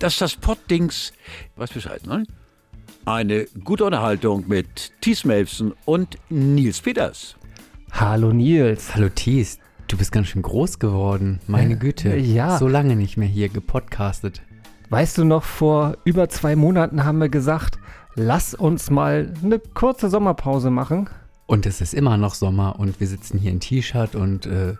Das 0.00 0.14
ist 0.14 0.20
das 0.20 0.36
Poddings. 0.36 1.12
Was 1.56 1.70
Bescheid, 1.72 2.06
ne? 2.06 2.24
Eine 3.04 3.44
gute 3.64 3.84
Unterhaltung 3.84 4.44
mit 4.48 4.92
Thies 5.00 5.24
Melfsen 5.24 5.72
und 5.84 6.16
Nils 6.28 6.80
Peters. 6.80 7.36
Hallo 7.92 8.32
Nils. 8.32 8.94
Hallo 8.94 9.08
Thies, 9.14 9.58
du 9.88 9.96
bist 9.96 10.12
ganz 10.12 10.28
schön 10.28 10.42
groß 10.42 10.78
geworden. 10.78 11.40
Meine 11.46 11.74
Äh, 11.74 11.76
Güte. 11.76 12.16
ja. 12.16 12.58
So 12.58 12.68
lange 12.68 12.96
nicht 12.96 13.16
mehr 13.16 13.28
hier 13.28 13.48
gepodcastet. 13.48 14.42
Weißt 14.90 15.18
du 15.18 15.24
noch, 15.24 15.44
vor 15.44 15.96
über 16.04 16.28
zwei 16.28 16.56
Monaten 16.56 17.04
haben 17.04 17.18
wir 17.18 17.28
gesagt, 17.28 17.78
lass 18.16 18.54
uns 18.54 18.90
mal 18.90 19.32
eine 19.42 19.58
kurze 19.58 20.08
Sommerpause 20.10 20.70
machen. 20.70 21.08
Und 21.46 21.66
es 21.66 21.80
ist 21.80 21.94
immer 21.94 22.16
noch 22.16 22.34
Sommer 22.34 22.78
und 22.78 23.00
wir 23.00 23.06
sitzen 23.06 23.38
hier 23.38 23.50
in 23.52 23.60
T-Shirt 23.60 24.14
und 24.14 24.46
äh, 24.46 24.74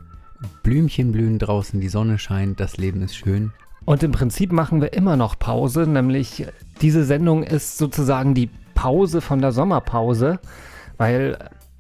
Blümchen 0.63 1.13
blühen 1.13 1.39
draußen, 1.39 1.81
die 1.81 1.89
Sonne 1.89 2.19
scheint, 2.19 2.59
das 2.61 2.77
Leben 2.79 3.03
ist 3.03 3.17
schön. 3.17 3.53
Und 3.85 4.03
im 4.03 4.13
Prinzip 4.13 4.53
machen 4.53 4.81
wir 4.81 4.93
immer 4.93 5.17
noch 5.17 5.39
Pause, 5.39 5.87
nämlich 5.87 6.47
diese 6.81 7.05
Sendung 7.05 7.43
ist 7.43 7.79
sozusagen 7.79 8.35
die 8.35 8.51
Pause 8.75 9.21
von 9.21 9.41
der 9.41 9.53
Sommerpause, 9.53 10.39
weil 10.97 11.37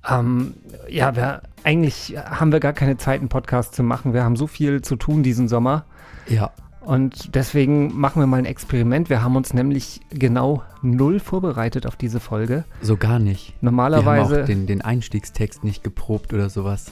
ähm, 0.08 0.54
ja, 0.88 1.14
wir, 1.14 1.42
eigentlich 1.62 2.16
haben 2.18 2.52
wir 2.52 2.60
gar 2.60 2.72
keine 2.72 2.96
Zeit, 2.96 3.20
einen 3.20 3.28
Podcast 3.28 3.74
zu 3.74 3.82
machen. 3.82 4.12
Wir 4.14 4.24
haben 4.24 4.36
so 4.36 4.46
viel 4.46 4.80
zu 4.82 4.96
tun 4.96 5.22
diesen 5.22 5.46
Sommer. 5.46 5.84
Ja, 6.26 6.50
Und 6.80 7.34
deswegen 7.34 7.94
machen 7.98 8.20
wir 8.22 8.26
mal 8.26 8.38
ein 8.38 8.46
Experiment. 8.46 9.10
Wir 9.10 9.22
haben 9.22 9.36
uns 9.36 9.52
nämlich 9.52 10.00
genau 10.10 10.62
null 10.82 11.20
vorbereitet 11.20 11.86
auf 11.86 11.96
diese 11.96 12.18
Folge. 12.20 12.64
so 12.80 12.96
gar 12.96 13.18
nicht. 13.18 13.54
Wir 13.60 13.66
Normalerweise. 13.70 14.34
haben 14.36 14.42
auch 14.42 14.46
den, 14.46 14.66
den 14.66 14.80
Einstiegstext 14.80 15.64
nicht 15.64 15.84
geprobt 15.84 16.32
oder 16.32 16.48
sowas. 16.48 16.90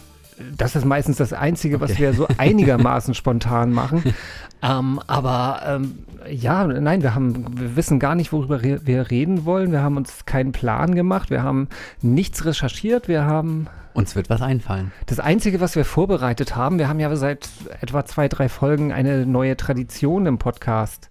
Das 0.56 0.77
ist 0.77 0.84
meistens 0.84 1.17
das 1.17 1.33
Einzige, 1.33 1.81
was 1.81 1.92
Okay. 1.92 2.03
wir 2.03 2.12
so 2.14 2.27
einigermaßen 2.39 3.14
spontan 3.14 3.72
machen. 3.72 4.03
Ähm, 4.61 4.98
aber 5.06 5.61
ähm, 5.67 6.00
ja, 6.28 6.67
nein, 6.67 7.00
wir 7.03 7.14
haben, 7.14 7.56
wir 7.61 7.77
wissen 7.77 8.00
gar 8.00 8.17
nicht, 8.17 8.33
worüber 8.33 8.61
re 8.61 8.80
wir 8.83 9.08
reden 9.08 9.45
wollen. 9.45 9.70
Wir 9.70 9.83
haben 9.83 9.97
uns 9.97 10.27
keinen 10.27 10.50
Plan 10.50 10.97
gemacht. 10.97 11.30
Wir 11.30 11.45
haben 11.45 11.69
nichts 12.03 12.45
recherchiert. 12.45 13.06
Wir 13.06 13.25
haben 13.25 13.69
Uns 13.95 14.17
wird 14.17 14.28
was 14.30 14.42
einfallen. 14.42 14.91
das 15.06 15.20
Einzige, 15.20 15.61
was 15.61 15.77
wir 15.77 15.84
vorbereitet 15.84 16.56
haben, 16.56 16.80
wir 16.80 16.89
haben 16.89 16.98
ja 16.98 17.14
seit 17.14 17.48
etwa 17.80 18.05
zwei, 18.05 18.27
drei 18.27 18.48
Folgen 18.48 18.92
eine 18.92 19.27
neue 19.27 19.56
Tradition 19.56 20.27
im 20.27 20.39
Podcast 20.39 21.08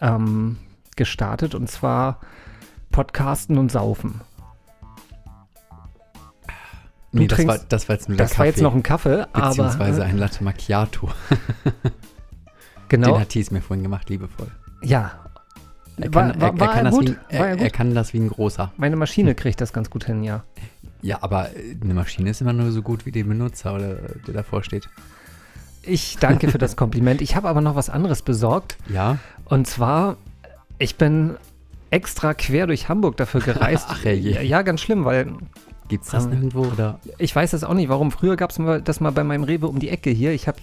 ähm, 0.00 0.58
gestartet 0.94 1.56
und 1.56 1.68
zwar 1.68 2.20
Podcasten 2.92 3.58
und 3.58 3.72
Saufen. 3.72 4.20
Du 7.14 7.20
Nee, 7.20 7.26
das 7.28 7.38
trinkst- 7.38 7.58
war, 7.60 7.64
das 7.68 7.88
war 7.88 7.94
jetzt 7.96 8.08
nur 8.08 8.18
Das 8.18 8.30
der 8.30 8.38
war 8.40 8.46
jetzt 8.46 8.54
Kaffee, 8.56 8.64
noch 8.64 8.74
ein 8.74 8.82
Kaffee, 8.82 9.26
aber 9.32 9.48
beziehungsweise 9.48 10.02
äh, 10.02 10.04
ein 10.04 10.18
Latte 10.18 10.42
Macchiato. 10.44 11.08
genau, 12.88 13.12
Den 13.12 13.20
hat 13.20 13.28
Thies 13.30 13.50
mir 13.50 13.60
vorhin 13.62 13.82
gemacht, 13.82 14.08
liebevoll. 14.10 14.48
ja. 14.82 15.12
Er 15.96 16.10
kann, 16.10 16.40
war- 16.40 16.58
war 16.58 16.68
er 16.68 16.74
kann 16.74 16.84
das? 16.86 16.94
Wie, 17.00 17.06
ein- 17.06 17.16
War 17.16 17.16
er, 17.30 17.40
er 17.40 17.48
er 17.50 17.56
gut? 17.56 17.72
kann 17.72 17.94
das 17.94 18.12
wie 18.12 18.18
ein 18.18 18.28
großer. 18.28 18.72
Meine 18.76 18.96
Maschine 18.96 19.36
kriegt 19.36 19.60
das 19.60 19.72
ganz 19.72 19.90
gut 19.90 20.04
hin, 20.04 20.22
ja. 20.24 20.42
Ja, 21.02 21.18
aber 21.20 21.50
äh, 21.54 21.76
eine 21.82 21.92
Maschine 21.94 22.30
ist 22.30 22.40
immer 22.40 22.54
nur 22.54 22.72
so 22.72 22.80
gut 22.82 23.04
wie 23.06 23.12
der 23.12 23.24
Benutzer, 23.24 23.74
oder 23.74 23.94
der 24.26 24.32
davor 24.34 24.64
steht. 24.64 24.88
Ich 25.82 26.16
danke 26.18 26.50
für 26.50 26.56
das 26.58 26.76
Kompliment. 26.76 27.20
Ich 27.20 27.36
habe 27.36 27.46
aber 27.46 27.60
noch 27.60 27.76
was 27.76 27.90
anderes 27.90 28.22
besorgt. 28.22 28.76
Ja? 28.88 29.18
Und 29.44 29.66
zwar, 29.66 30.16
ich 30.78 30.96
bin 30.96 31.36
extra 31.90 32.32
quer 32.32 32.66
durch 32.66 32.88
Hamburg 32.88 33.18
dafür 33.18 33.40
gereist. 33.42 33.86
Ach, 33.90 34.02
ja, 34.04 34.62
ganz 34.62 34.80
schlimm, 34.80 35.04
weil 35.04 35.26
Gibt's 35.88 36.10
das 36.10 36.24
Ähm, 36.24 36.30
nirgendwo? 36.30 36.62
Oder? 36.66 36.98
ich 37.18 37.34
weiß 37.36 37.50
das 37.50 37.62
auch 37.64 37.74
nicht, 37.74 37.88
warum. 37.88 38.10
Früher 38.10 38.36
gab 38.36 38.50
es 38.50 38.60
das 38.84 39.00
mal 39.00 39.12
bei 39.12 39.22
meinem 39.24 39.44
Rewe 39.44 39.66
um 39.68 39.78
die 39.78 39.90
Ecke 39.90 40.10
hier. 40.10 40.32
Ich 40.32 40.48
habe 40.48 40.58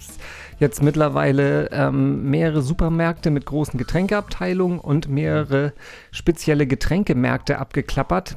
jetzt 0.58 0.82
mittlerweile 0.82 1.70
ähm, 1.70 2.28
mehrere 2.30 2.62
Supermärkte 2.62 3.30
mit 3.30 3.46
großen 3.46 3.78
Getränkeabteilungen 3.78 4.78
und 4.80 5.08
mehrere 5.08 5.72
spezielle 6.10 6.66
Getränkemärkte 6.66 7.58
abgeklappert. 7.58 8.36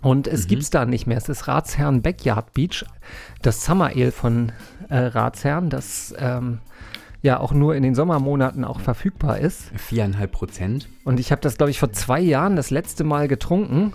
Und 0.00 0.28
es 0.28 0.44
Mhm. 0.44 0.48
gibt's 0.48 0.70
da 0.70 0.84
nicht 0.84 1.06
mehr. 1.06 1.16
Es 1.16 1.28
ist 1.28 1.48
Ratsherrn 1.48 2.02
Backyard 2.02 2.52
Beach, 2.54 2.84
das 3.42 3.64
Summer 3.64 3.86
Ale 3.86 4.12
von 4.12 4.52
äh, 4.88 4.96
Ratsherrn, 4.98 5.68
das 5.70 6.14
ähm, 6.18 6.58
ja 7.22 7.40
auch 7.40 7.52
nur 7.52 7.74
in 7.74 7.82
den 7.82 7.96
Sommermonaten 7.96 8.64
auch 8.64 8.78
verfügbar 8.78 9.38
ist. 9.40 9.72
Viereinhalb 9.76 10.30
Prozent. 10.30 10.88
Und 11.04 11.18
ich 11.18 11.32
habe 11.32 11.40
das, 11.42 11.56
glaube 11.56 11.70
ich, 11.70 11.80
vor 11.80 11.92
zwei 11.92 12.20
Jahren 12.20 12.54
das 12.54 12.70
letzte 12.70 13.02
Mal 13.02 13.26
getrunken 13.26 13.94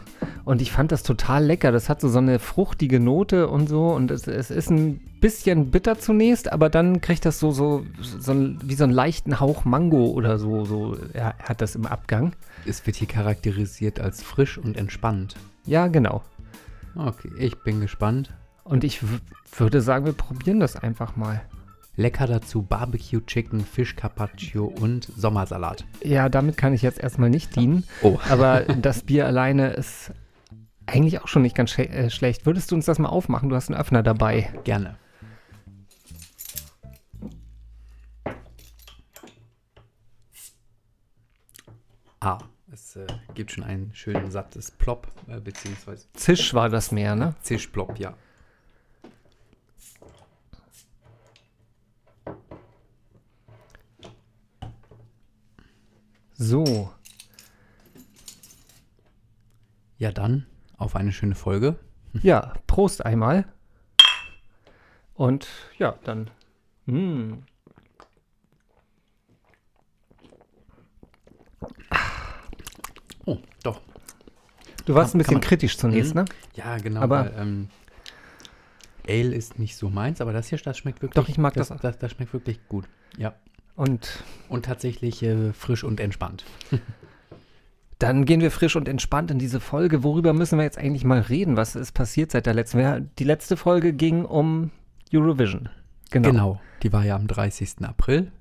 und 0.51 0.61
ich 0.61 0.73
fand 0.73 0.91
das 0.91 1.03
total 1.03 1.45
lecker. 1.45 1.71
Das 1.71 1.87
hat 1.87 2.01
so, 2.01 2.09
so 2.09 2.17
eine 2.17 2.37
fruchtige 2.37 2.99
Note 2.99 3.47
und 3.47 3.69
so 3.69 3.93
und 3.93 4.11
es, 4.11 4.27
es 4.27 4.51
ist 4.51 4.69
ein 4.69 4.99
bisschen 5.21 5.71
bitter 5.71 5.97
zunächst, 5.97 6.51
aber 6.51 6.69
dann 6.69 6.99
kriegt 6.99 7.23
das 7.23 7.39
so, 7.39 7.51
so, 7.51 7.85
so 8.01 8.33
wie 8.61 8.75
so 8.75 8.83
einen 8.83 8.91
leichten 8.91 9.39
Hauch 9.39 9.63
Mango 9.63 10.07
oder 10.07 10.37
so, 10.37 10.65
so 10.65 10.97
ja, 11.13 11.35
hat 11.41 11.61
das 11.61 11.75
im 11.75 11.85
Abgang. 11.85 12.33
Es 12.65 12.85
wird 12.85 12.97
hier 12.97 13.07
charakterisiert 13.07 14.01
als 14.01 14.21
frisch 14.23 14.57
und 14.57 14.75
entspannt. 14.75 15.37
Ja, 15.65 15.87
genau. 15.87 16.21
Okay, 16.95 17.31
ich 17.37 17.57
bin 17.59 17.79
gespannt. 17.79 18.33
Und 18.65 18.83
ich 18.83 18.99
würde 19.55 19.79
sagen, 19.79 20.05
wir 20.05 20.11
probieren 20.11 20.59
das 20.59 20.75
einfach 20.75 21.15
mal. 21.15 21.41
Lecker 21.95 22.27
dazu 22.27 22.61
Barbecue 22.61 23.21
Chicken, 23.25 23.63
Fisch 23.63 23.95
Carpaccio 23.95 24.65
und 24.65 25.07
Sommersalat. 25.15 25.85
Ja, 26.03 26.27
damit 26.27 26.57
kann 26.57 26.73
ich 26.73 26.81
jetzt 26.81 26.99
erstmal 26.99 27.29
nicht 27.29 27.55
dienen, 27.55 27.85
Oh, 28.01 28.19
aber 28.29 28.61
das 28.81 29.03
Bier 29.03 29.27
alleine 29.27 29.71
ist 29.71 30.11
eigentlich 30.91 31.21
auch 31.21 31.27
schon 31.27 31.41
nicht 31.41 31.55
ganz 31.55 31.77
äh, 31.77 32.09
schlecht. 32.09 32.45
Würdest 32.45 32.71
du 32.71 32.75
uns 32.75 32.85
das 32.85 32.99
mal 32.99 33.09
aufmachen? 33.09 33.49
Du 33.49 33.55
hast 33.55 33.69
einen 33.69 33.79
Öffner 33.79 34.03
dabei. 34.03 34.53
gerne. 34.63 34.97
Ah, 42.19 42.37
es 42.71 42.95
äh, 42.95 43.07
gibt 43.33 43.51
schon 43.51 43.63
einen 43.63 43.95
schönen 43.95 44.29
sattes 44.29 44.69
Plop, 44.69 45.07
äh, 45.27 45.39
beziehungsweise 45.39 46.05
Zisch 46.13 46.53
war 46.53 46.69
das 46.69 46.91
mehr, 46.91 47.15
ne? 47.15 47.33
Zischplop, 47.41 47.97
ja. 47.97 48.15
So, 56.37 56.91
Ja, 60.01 60.11
dann 60.11 60.47
auf 60.81 60.95
eine 60.95 61.11
schöne 61.11 61.35
Folge. 61.35 61.77
Ja, 62.21 62.53
Prost 62.67 63.05
einmal. 63.05 63.45
Und 65.13 65.47
ja, 65.77 65.95
dann. 66.03 66.29
Mm. 66.85 67.33
Oh, 73.25 73.37
doch. 73.63 73.81
Du 74.85 74.95
warst 74.95 75.11
Kann- 75.11 75.17
ein 75.17 75.23
bisschen 75.23 75.33
man- 75.35 75.41
kritisch 75.41 75.77
zunächst, 75.77 76.15
Mhm. 76.15 76.21
ne? 76.21 76.25
Ja, 76.55 76.77
genau. 76.77 77.01
Aber- 77.01 77.25
weil, 77.25 77.33
ähm, 77.39 77.69
Ale 79.07 79.35
ist 79.35 79.57
nicht 79.59 79.75
so 79.75 79.89
meins, 79.89 80.21
aber 80.21 80.31
das 80.33 80.47
hier, 80.47 80.59
das 80.59 80.77
schmeckt 80.77 81.01
wirklich. 81.01 81.15
Doch, 81.23 81.29
ich 81.29 81.37
mag 81.37 81.53
das 81.55 81.69
das. 81.69 81.81
Das, 81.81 81.97
das 81.97 82.11
schmeckt 82.11 82.33
wirklich 82.33 82.59
gut. 82.67 82.87
Ja. 83.17 83.33
Und 83.75 84.23
Und 84.47 84.65
tatsächlich 84.65 85.23
äh, 85.23 85.53
frisch 85.53 85.83
und 85.83 85.99
entspannt. 85.99 86.43
dann 88.01 88.25
gehen 88.25 88.41
wir 88.41 88.49
frisch 88.49 88.75
und 88.75 88.87
entspannt 88.87 89.29
in 89.29 89.37
diese 89.37 89.59
Folge. 89.59 90.03
Worüber 90.03 90.33
müssen 90.33 90.57
wir 90.57 90.63
jetzt 90.63 90.77
eigentlich 90.77 91.03
mal 91.03 91.19
reden? 91.19 91.55
Was 91.55 91.75
ist 91.75 91.91
passiert 91.91 92.31
seit 92.31 92.47
der 92.47 92.55
letzten? 92.55 93.11
Die 93.19 93.23
letzte 93.23 93.57
Folge 93.57 93.93
ging 93.93 94.25
um 94.25 94.71
Eurovision. 95.13 95.69
Genau. 96.09 96.29
Genau. 96.29 96.61
Die 96.81 96.91
war 96.91 97.05
ja 97.05 97.15
am 97.15 97.27
30. 97.27 97.83
April. 97.83 98.31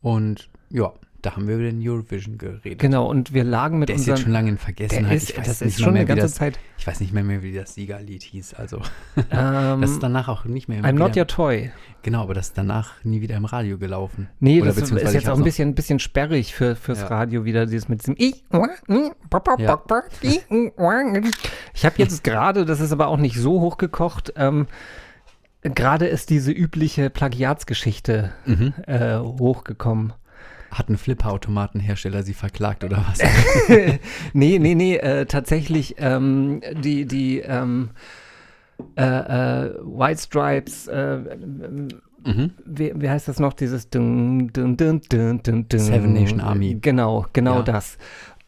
Und 0.00 0.48
ja, 0.70 0.92
da 1.26 1.34
haben 1.36 1.48
wir 1.48 1.56
über 1.56 1.64
den 1.64 1.86
Eurovision 1.86 2.38
geredet. 2.38 2.78
Genau, 2.78 3.06
und 3.10 3.34
wir 3.34 3.42
lagen 3.44 3.78
mit 3.80 3.88
Der 3.88 3.96
ist 3.96 4.06
jetzt 4.06 4.20
schon 4.20 4.28
unseren. 4.28 4.32
lange 4.32 4.48
in 4.50 4.54
Der 4.56 4.64
Vergessenheit. 4.64 5.16
ist, 5.16 5.30
Ich 5.30 5.38
weiß 5.38 5.46
das 5.46 5.60
nicht 5.60 5.74
ist 5.76 5.82
schon 5.82 5.92
mehr, 5.92 6.00
eine 6.00 6.06
ganze 6.08 6.22
das, 6.22 6.34
Zeit. 6.34 6.58
Ich 6.78 6.86
weiß 6.86 7.00
nicht 7.00 7.12
mehr, 7.12 7.24
mehr, 7.24 7.42
wie 7.42 7.52
das 7.52 7.74
Siegerlied 7.74 8.22
hieß. 8.22 8.54
Also, 8.54 8.80
Ähm, 9.30 9.80
das 9.80 9.90
ist 9.90 10.02
danach 10.02 10.28
auch 10.28 10.44
nicht 10.44 10.68
mehr 10.68 10.78
im 10.78 10.84
I'm 10.84 10.92
not 10.92 11.10
wieder, 11.10 11.22
your 11.22 11.26
toy. 11.26 11.70
Genau, 12.02 12.22
aber 12.22 12.34
das 12.34 12.46
ist 12.48 12.58
danach 12.58 12.92
nie 13.04 13.20
wieder 13.20 13.36
im 13.36 13.44
Radio 13.44 13.78
gelaufen. 13.78 14.28
Nee, 14.38 14.60
Oder 14.62 14.72
das 14.72 14.90
ist 14.90 15.12
jetzt 15.14 15.28
auch 15.28 15.36
ein 15.36 15.42
bisschen, 15.44 15.74
bisschen 15.74 15.98
sperrig 15.98 16.54
für, 16.54 16.76
fürs 16.76 17.00
Ja. 17.00 17.06
Radio 17.08 17.44
wieder, 17.44 17.66
dieses 17.66 17.88
mit 17.88 18.00
diesem 18.02 18.14
Ja. 18.18 18.28
Ich 21.74 21.84
habe 21.84 21.94
jetzt 21.98 22.22
gerade, 22.24 22.64
das 22.64 22.80
ist 22.80 22.92
aber 22.92 23.08
auch 23.08 23.16
nicht 23.16 23.36
so 23.36 23.60
hochgekocht, 23.60 24.32
ähm, 24.36 24.66
gerade 25.62 26.06
ist 26.06 26.30
diese 26.30 26.52
übliche 26.52 27.10
Plagiatsgeschichte 27.10 28.32
Mhm. 28.44 28.74
äh, 28.86 29.18
hochgekommen. 29.18 30.12
Hat 30.70 30.88
ein 30.88 30.96
Flipper-Automatenhersteller 30.98 32.22
sie 32.22 32.34
verklagt 32.34 32.84
oder 32.84 33.04
was? 33.08 33.18
nee, 34.32 34.58
nee, 34.58 34.74
nee, 34.74 34.96
äh, 34.96 35.26
tatsächlich 35.26 35.96
ähm, 35.98 36.60
die, 36.82 37.06
die 37.06 37.40
ähm, 37.40 37.90
äh, 38.96 39.02
äh, 39.02 39.74
White 39.82 40.20
Stripes, 40.20 40.86
äh, 40.88 41.16
mhm. 41.16 42.50
wie, 42.64 42.92
wie 42.94 43.08
heißt 43.08 43.28
das 43.28 43.38
noch, 43.38 43.52
dieses 43.52 43.88
dun, 43.88 44.48
dun, 44.52 44.76
dun, 44.76 45.00
dun, 45.08 45.42
dun, 45.42 45.68
dun. 45.68 45.80
Seven 45.80 46.12
Nation 46.12 46.40
Army. 46.40 46.76
Genau, 46.80 47.26
genau 47.32 47.56
Ja. 47.56 47.62
das. 47.62 47.98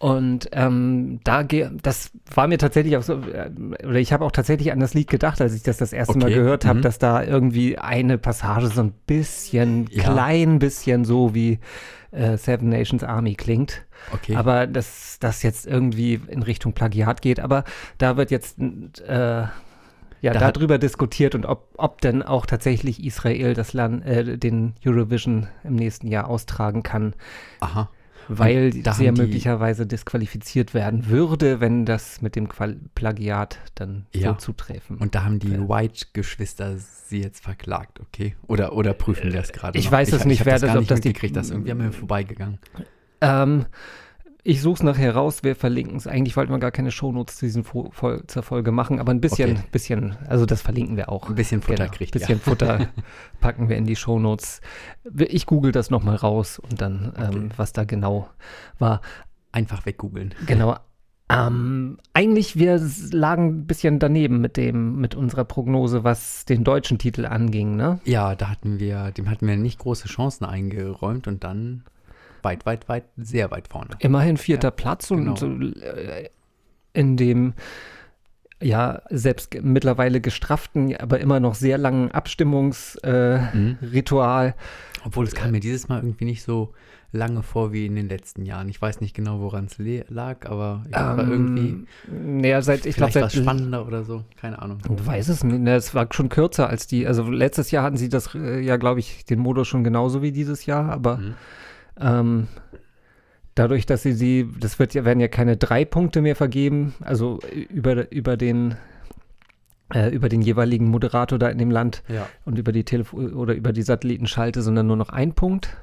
Und 0.00 0.48
ähm, 0.52 1.18
da 1.24 1.42
ge- 1.42 1.70
das 1.82 2.10
war 2.32 2.46
mir 2.46 2.58
tatsächlich 2.58 2.96
auch 2.96 3.02
so, 3.02 3.14
äh, 3.14 3.50
oder 3.84 3.96
ich 3.96 4.12
habe 4.12 4.24
auch 4.24 4.30
tatsächlich 4.30 4.70
an 4.70 4.78
das 4.78 4.94
Lied 4.94 5.08
gedacht, 5.10 5.40
als 5.40 5.54
ich 5.54 5.64
das 5.64 5.78
das 5.78 5.92
erste 5.92 6.16
Mal 6.18 6.26
Okay, 6.26 6.34
gehört 6.36 6.64
habe, 6.64 6.78
mhm. 6.78 6.82
dass 6.82 6.98
da 6.98 7.24
irgendwie 7.24 7.78
eine 7.78 8.16
Passage 8.16 8.68
so 8.68 8.80
ein 8.82 8.92
bisschen, 9.06 9.86
Ja. 9.90 10.04
klein 10.04 10.60
bisschen 10.60 11.04
so 11.04 11.34
wie 11.34 11.58
äh, 12.12 12.36
Seven 12.36 12.68
Nations 12.68 13.02
Army 13.02 13.34
klingt. 13.34 13.82
Okay. 14.12 14.36
Aber 14.36 14.68
dass 14.68 15.18
das 15.18 15.42
jetzt 15.42 15.66
irgendwie 15.66 16.20
in 16.28 16.44
Richtung 16.44 16.74
Plagiat 16.74 17.20
geht, 17.20 17.40
aber 17.40 17.64
da 17.98 18.16
wird 18.16 18.30
jetzt 18.30 18.58
äh, 18.60 19.42
ja 20.20 20.32
Da 20.32 20.52
darüber 20.52 20.78
diskutiert 20.78 21.34
und 21.34 21.44
ob, 21.44 21.74
ob 21.76 22.00
denn 22.02 22.22
auch 22.22 22.46
tatsächlich 22.46 23.04
Israel 23.04 23.54
das 23.54 23.72
Land, 23.72 24.06
äh, 24.06 24.38
den 24.38 24.74
Eurovision 24.86 25.48
im 25.64 25.74
nächsten 25.74 26.06
Jahr 26.06 26.28
austragen 26.28 26.84
kann, 26.84 27.14
Aha. 27.60 27.88
Weil 28.28 28.72
sie 28.72 28.80
ja 28.82 28.92
haben 28.92 29.16
möglicherweise 29.16 29.86
disqualifiziert 29.86 30.74
werden 30.74 31.08
würde, 31.08 31.60
wenn 31.60 31.84
das 31.86 32.20
mit 32.22 32.36
dem 32.36 32.48
Qual 32.48 32.76
Plagiat 32.94 33.58
dann 33.74 34.06
Ja. 34.14 34.30
so 34.32 34.34
zutreffen. 34.36 34.98
Und 34.98 35.14
da 35.14 35.24
haben 35.24 35.38
die 35.38 35.58
White-Geschwister 35.58 36.76
sie 36.76 37.20
jetzt 37.22 37.42
verklagt, 37.42 38.00
okay? 38.00 38.36
Oder, 38.46 38.74
oder 38.74 38.92
prüfen 38.92 39.32
das 39.32 39.52
gerade 39.52 39.78
ich 39.78 39.86
noch? 39.86 39.92
weiß 39.92 40.12
es 40.12 40.20
ich, 40.20 40.26
nicht, 40.26 40.40
ich 40.40 40.46
wer 40.46 40.58
das 40.58 40.76
ob 40.76 40.86
das 40.86 41.00
die- 41.00 41.08
mitgekriegt, 41.08 41.36
das 41.36 41.50
irgendwie 41.50 41.72
an 41.72 41.78
mir 41.78 41.92
vorbeigegangen. 41.92 42.58
Ähm, 43.20 43.64
ich 44.44 44.62
suche 44.62 44.74
es 44.74 44.82
nachher 44.82 45.14
raus, 45.14 45.42
wir 45.42 45.56
verlinken 45.56 45.96
es. 45.96 46.06
Eigentlich 46.06 46.36
wollten 46.36 46.52
wir 46.52 46.58
gar 46.58 46.70
keine 46.70 46.90
Shownotes 46.90 47.36
zu 47.36 47.46
diesen 47.46 47.64
Fo 47.64 47.90
Fol 47.92 48.22
zur 48.26 48.42
Folge 48.42 48.72
machen, 48.72 48.98
aber 49.00 49.12
ein 49.12 49.20
bisschen, 49.20 49.52
Okay. 49.52 49.62
bisschen, 49.72 50.16
also 50.28 50.46
das 50.46 50.62
verlinken 50.62 50.96
wir 50.96 51.08
auch. 51.10 51.28
Ein 51.28 51.34
bisschen 51.34 51.60
Futter 51.60 51.84
Genau, 51.84 51.96
kriegt 51.96 52.12
bisschen 52.12 52.36
ihr. 52.36 52.40
Futter 52.40 52.88
packen 53.40 53.68
wir 53.68 53.76
in 53.76 53.84
die 53.84 53.96
Shownotes. 53.96 54.60
Ich 55.18 55.46
google 55.46 55.72
das 55.72 55.90
nochmal 55.90 56.16
raus 56.16 56.58
und 56.58 56.80
dann, 56.80 57.12
ähm, 57.18 57.28
Okay. 57.28 57.48
was 57.56 57.72
da 57.72 57.84
genau 57.84 58.28
war. 58.78 59.00
Einfach 59.52 59.86
weggoogeln. 59.86 60.34
Genau. 60.46 60.76
Ähm, 61.30 61.98
eigentlich, 62.14 62.56
wir 62.56 62.80
lagen 63.10 63.48
ein 63.48 63.66
bisschen 63.66 63.98
daneben 63.98 64.40
mit 64.40 64.56
dem, 64.56 64.96
mit 64.96 65.14
unserer 65.14 65.44
Prognose, 65.44 66.02
was 66.04 66.46
den 66.46 66.64
deutschen 66.64 66.96
Titel 66.98 67.26
anging, 67.26 67.76
ne? 67.76 68.00
Ja, 68.04 68.34
da 68.34 68.48
hatten 68.48 68.78
wir, 68.78 69.10
dem 69.10 69.28
hatten 69.28 69.46
wir 69.46 69.56
nicht 69.58 69.78
große 69.78 70.08
Chancen 70.08 70.46
eingeräumt 70.46 71.26
und 71.28 71.44
dann 71.44 71.84
weit, 72.42 72.66
weit, 72.66 72.88
weit, 72.88 73.04
sehr 73.16 73.50
weit 73.50 73.68
vorne. 73.68 73.90
Immerhin 74.00 74.36
vierter 74.36 74.68
Ja, 74.68 74.72
Platz 74.72 75.08
genau. 75.08 75.30
und 75.32 75.38
so, 75.38 75.46
äh, 75.80 76.28
in 76.92 77.16
dem 77.16 77.54
ja 78.60 79.02
selbst 79.10 79.54
mittlerweile 79.62 80.20
gestrafften, 80.20 80.96
aber 80.96 81.20
immer 81.20 81.38
noch 81.38 81.54
sehr 81.54 81.78
langen 81.78 82.10
Abstimmungsritual. 82.10 84.46
Äh, 84.46 84.50
Mhm. 84.50 84.54
Obwohl 85.04 85.24
es 85.26 85.34
kam 85.34 85.52
mir 85.52 85.60
dieses 85.60 85.88
Mal 85.88 86.02
irgendwie 86.02 86.24
nicht 86.24 86.42
so 86.42 86.72
lange 87.12 87.42
vor 87.44 87.72
wie 87.72 87.86
in 87.86 87.94
den 87.94 88.08
letzten 88.08 88.44
Jahren. 88.44 88.68
Ich 88.68 88.82
weiß 88.82 89.00
nicht 89.00 89.14
genau, 89.14 89.38
woran 89.40 89.66
es 89.66 89.76
lag, 90.08 90.44
aber 90.46 90.84
ich 90.88 90.94
war 90.96 91.18
irgendwie 91.18 91.86
Ähm, 92.10 92.40
naja, 92.40 92.60
seit, 92.60 92.84
ich 92.84 92.96
glaube, 92.96 93.12
seit 93.12 93.32
spannender 93.32 93.86
oder 93.86 94.02
so. 94.02 94.24
Keine 94.38 94.60
Ahnung. 94.60 94.78
Ich 94.92 95.06
weiß 95.06 95.28
es 95.28 95.44
nicht. 95.44 95.66
Es 95.68 95.94
war 95.94 96.08
schon 96.10 96.28
kürzer 96.28 96.68
als 96.68 96.88
die. 96.88 97.06
Also 97.06 97.30
letztes 97.30 97.70
Jahr 97.70 97.84
hatten 97.84 97.96
sie 97.96 98.08
das 98.08 98.34
äh, 98.34 98.58
ja, 98.60 98.76
glaube 98.76 98.98
ich, 99.00 99.24
den 99.24 99.38
Modus 99.38 99.68
schon 99.68 99.84
genauso 99.84 100.20
wie 100.20 100.32
dieses 100.32 100.66
Jahr, 100.66 100.90
aber 100.90 101.18
Mhm. 101.18 101.34
Ähm, 102.00 102.48
dadurch, 103.54 103.86
dass 103.86 104.02
sie 104.02 104.12
sie, 104.12 104.48
das 104.58 104.78
wird 104.78 104.94
ja, 104.94 105.04
werden 105.04 105.20
ja 105.20 105.28
keine 105.28 105.56
drei 105.56 105.84
Punkte 105.84 106.20
mehr 106.20 106.36
vergeben, 106.36 106.94
also 107.00 107.40
über, 107.70 108.10
über 108.12 108.36
den 108.36 108.76
äh, 109.92 110.10
über 110.10 110.28
den 110.28 110.42
jeweiligen 110.42 110.88
Moderator 110.88 111.38
da 111.38 111.48
in 111.48 111.58
dem 111.58 111.70
Land 111.70 112.02
Ja. 112.08 112.28
und 112.44 112.58
über 112.58 112.72
die 112.72 112.84
Telefon 112.84 113.32
oder 113.32 113.54
über 113.54 113.72
die 113.72 113.82
Satellitenschalte, 113.82 114.62
sondern 114.62 114.86
nur 114.86 114.96
noch 114.96 115.08
ein 115.10 115.32
Punkt. 115.32 115.76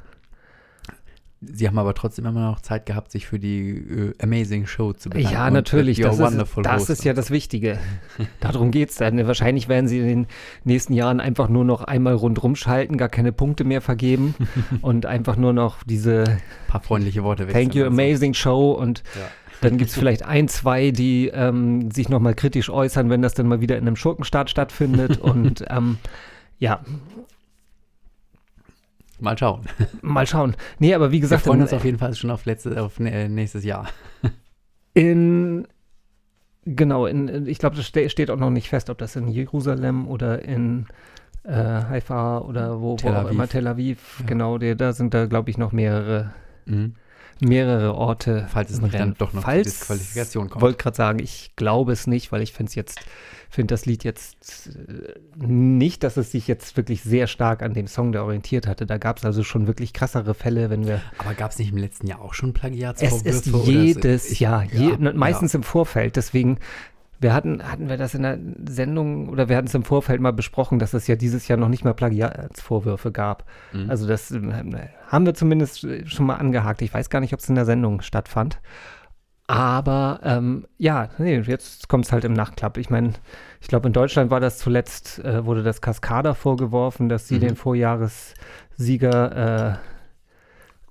Sie 1.54 1.68
haben 1.68 1.78
aber 1.78 1.94
trotzdem 1.94 2.26
immer 2.26 2.50
noch 2.50 2.62
Zeit 2.62 2.86
gehabt, 2.86 3.12
sich 3.12 3.26
für 3.28 3.40
die 3.40 3.70
äh, 3.72 4.14
Amazing 4.22 4.68
Show 4.68 4.94
zu 4.94 5.10
bedanken. 5.10 5.34
Ja, 5.34 5.48
und 5.48 5.54
natürlich. 5.54 6.00
Das 6.00 6.20
ist, 6.20 6.48
das 6.64 6.90
ist 6.90 7.04
ja 7.04 7.14
das 7.14 7.32
Wichtige. 7.32 7.78
Darum 8.40 8.72
geht 8.72 8.90
es 8.90 8.96
dann. 8.96 9.26
Wahrscheinlich 9.28 9.68
werden 9.68 9.88
sie 9.88 10.00
in 10.00 10.08
den 10.08 10.28
nächsten 10.64 10.94
Jahren 10.94 11.20
einfach 11.20 11.50
nur 11.50 11.66
noch 11.66 11.84
einmal 11.84 12.14
rundrum 12.16 12.56
schalten, 12.56 12.98
gar 12.98 13.10
keine 13.10 13.32
Punkte 13.32 13.64
mehr 13.64 13.82
vergeben 13.82 14.36
und 14.82 15.06
einfach 15.06 15.36
nur 15.38 15.54
noch 15.54 15.84
diese 15.84 16.24
ein 16.28 16.42
paar 16.68 16.82
freundliche 16.82 17.24
Worte 17.24 17.48
Thank 17.48 17.76
you, 17.76 17.86
amazing 17.86 18.34
Show 18.34 18.72
und 18.72 19.04
Ja. 19.16 19.28
dann 19.62 19.78
gibt 19.78 19.92
es 19.92 19.98
vielleicht 19.98 20.24
ein, 20.26 20.48
zwei, 20.48 20.92
die 20.92 21.28
ähm, 21.34 21.92
sich 21.92 22.10
nochmal 22.10 22.36
kritisch 22.36 22.70
äußern, 22.70 23.10
wenn 23.10 23.22
das 23.22 23.34
dann 23.34 23.48
mal 23.48 23.62
wieder 23.62 23.78
in 23.78 23.88
einem 23.88 23.96
Schurkenstaat 23.96 24.50
stattfindet 24.50 25.18
und 25.22 25.64
ähm, 25.70 25.98
ja, 26.60 26.82
Mal 29.20 29.38
schauen. 29.38 29.62
mal 30.02 30.28
schauen. 30.28 30.56
Nee, 30.80 30.94
aber 30.94 31.12
wie 31.12 31.16
Wir 31.16 31.22
gesagt, 31.22 31.44
freuen 31.44 31.60
in, 31.60 31.64
uns 31.64 31.74
auf 31.74 31.86
jeden 31.86 31.98
Fall 31.98 32.14
schon 32.16 32.30
auf, 32.32 32.46
letzte, 32.46 32.82
auf 32.82 33.00
nächstes 33.00 33.64
Jahr. 33.64 33.88
in 34.94 35.68
genau, 36.66 37.06
in, 37.06 37.48
ich 37.48 37.60
glaube, 37.60 37.76
das 37.76 37.86
ste 37.88 38.10
steht 38.10 38.30
auch 38.32 38.38
noch 38.40 38.50
nicht 38.50 38.70
fest, 38.70 38.90
ob 38.90 38.98
das 38.98 39.16
in 39.16 39.28
Jerusalem 39.28 40.08
oder 40.08 40.44
in 40.44 40.86
äh, 41.44 41.52
Haifa 41.54 42.40
oder 42.40 42.82
wo, 42.82 42.98
wo 43.02 43.10
auch 43.10 43.30
immer, 43.30 43.48
Tel 43.48 43.68
Aviv, 43.68 44.18
Ja. 44.22 44.26
genau, 44.26 44.58
der, 44.58 44.76
da 44.76 44.94
sind 44.94 45.14
da, 45.14 45.26
glaube 45.28 45.50
ich, 45.50 45.58
noch 45.58 45.72
mehrere, 45.72 46.34
Mhm. 46.68 46.96
Mehrere 47.40 47.96
Orte. 47.96 48.48
Falls 48.50 48.72
es 48.72 48.80
dann 48.80 48.90
Rennen. 48.90 49.16
doch 49.18 49.34
noch 49.34 49.44
Falls, 49.44 49.64
Disqualifikation 49.68 50.50
kommt. 50.50 50.62
wollte 50.62 50.78
gerade 50.78 50.96
sagen, 50.98 51.20
ich 51.20 51.52
glaube 51.56 51.92
es 51.94 52.08
nicht, 52.08 52.32
weil 52.32 52.42
ich 52.42 52.54
finde 52.54 52.70
es 52.70 52.76
jetzt, 52.76 53.00
finde 53.50 53.74
das 53.74 53.86
Lied 53.86 54.04
jetzt 54.04 54.68
äh, 54.68 55.20
nicht, 55.38 56.04
dass 56.04 56.18
es 56.18 56.32
sich 56.32 56.48
jetzt 56.48 56.76
wirklich 56.78 57.04
sehr 57.04 57.28
stark 57.28 57.62
an 57.62 57.74
dem 57.74 57.88
Song 57.88 58.12
da 58.12 58.24
orientiert 58.24 58.68
hatte. 58.68 58.86
Da 58.86 58.98
gab 58.98 59.18
es 59.18 59.26
also 59.26 59.44
schon 59.44 59.68
wirklich 59.68 59.94
krassere 59.94 60.34
Fälle, 60.34 60.70
wenn 60.70 60.86
wir. 60.88 61.02
Aber 61.18 61.34
gab 61.34 61.52
es 61.52 61.60
nicht 61.60 61.72
im 61.72 61.78
letzten 61.78 62.08
Jahr 62.08 62.22
auch 62.22 62.34
schon 62.34 62.50
Es 62.50 62.54
Plagiatsvorwürfe? 62.56 63.28
ist 63.30 63.54
oder 63.54 63.64
jedes 63.72 64.32
ich- 64.32 64.40
Jahr, 64.40 64.64
je, 64.66 64.92
ja, 64.92 64.98
ne, 64.98 65.14
meistens 65.14 65.54
im 65.54 65.64
Vorfeld. 65.64 66.16
Deswegen, 66.16 66.58
wir 67.20 67.34
hatten, 67.34 67.64
hatten 67.64 67.90
wir 67.90 67.98
das 67.98 68.14
in 68.14 68.24
der 68.24 68.38
Sendung 68.68 69.30
oder 69.30 69.48
wir 69.50 69.56
hatten 69.58 69.68
es 69.68 69.74
im 69.76 69.84
Vorfeld 69.84 70.20
mal 70.22 70.34
besprochen, 70.34 70.80
dass 70.80 70.94
es 70.94 71.08
ja 71.08 71.16
dieses 71.16 71.48
Jahr 71.48 71.58
noch 71.58 71.70
nicht 71.70 71.84
mal 71.86 71.94
Plagiatsvorwürfe 71.94 73.12
gab. 73.12 73.46
Mhm. 73.74 73.90
Also 73.90 74.08
das 74.08 74.32
äh, 74.32 74.40
haben 75.08 75.26
wir 75.26 75.34
zumindest 75.34 75.84
äh, 75.86 76.06
schon 76.06 76.26
mal 76.26 76.36
angehakt. 76.36 76.82
Ich 76.82 76.94
weiß 76.94 77.10
gar 77.10 77.20
nicht, 77.22 77.34
ob 77.34 77.40
es 77.40 77.50
in 77.50 77.56
der 77.56 77.66
Sendung 77.66 78.02
stattfand. 78.02 78.60
Aber 79.48 80.22
ähm, 80.24 80.66
ja, 80.80 81.10
nee, 81.20 81.38
jetzt 81.40 81.88
kommt 81.88 82.06
es 82.06 82.12
halt 82.12 82.26
im 82.26 82.34
Nachklapp. 82.34 82.78
Ich 82.78 82.90
meine, 82.90 83.14
ich 83.62 83.68
glaube, 83.68 83.86
in 83.88 83.94
Deutschland 83.94 84.32
war 84.32 84.40
das 84.40 84.58
zuletzt, 84.58 85.20
äh, 85.24 85.46
wurde 85.46 85.62
das 85.62 85.82
Cascada 85.82 86.34
vorgeworfen, 86.34 87.10
dass 87.10 87.28
sie 87.28 87.36
Mhm. 87.36 87.40
den 87.42 87.56
Vorjahressieger 87.56 89.80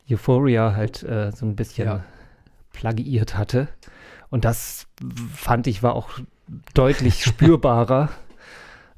äh, 0.08 0.12
Euphoria 0.12 0.76
halt 0.76 1.02
äh, 1.02 1.32
so 1.32 1.46
ein 1.46 1.56
bisschen 1.56 1.88
Ja. 1.88 2.04
plagiiert 2.72 3.36
hatte. 3.36 3.66
Und 4.34 4.44
das 4.44 4.88
fand 5.32 5.68
ich 5.68 5.84
war 5.84 5.94
auch 5.94 6.08
deutlich 6.74 7.22
spürbarer. 7.24 8.08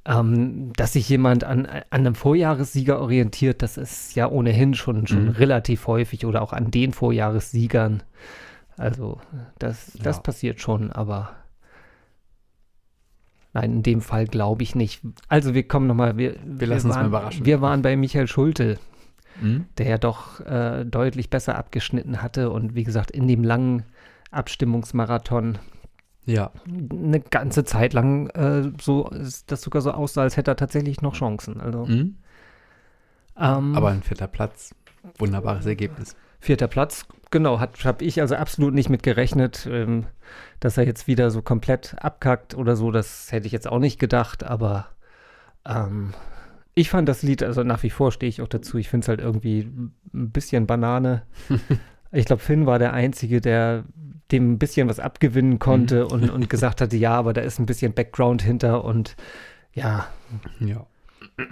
Ähm, 0.08 0.72
dass 0.76 0.92
sich 0.92 1.08
jemand 1.08 1.42
an, 1.42 1.66
an 1.66 1.82
einem 1.90 2.14
Vorjahressieger 2.14 3.00
orientiert, 3.00 3.60
das 3.60 3.76
ist 3.76 4.14
ja 4.14 4.28
ohnehin 4.30 4.75
schon, 4.75 5.08
schon 5.08 5.25
Mhm. 5.25 5.30
relativ 5.30 5.88
häufig 5.88 6.25
oder 6.25 6.42
auch 6.42 6.52
an 6.52 6.70
den 6.70 6.92
Vorjahressiegern. 6.92 8.04
Also 8.76 9.20
das, 9.58 9.99
das 10.00 10.18
Ja. 10.18 10.22
passiert 10.22 10.60
schon, 10.60 10.92
aber 10.92 11.30
nein, 13.52 13.72
in 13.72 13.82
dem 13.82 14.00
Fall 14.00 14.26
glaube 14.28 14.62
ich 14.62 14.76
nicht. 14.76 15.02
Also 15.28 15.54
wir 15.54 15.66
kommen 15.66 15.88
nochmal, 15.88 16.16
wir, 16.16 16.37
wir, 16.44 16.68
lassen 16.68 16.87
uns 16.87 16.94
mal 16.94 17.00
waren, 17.00 17.06
überraschen. 17.08 17.44
wir 17.44 17.60
waren 17.60 17.82
bei 17.82 17.96
Michael 17.96 18.28
Schulte, 18.28 18.78
Mhm. 19.40 19.66
der 19.76 19.88
ja 19.88 19.99
doch 19.99 20.38
äh, 20.40 20.84
deutlich 20.84 21.30
besser 21.30 21.58
abgeschnitten 21.58 22.22
hatte 22.22 22.50
und 22.50 22.76
wie 22.76 22.84
gesagt 22.84 23.10
in 23.10 23.26
dem 23.26 23.42
langen 23.42 23.82
Abstimmungsmarathon 24.36 25.58
Ja, 26.24 26.52
eine 26.68 27.20
ganze 27.20 27.64
Zeit 27.64 27.92
lang 27.92 28.28
äh, 28.30 28.70
so 28.80 29.10
das 29.46 29.62
sogar 29.62 29.82
so 29.82 29.92
aussah, 29.92 30.22
als 30.22 30.36
hätte 30.36 30.52
er 30.52 30.56
tatsächlich 30.56 31.02
noch 31.02 31.14
Chancen. 31.14 31.60
Also 31.60 31.86
mhm. 31.86 32.16
ähm, 33.36 33.74
aber 33.74 33.90
ein 33.90 34.02
vierter 34.02 34.28
Platz. 34.28 34.74
Wunderbares 35.18 35.66
Ergebnis. 35.66 36.16
vierter 36.40 36.66
Platz, 36.68 37.06
genau, 37.30 37.60
habe 37.60 38.04
ich 38.04 38.20
also 38.20 38.34
absolut 38.34 38.74
nicht 38.74 38.88
mit 38.88 39.02
gerechnet, 39.02 39.66
ähm, 39.70 40.06
dass 40.60 40.78
er 40.78 40.84
jetzt 40.84 41.06
wieder 41.06 41.30
so 41.30 41.42
komplett 41.42 41.96
abkackt 42.00 42.54
oder 42.54 42.76
so. 42.76 42.90
Das 42.90 43.30
hätte 43.30 43.46
ich 43.46 43.52
jetzt 43.52 43.68
auch 43.68 43.78
nicht 43.78 43.98
gedacht, 43.98 44.42
aber 44.44 44.88
ähm, 45.64 46.12
ich 46.74 46.90
fand 46.90 47.08
das 47.08 47.22
Lied, 47.22 47.42
also 47.42 47.62
nach 47.62 47.82
wie 47.82 47.90
vor 47.90 48.12
stehe 48.12 48.28
ich 48.28 48.42
auch 48.42 48.48
dazu. 48.48 48.78
Ich 48.78 48.88
finde 48.88 49.04
es 49.04 49.08
halt 49.08 49.20
irgendwie 49.20 49.60
ein 50.12 50.30
bisschen 50.30 50.66
Banane. 50.66 51.22
ich 52.16 52.25
glaube, 52.26 52.42
Finn 52.42 52.66
war 52.66 52.78
der 52.78 52.92
Einzige, 52.92 53.40
der 53.40 53.85
dem 54.32 54.52
ein 54.52 54.58
bisschen 54.58 54.88
was 54.88 54.99
abgewinnen 54.99 55.58
konnte 55.58 56.06
und, 56.06 56.30
und 56.30 56.50
gesagt 56.50 56.80
hatte, 56.80 56.96
ja, 56.96 57.12
aber 57.14 57.32
da 57.32 57.42
ist 57.42 57.58
ein 57.58 57.66
bisschen 57.66 57.92
Background 57.94 58.42
hinter 58.42 58.85
und 58.85 59.16
ja, 59.73 60.08
Ja. 60.61 60.87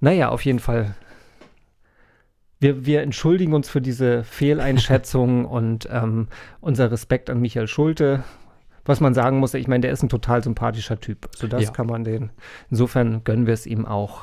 naja, 0.00 0.28
auf 0.28 0.44
jeden 0.44 0.58
Fall. 0.60 0.94
Wir, 2.58 2.86
wir 2.86 3.02
entschuldigen 3.02 3.52
uns 3.52 3.68
für 3.68 3.80
diese 3.82 4.24
Fehleinschätzung 4.24 5.44
und 5.56 5.88
ähm, 5.90 6.28
unser 6.60 6.90
Respekt 6.90 7.28
an 7.30 7.40
Michael 7.40 7.68
Schulte. 7.68 8.24
Was 8.84 9.00
man 9.00 9.14
sagen 9.14 9.38
muss, 9.38 9.52
ich 9.54 9.66
meine, 9.68 9.80
der 9.82 9.90
ist 9.92 10.02
ein 10.02 10.08
total 10.08 10.42
sympathischer 10.44 11.00
Typ. 11.00 11.28
Also 11.32 11.48
das 11.48 11.64
Ja. 11.64 11.70
kann 11.72 11.86
man 11.88 12.04
den. 12.04 12.30
Insofern 12.70 13.24
gönnen 13.24 13.46
wir 13.46 13.54
es 13.54 13.66
ihm 13.66 13.84
auch. 13.84 14.22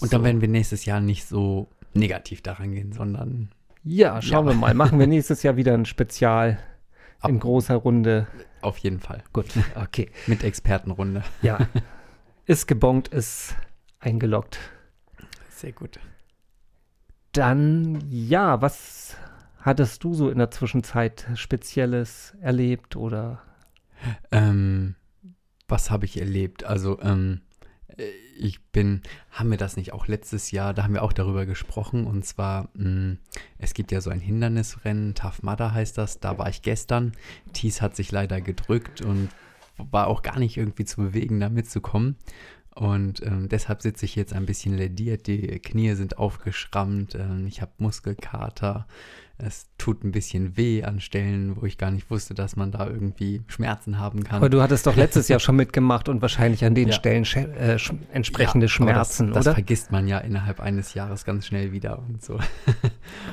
Und 0.00 0.12
dann 0.12 0.24
werden 0.24 0.40
wir 0.40 0.48
nächstes 0.48 0.84
Jahr 0.86 1.00
nicht 1.00 1.26
so 1.26 1.68
negativ 1.92 2.42
daran 2.42 2.72
gehen, 2.72 2.92
sondern 2.92 3.50
Ja, 3.82 4.20
schauen 4.22 4.46
Ja. 4.46 4.52
wir 4.52 4.56
mal. 4.58 4.74
Machen 4.74 4.98
wir 4.98 5.06
nächstes 5.06 5.42
Jahr 5.42 5.56
wieder 5.56 5.74
ein 5.74 5.84
Spezial 5.86 6.58
in 7.24 7.36
Ab- 7.36 7.40
großer 7.40 7.76
Runde. 7.76 8.26
Auf 8.62 8.78
jeden 8.78 9.00
Fall. 9.00 9.22
Gut, 9.32 9.46
okay. 9.74 10.10
Mit 10.26 10.44
Expertenrunde. 10.44 11.22
Ja. 11.42 11.58
ist 12.46 12.66
gebongt, 12.66 13.08
ist 13.08 13.54
eingeloggt. 14.00 14.58
Sehr 15.50 15.72
gut. 15.72 15.98
Dann, 17.32 18.02
ja, 18.10 18.60
was 18.60 19.16
hattest 19.60 20.02
du 20.04 20.14
so 20.14 20.30
in 20.30 20.38
der 20.38 20.50
Zwischenzeit 20.50 21.26
Spezielles 21.34 22.34
erlebt 22.40 22.96
oder? 22.96 23.40
Ähm, 24.32 24.96
was 25.68 25.90
habe 25.90 26.06
ich 26.06 26.18
erlebt? 26.18 26.64
Also, 26.64 27.00
ähm, 27.02 27.42
äh, 27.42 27.49
ich 28.38 28.62
bin, 28.72 29.02
haben 29.30 29.50
wir 29.50 29.58
das 29.58 29.76
nicht 29.76 29.92
auch 29.92 30.06
letztes 30.06 30.50
Jahr, 30.50 30.74
da 30.74 30.84
haben 30.84 30.94
wir 30.94 31.02
auch 31.02 31.12
darüber 31.12 31.46
gesprochen 31.46 32.06
und 32.06 32.24
zwar, 32.24 32.68
mh, 32.74 33.16
es 33.58 33.74
gibt 33.74 33.92
ja 33.92 34.00
so 34.00 34.10
ein 34.10 34.20
Hindernisrennen, 34.20 35.14
Tough 35.14 35.42
Mudder 35.42 35.74
heißt 35.74 35.98
das, 35.98 36.20
da 36.20 36.38
war 36.38 36.48
ich 36.48 36.62
gestern. 36.62 37.12
Thies 37.52 37.82
hat 37.82 37.96
sich 37.96 38.12
leider 38.12 38.40
gedrückt 38.40 39.02
und 39.02 39.28
war 39.76 40.08
auch 40.08 40.22
gar 40.22 40.38
nicht 40.38 40.56
irgendwie 40.56 40.84
zu 40.84 41.00
bewegen, 41.00 41.40
da 41.40 41.48
mitzukommen. 41.48 42.16
Und 42.74 43.22
ähm, 43.26 43.48
deshalb 43.48 43.82
sitze 43.82 44.04
ich 44.04 44.14
jetzt 44.14 44.32
ein 44.32 44.46
bisschen 44.46 44.76
lediert, 44.76 45.26
die 45.26 45.58
Knie 45.58 45.94
sind 45.94 46.18
aufgeschrammt, 46.18 47.14
ähm, 47.14 47.46
ich 47.46 47.60
habe 47.60 47.72
Muskelkater, 47.78 48.86
es 49.44 49.66
tut 49.76 50.04
ein 50.04 50.12
bisschen 50.12 50.56
weh 50.56 50.82
an 50.82 51.00
Stellen, 51.00 51.56
wo 51.60 51.66
ich 51.66 51.76
gar 51.76 51.90
nicht 51.90 52.10
wusste, 52.10 52.34
dass 52.34 52.56
man 52.56 52.70
da 52.72 52.86
irgendwie 52.86 53.42
Schmerzen 53.48 53.98
haben 53.98 54.24
kann. 54.24 54.36
Aber 54.36 54.48
du 54.48 54.62
hattest 54.62 54.86
doch 54.86 54.96
letztes 54.96 55.28
Jahr 55.28 55.40
schon 55.40 55.56
mitgemacht 55.56 56.08
und 56.08 56.22
wahrscheinlich 56.22 56.64
an 56.64 56.74
den 56.74 56.88
Ja. 56.88 56.94
Stellen 56.94 57.24
sch- 57.24 57.52
äh, 57.54 57.78
sch 57.78 57.92
entsprechende 58.12 58.66
Ja, 58.66 58.70
Schmerzen, 58.70 59.26
das, 59.28 59.34
das 59.36 59.46
oder? 59.46 59.54
vergisst 59.54 59.92
man 59.92 60.08
ja 60.08 60.18
innerhalb 60.18 60.60
eines 60.60 60.94
Jahres 60.94 61.24
ganz 61.24 61.46
schnell 61.46 61.72
wieder 61.72 61.98
und 62.08 62.22
so. 62.22 62.38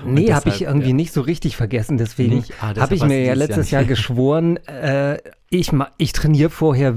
Nee, 0.05 0.33
habe 0.33 0.49
ich 0.49 0.63
irgendwie 0.63 0.89
ja. 0.89 0.93
nicht 0.95 1.13
so 1.13 1.21
richtig 1.21 1.55
vergessen. 1.55 1.97
Deswegen? 1.97 2.43
Ah, 2.61 2.75
habe 2.75 2.95
ich 2.95 3.03
mir 3.03 3.23
ja 3.23 3.33
letztes 3.33 3.71
Jahr 3.71 3.77
Jahr 3.81 3.83
geschworen, 3.87 4.57
äh, 4.67 5.19
ich, 5.49 5.71
ich 5.97 6.11
trainiere 6.13 6.49
vorher 6.49 6.95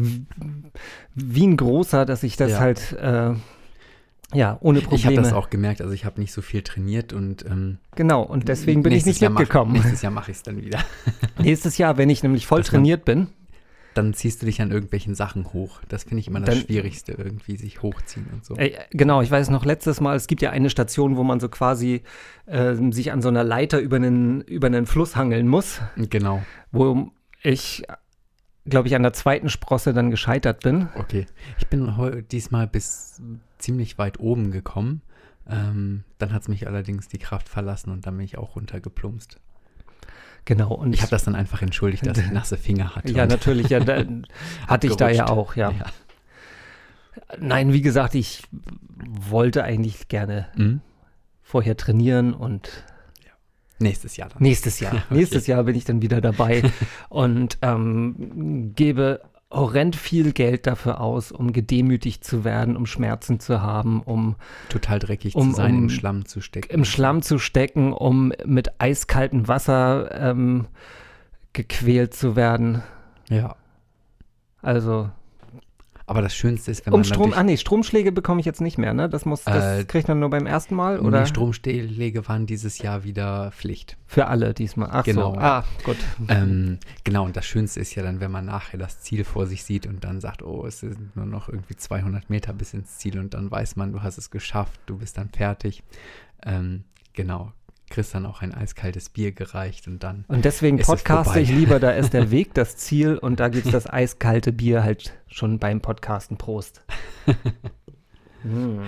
wie, 1.14 1.46
ein 1.46 1.56
Großer, 1.56 2.04
dass 2.04 2.22
ich 2.22 2.36
das 2.36 2.58
halt 2.58 2.92
äh, 2.92 3.34
ja 4.34 4.58
ohne 4.60 4.78
Ich 4.78 4.84
habe 4.86 4.96
Probleme. 4.96 5.22
das 5.22 5.32
auch 5.32 5.50
gemerkt, 5.50 5.80
also 5.80 5.92
ich 5.94 6.04
habe 6.04 6.20
nicht 6.20 6.32
so 6.32 6.42
viel 6.42 6.62
trainiert 6.62 7.12
und 7.12 7.44
ähm, 7.46 7.78
genau, 7.96 8.22
und 8.22 8.48
deswegen 8.48 8.82
bin 8.82 8.92
ich 8.92 9.06
nicht 9.06 9.20
Jahr 9.20 9.30
mach- 9.30 9.40
mitgekommen. 9.40 9.72
nächstes 9.72 10.02
Jahr 10.02 10.12
mache 10.12 10.30
ich 10.30 10.36
es 10.38 10.42
dann 10.42 10.60
wieder. 10.62 10.78
Nächstes 11.38 11.78
Jahr, 11.78 11.96
wenn 11.98 12.10
ich 12.10 12.22
nämlich 12.22 12.46
voll 12.46 12.58
man- 12.60 12.66
trainiert 12.66 13.04
bin, 13.04 13.28
Dann 13.94 14.14
ziehst 14.14 14.40
du 14.40 14.46
dich 14.46 14.62
an 14.62 14.70
irgendwelchen 14.70 15.16
Sachen 15.16 15.52
hoch. 15.52 15.80
Das 15.88 16.04
finde 16.04 16.20
ich 16.20 16.28
immer 16.28 16.38
das 16.40 16.54
Dann- 16.54 16.64
Schwierigste, 16.64 17.12
irgendwie 17.12 17.56
sich 17.56 17.82
hochziehen 17.82 18.26
und 18.32 18.44
so. 18.44 18.54
Äh, 18.56 18.72
genau, 18.90 19.20
ich 19.20 19.30
weiß 19.32 19.50
noch 19.50 19.64
letztes 19.64 20.00
Mal, 20.00 20.14
es 20.16 20.28
gibt 20.28 20.42
ja 20.42 20.50
eine 20.50 20.70
Station, 20.70 21.16
wo 21.16 21.24
man 21.24 21.40
so 21.40 21.48
quasi 21.48 22.02
äh, 22.46 22.74
sich 22.92 23.10
an 23.10 23.20
so 23.20 23.28
einer 23.28 23.42
Leiter 23.42 23.80
über 23.80 23.96
einen, 23.96 24.42
über 24.42 24.68
einen 24.68 24.86
Fluss 24.86 25.16
hangeln 25.16 25.48
muss, 25.48 25.80
Genau, 25.96 26.40
wo 26.70 27.10
ich, 27.42 27.82
glaube 28.70 28.88
ich, 28.88 28.94
an 28.96 29.02
der 29.02 29.12
zweiten 29.12 29.48
Sprosse 29.48 29.92
dann 29.92 30.10
gescheitert 30.10 30.60
bin. 30.62 30.88
okay. 30.96 31.26
Ich 31.58 31.66
bin 31.68 31.92
diesmal 32.30 32.66
bis 32.66 33.20
ziemlich 33.58 33.98
weit 33.98 34.18
oben 34.20 34.50
gekommen. 34.50 35.02
Ähm, 35.48 36.04
dann 36.18 36.32
hat 36.32 36.42
es 36.42 36.48
mich 36.48 36.66
allerdings 36.66 37.08
die 37.08 37.18
Kraft 37.18 37.48
verlassen 37.48 37.90
und 37.90 38.06
dann 38.06 38.16
bin 38.16 38.24
ich 38.24 38.38
auch 38.38 38.56
runtergeplumpst. 38.56 39.38
Genau, 40.44 40.72
und 40.72 40.94
Ich 40.94 41.00
habe 41.02 41.10
das 41.10 41.24
dann 41.24 41.34
einfach 41.34 41.60
entschuldigt, 41.62 42.06
dass 42.06 42.16
ich 42.18 42.30
nasse 42.32 42.56
Finger 42.56 42.94
hatte. 42.96 43.12
ja 43.12 43.26
natürlich, 43.26 43.68
ja, 43.68 43.80
hatte 44.66 44.86
ich 44.86 44.96
da 44.96 45.10
ja 45.10 45.26
auch, 45.28 45.56
ja. 45.56 45.72
Nein, 47.38 47.72
wie 47.72 47.82
gesagt, 47.82 48.14
ich 48.14 48.44
wollte 49.28 49.64
eigentlich 49.64 50.08
gerne 50.08 50.48
Mhm. 50.56 50.80
vorher 51.42 51.76
trainieren 51.76 52.32
und 52.34 52.84
Nächstes 53.80 54.16
Jahr 54.16 54.28
dann. 54.28 54.42
Nächstes 54.42 54.78
Jahr. 54.80 54.92
Okay. 55.10 55.14
Nächstes 55.14 55.46
Jahr 55.46 55.64
bin 55.64 55.74
ich 55.74 55.84
dann 55.84 56.02
wieder 56.02 56.20
dabei 56.20 56.62
und 57.08 57.58
ähm, 57.62 58.72
gebe 58.76 59.20
horrend 59.52 59.96
viel 59.96 60.32
Geld 60.32 60.66
dafür 60.68 61.00
aus, 61.00 61.32
um 61.32 61.52
gedemütigt 61.52 62.22
zu 62.24 62.44
werden, 62.44 62.76
um 62.76 62.86
Schmerzen 62.86 63.40
zu 63.40 63.60
haben, 63.62 64.00
um 64.02 64.36
Total 64.68 65.00
dreckig 65.00 65.34
Um- 65.34 65.50
zu 65.50 65.56
sein, 65.56 65.74
um 65.76 65.82
im 65.84 65.90
Schlamm 65.90 66.24
zu 66.24 66.40
stecken. 66.40 66.72
im 66.72 66.84
Schlamm 66.84 67.22
zu 67.22 67.38
stecken, 67.40 67.92
um 67.92 68.32
mit 68.44 68.80
eiskaltem 68.80 69.48
Wasser 69.48 70.10
ähm, 70.14 70.66
gequält 71.52 72.14
zu 72.14 72.36
werden. 72.36 72.82
Ja. 73.28 73.56
Also 74.62 75.10
Aber 76.10 76.22
das 76.22 76.34
Schönste 76.34 76.72
ist, 76.72 76.84
wenn 76.86 76.92
um 76.92 77.00
man 77.00 77.04
Strom, 77.04 77.32
ah 77.34 77.44
nee, 77.44 77.56
Stromschläge 77.56 78.10
bekomme 78.10 78.40
ich 78.40 78.46
jetzt 78.46 78.60
nicht 78.60 78.78
mehr, 78.78 78.92
ne? 78.94 79.08
Das 79.08 79.24
muss, 79.26 79.44
das 79.44 79.82
Äh, 79.82 79.84
kriegt 79.84 80.08
man 80.08 80.18
nur 80.18 80.28
beim 80.28 80.44
ersten 80.44 80.74
Mal 80.74 80.98
oder 80.98 81.20
Nee, 81.20 81.26
Stromschläge 81.26 82.26
waren 82.26 82.46
dieses 82.46 82.78
Jahr 82.78 83.04
wieder 83.04 83.52
Pflicht. 83.52 83.96
für 84.06 84.26
alle 84.26 84.52
diesmal? 84.52 84.88
Ach 84.90 85.04
Genau. 85.04 85.34
so, 85.34 85.38
ah, 85.40 85.64
gut. 85.84 85.96
Ähm, 86.26 86.78
genau, 87.04 87.26
und 87.26 87.36
das 87.36 87.46
Schönste 87.46 87.78
ist 87.78 87.94
ja 87.94 88.02
dann, 88.02 88.18
wenn 88.18 88.32
man 88.32 88.44
nachher 88.46 88.76
das 88.76 89.00
Ziel 89.02 89.22
vor 89.22 89.46
sich 89.46 89.62
sieht 89.62 89.86
und 89.86 90.02
dann 90.02 90.20
sagt, 90.20 90.42
oh, 90.42 90.66
es 90.66 90.80
sind 90.80 91.14
nur 91.14 91.26
noch 91.26 91.48
irgendwie 91.48 91.76
200 91.76 92.28
Meter 92.28 92.52
bis 92.54 92.74
ins 92.74 92.98
Ziel 92.98 93.16
und 93.16 93.34
dann 93.34 93.48
weiß 93.48 93.76
man, 93.76 93.92
du 93.92 94.02
hast 94.02 94.18
es 94.18 94.32
geschafft, 94.32 94.80
du 94.86 94.98
bist 94.98 95.16
dann 95.16 95.28
fertig. 95.28 95.84
Ähm, 96.44 96.82
genau, 97.12 97.52
kriegst 97.90 98.14
dann 98.14 98.24
auch 98.24 98.40
ein 98.40 98.54
eiskaltes 98.54 99.08
Bier 99.10 99.32
gereicht 99.32 99.86
und 99.88 100.02
dann, 100.02 100.24
Und 100.28 100.44
deswegen 100.44 100.78
podcaste 100.78 101.40
ich 101.40 101.50
lieber, 101.50 101.78
da 101.80 101.90
ist 101.90 102.12
der 102.14 102.30
Weg 102.30 102.54
das 102.54 102.76
Ziel 102.76 103.18
und 103.18 103.40
da 103.40 103.48
gibt 103.48 103.66
es 103.66 103.72
das 103.72 103.88
eiskalte 103.90 104.52
Bier 104.52 104.82
halt 104.82 105.12
schon 105.26 105.58
beim 105.58 105.80
Podcasten. 105.80 106.36
Prost. 106.38 106.82
Hm. 108.42 108.80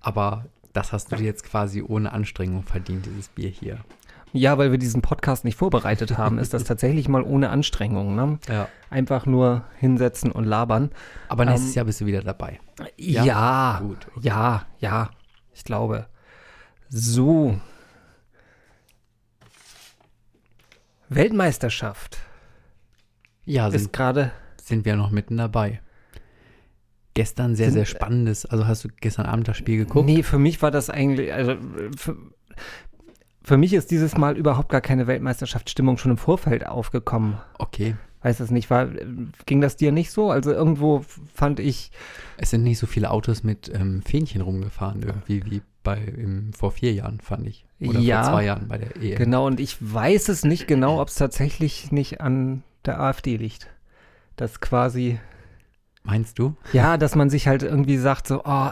aber 0.00 0.44
das 0.74 0.92
hast 0.92 1.10
du 1.10 1.16
dir 1.16 1.24
jetzt 1.24 1.44
quasi 1.44 1.82
ohne 1.82 2.12
Anstrengung 2.12 2.62
verdient, 2.62 3.06
dieses 3.06 3.28
Bier 3.28 3.48
hier. 3.48 3.78
Ja, 4.34 4.58
weil 4.58 4.70
wir 4.70 4.76
diesen 4.78 5.00
Podcast 5.00 5.46
nicht 5.46 5.56
vorbereitet 5.56 6.18
haben, 6.18 6.38
ist 6.38 6.52
das 6.52 6.64
tatsächlich 6.64 7.08
mal 7.08 7.22
ohne 7.22 7.48
Anstrengung. 7.48 8.14
Ne? 8.14 8.38
Ja. 8.48 8.68
Einfach 8.90 9.24
nur 9.24 9.64
hinsetzen 9.78 10.30
und 10.30 10.44
labern. 10.44 10.90
Aber 11.28 11.46
nächstes 11.46 11.70
Ähm, 11.70 11.76
Jahr 11.76 11.84
bist 11.86 12.02
du 12.02 12.06
wieder 12.06 12.20
dabei. 12.22 12.60
Ja, 12.98 13.24
Ja? 13.24 13.24
ja, 13.24 13.78
Gut, 13.80 14.06
okay. 14.14 14.28
ja, 14.80 15.10
ich 15.54 15.64
glaube. 15.64 16.06
So. 16.90 17.58
Weltmeisterschaft 21.08 22.18
Ja, 23.44 23.68
ist 23.68 23.80
sind, 23.82 23.92
gerade 23.92 24.32
sind 24.62 24.84
wir 24.84 24.96
noch 24.96 25.10
mitten 25.10 25.36
dabei. 25.36 25.80
Gestern 27.14 27.56
sehr, 27.56 27.66
Sind- 27.66 27.74
sehr 27.74 27.84
spannendes. 27.86 28.44
Also 28.46 28.66
hast 28.66 28.84
du 28.84 28.88
gestern 29.00 29.26
Abend 29.26 29.48
das 29.48 29.56
Spiel 29.56 29.78
geguckt? 29.78 30.06
Nee, 30.06 30.22
für 30.22 30.38
mich 30.38 30.60
war 30.62 30.70
das 30.70 30.90
eigentlich, 30.90 31.32
also 31.32 31.56
für, 31.96 32.16
für 33.42 33.56
mich 33.56 33.72
ist 33.72 33.90
dieses 33.90 34.16
Mal 34.16 34.36
überhaupt 34.36 34.68
gar 34.68 34.80
keine 34.82 35.06
Weltmeisterschaftsstimmung 35.06 35.96
schon 35.98 36.12
im 36.12 36.18
Vorfeld 36.18 36.66
aufgekommen. 36.66 37.38
Okay. 37.58 37.96
Weiß 38.20 38.40
es 38.40 38.50
nicht, 38.50 38.68
war, 38.68 38.88
ging 39.46 39.60
das 39.60 39.76
dir 39.76 39.92
nicht 39.92 40.10
so? 40.10 40.30
Also 40.30 40.52
irgendwo 40.52 41.04
fand 41.32 41.60
ich, 41.60 41.90
Es 42.36 42.50
sind 42.50 42.64
nicht 42.64 42.78
so 42.78 42.86
viele 42.86 43.10
Autos 43.10 43.42
mit 43.44 43.70
ähm, 43.74 44.02
Fähnchen 44.02 44.42
rumgefahren, 44.42 45.02
irgendwie 45.02 45.44
wie 45.46 45.62
bei 45.82 45.98
im, 45.98 46.52
vor 46.52 46.72
vier 46.72 46.92
Jahren, 46.92 47.20
fand 47.20 47.46
ich. 47.46 47.64
Oder 47.80 47.98
Ja. 48.00 48.22
vor 48.24 48.32
zwei 48.32 48.44
Jahren 48.44 48.68
bei 48.68 48.78
der 48.78 48.96
EM. 48.96 49.16
genau, 49.16 49.46
und 49.46 49.60
ich 49.60 49.76
weiß 49.80 50.28
es 50.28 50.44
nicht 50.44 50.66
genau, 50.66 51.00
ob 51.00 51.08
es 51.08 51.14
tatsächlich 51.14 51.92
nicht 51.92 52.20
an 52.20 52.62
der 52.84 53.00
AfD 53.00 53.36
liegt. 53.36 53.68
Das 54.36 54.60
quasi, 54.60 55.18
Meinst 56.04 56.38
du? 56.38 56.56
ja, 56.72 56.96
dass 56.96 57.14
man 57.16 57.28
sich 57.28 57.46
halt 57.48 57.62
irgendwie 57.62 57.96
sagt, 57.98 58.26
so, 58.28 58.42
oh, 58.44 58.68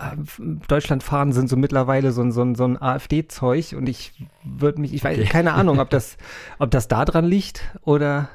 Deutschland 0.69 1.03
fahren 1.03 1.33
sind 1.33 1.49
so 1.49 1.57
mittlerweile 1.57 2.13
so, 2.13 2.23
ein- 2.23 2.33
so, 2.33 2.55
so 2.55 2.65
ein 2.65 2.81
AfD-Zeug 2.81 3.75
und 3.77 3.89
ich 3.89 4.13
würde 4.45 4.81
mich, 4.81 4.95
ich 4.95 5.05
weiß, 5.05 5.19
Okay. 5.19 5.29
keine 5.29 5.53
Ahnung, 5.55 5.79
ob 5.81 5.91
das, 5.91 6.17
ob 6.59 6.71
das 6.71 6.89
da 6.89 7.05
dran 7.05 7.25
liegt 7.27 7.63
oder, 7.83 8.29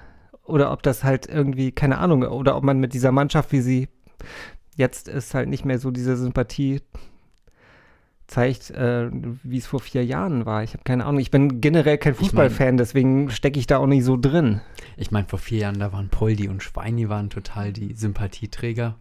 oder 0.43 0.71
ob 0.71 0.83
das 0.83 1.03
halt 1.03 1.25
irgendwie, 1.27 1.71
keine 1.71 1.97
Ahnung, 1.97 2.23
oder 2.23 2.55
ob 2.55 2.63
man 2.63 2.79
mit 2.79 2.93
dieser 2.93 3.11
Mannschaft, 3.11 3.51
wie 3.51 3.61
sie 3.61 3.89
jetzt 4.75 5.07
ist, 5.07 5.33
halt 5.33 5.49
nicht 5.49 5.65
mehr 5.65 5.79
so 5.79 5.89
diese 5.91 6.15
Sympathie 6.15 6.81
zeigt, 8.31 8.71
äh, 8.71 9.09
wie 9.43 9.57
es 9.57 9.67
vor 9.67 9.79
vier 9.81 10.03
Jahren 10.05 10.45
war. 10.45 10.63
Ich 10.63 10.73
habe 10.73 10.83
keine 10.83 11.05
Ahnung. 11.05 11.19
Ich 11.19 11.31
bin 11.31 11.59
generell 11.61 11.97
kein 11.97 12.13
Ich 12.13 12.19
mein- 12.19 12.25
Fußballfan, 12.29 12.77
deswegen 12.77 13.29
stecke 13.29 13.59
ich 13.59 13.67
da 13.67 13.77
auch 13.77 13.87
nicht 13.87 14.05
so 14.05 14.17
drin. 14.17 14.61
Ich 14.97 15.11
meine, 15.11 15.27
vor 15.27 15.37
vier 15.39 15.59
Jahren, 15.59 15.79
da 15.79 15.91
waren 15.91 16.09
Poldi 16.09 16.47
und 16.47 16.63
Schweini 16.63 17.09
waren 17.09 17.29
total 17.29 17.73
die 17.73 17.93
Sympathieträger. 17.93 18.95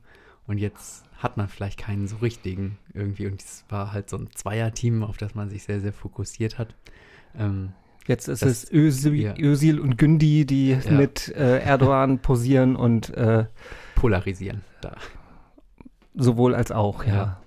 Und 0.47 0.59
jetzt 0.59 1.05
hat 1.19 1.37
man 1.37 1.49
vielleicht 1.49 1.79
keinen 1.79 2.09
so 2.09 2.17
richtigen 2.17 2.79
irgendwie. 2.93 3.27
Und 3.29 3.41
es 3.41 3.65
war 3.69 3.93
halt 3.93 4.11
so 4.11 4.17
ein 4.17 4.29
Zweierteam, 4.35 5.03
auf 5.05 5.17
das 5.17 5.35
man 5.35 5.49
sich 5.49 5.63
sehr, 5.63 5.81
sehr 5.81 5.93
fokussiert 5.93 6.59
hat. 6.59 6.75
Ähm, 7.39 7.73
Jetzt 8.07 8.29
ist 8.29 8.43
Das- 8.43 8.65
es 8.65 8.73
Özil, 8.73 9.15
ja. 9.15 9.35
Özil 9.39 9.79
und 9.79 9.97
Gündi, 9.97 10.45
die 10.45 10.71
Ja. 10.71 10.91
mit 10.91 11.29
äh, 11.37 11.59
Erdogan 11.61 12.19
posieren 12.19 12.75
und 12.75 13.11
äh, 13.11 13.45
polarisieren. 13.95 14.63
Da. 14.81 14.97
sowohl 16.15 16.55
als 16.57 16.73
auch, 16.73 17.05
ja. 17.05 17.15
Ja. 17.15 17.40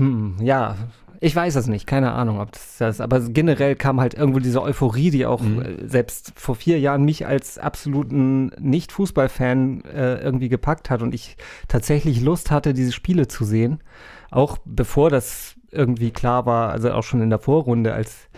Hm, 0.00 0.36
ja, 0.40 0.76
ich 1.22 1.36
weiß 1.36 1.56
es 1.56 1.66
nicht, 1.66 1.86
keine 1.86 2.12
Ahnung, 2.12 2.40
ob 2.40 2.52
das 2.52 2.78
das, 2.78 3.00
aber 3.02 3.20
generell 3.20 3.76
kam 3.76 4.00
halt 4.00 4.14
irgendwo 4.14 4.38
diese 4.38 4.62
Euphorie, 4.62 5.10
die 5.10 5.26
auch 5.26 5.42
Mhm. 5.42 5.60
äh, 5.60 5.86
selbst 5.88 6.32
vor 6.36 6.54
vier 6.54 6.80
Jahren 6.80 7.04
mich 7.04 7.26
als 7.26 7.58
absoluten 7.58 8.46
Nicht-Fußball-Fan 8.58 9.84
äh, 9.84 10.14
irgendwie 10.22 10.48
gepackt 10.48 10.88
hat 10.88 11.02
und 11.02 11.14
ich 11.14 11.36
tatsächlich 11.68 12.22
Lust 12.22 12.50
hatte, 12.50 12.72
diese 12.72 12.92
Spiele 12.92 13.28
zu 13.28 13.44
sehen. 13.44 13.80
Auch 14.30 14.56
bevor 14.64 15.10
das 15.10 15.56
irgendwie 15.70 16.10
klar 16.10 16.46
war, 16.46 16.70
also 16.70 16.90
auch 16.92 17.02
schon 17.02 17.20
in 17.20 17.28
der 17.30 17.38
Vorrunde, 17.38 17.92
als 17.92 18.28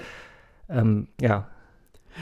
ähm, 0.68 1.06
ja, 1.20 1.46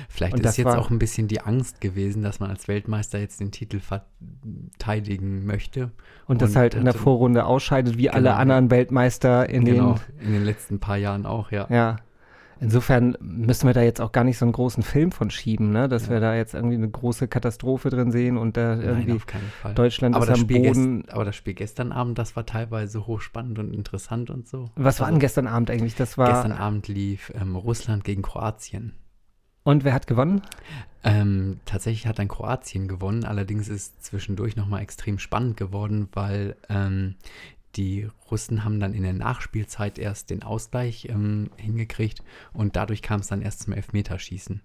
Vielleicht 0.09 0.35
Und 0.35 0.44
ist 0.47 0.56
jetzt 0.56 0.66
war- 0.66 0.78
auch 0.78 0.90
ein 0.90 0.99
bisschen 0.99 1.28
die 1.28 1.40
Angst 1.40 1.80
gewesen, 1.80 2.23
dass 2.23 2.40
man 2.40 2.50
als 2.50 2.68
Weltmeister 2.68 3.18
jetzt 3.18 3.40
den 3.40 3.50
Titel 3.50 3.80
verteidigen 3.80 5.47
möchte. 5.47 5.90
und 6.26 6.42
das 6.42 6.50
Und 6.50 6.56
halt 6.56 6.75
in 6.75 6.85
der 6.85 6.94
Vorrunde 6.94 7.44
ausscheidet, 7.44 7.99
wie 7.99 8.09
alle 8.11 8.28
Genau. 8.28 8.37
anderen 8.37 8.70
Weltmeister 8.70 9.49
in 9.49 9.64
genau, 9.64 9.97
den 10.20 10.26
in 10.26 10.32
den 10.32 10.44
letzten 10.44 10.78
paar 10.78 10.97
Jahren 10.97 11.26
auch, 11.26 11.50
ja. 11.50 11.66
Ja. 11.70 11.97
Insofern 12.62 13.16
müssen 13.23 13.66
wir 13.66 13.73
da 13.73 13.80
jetzt 13.80 14.02
auch 14.02 14.12
gar 14.12 14.23
nicht 14.23 14.37
so 14.37 14.44
einen 14.44 14.52
großen 14.52 14.82
Film 14.82 15.12
von 15.12 15.30
schieben, 15.30 15.70
ne? 15.73 15.88
dass 15.88 16.04
Ja. 16.06 16.11
wir 16.12 16.20
da 16.20 16.35
jetzt 16.35 16.52
irgendwie 16.54 16.75
eine 16.76 16.90
große 16.90 17.26
Katastrophe 17.26 17.88
drin 17.88 18.12
sehen 18.12 18.37
und 18.37 18.56
da 18.59 18.75
irgendwie 18.78 19.09
Nein, 19.09 19.16
auf 19.16 19.26
keinen 19.26 19.50
Fall. 19.62 19.75
Deutschland 19.75 20.14
aber 20.14 20.25
ist 20.25 20.28
das, 20.30 20.38
am 20.38 20.44
Spiel 20.44 20.66
Boden. 20.68 21.04
aber 21.09 21.25
das 21.25 21.37
Spiel 21.37 21.54
gestern 21.54 21.90
Abend, 21.90 22.18
das 22.18 22.37
war 22.37 22.44
teilweise 22.44 23.06
hochspannend 23.06 23.59
und 23.59 23.73
interessant 23.73 24.28
und 24.28 24.47
so. 24.47 24.68
Was 24.76 25.00
war 25.00 25.06
Also 25.06 25.14
denn 25.16 25.20
gestern 25.20 25.47
Abend 25.47 25.70
eigentlich? 25.70 25.94
Das 25.94 26.18
war. 26.18 26.28
Gestern 26.28 26.52
Abend 26.52 26.87
lief 26.87 27.32
ähm, 27.40 27.56
Russland 27.56 28.04
gegen 28.04 28.20
Kroatien. 28.20 28.92
Und 29.62 29.84
wer 29.84 29.92
hat 29.92 30.06
gewonnen? 30.06 30.42
Ähm, 31.02 31.60
tatsächlich 31.64 32.06
hat 32.06 32.18
dann 32.18 32.28
Kroatien 32.28 32.88
gewonnen, 32.88 33.24
allerdings 33.24 33.68
ist 33.68 34.02
zwischendurch 34.02 34.56
nochmal 34.56 34.82
extrem 34.82 35.18
spannend 35.18 35.56
geworden, 35.56 36.08
weil 36.12 36.56
ähm, 36.68 37.16
die 37.76 38.08
Russen 38.30 38.64
haben 38.64 38.80
dann 38.80 38.94
in 38.94 39.02
der 39.02 39.12
Nachspielzeit 39.12 39.98
erst 39.98 40.30
den 40.30 40.42
Ausgleich 40.42 41.08
ähm, 41.08 41.50
hingekriegt 41.56 42.22
und 42.52 42.76
dadurch 42.76 43.00
kam 43.00 43.20
es 43.20 43.28
dann 43.28 43.42
erst 43.42 43.60
zum 43.60 43.72
Elfmeterschießen. 43.72 44.60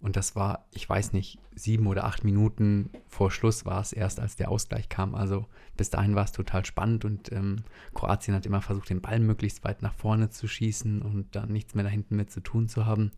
Und 0.00 0.14
das 0.14 0.36
war, 0.36 0.66
ich 0.72 0.88
weiß 0.88 1.12
nicht, 1.12 1.38
sieben 1.56 1.88
oder 1.88 2.04
acht 2.04 2.22
Minuten 2.22 2.90
vor 3.08 3.32
Schluss 3.32 3.66
war 3.66 3.80
es 3.80 3.92
erst, 3.92 4.20
als 4.20 4.36
der 4.36 4.48
Ausgleich 4.48 4.88
kam. 4.88 5.16
Also 5.16 5.46
bis 5.76 5.90
dahin 5.90 6.14
war 6.14 6.24
es 6.24 6.30
total 6.30 6.64
spannend 6.64 7.04
und 7.04 7.32
ähm, 7.32 7.56
Kroatien 7.94 8.34
hat 8.34 8.46
immer 8.46 8.62
versucht, 8.62 8.90
den 8.90 9.00
Ball 9.00 9.18
möglichst 9.18 9.64
weit 9.64 9.82
nach 9.82 9.94
vorne 9.94 10.30
zu 10.30 10.46
schießen 10.46 11.02
und 11.02 11.34
dann 11.34 11.52
nichts 11.52 11.74
mehr 11.74 11.84
da 11.84 11.90
hinten 11.90 12.14
mit 12.14 12.30
zu 12.30 12.40
tun 12.40 12.68
zu 12.68 12.86
haben. 12.86 13.10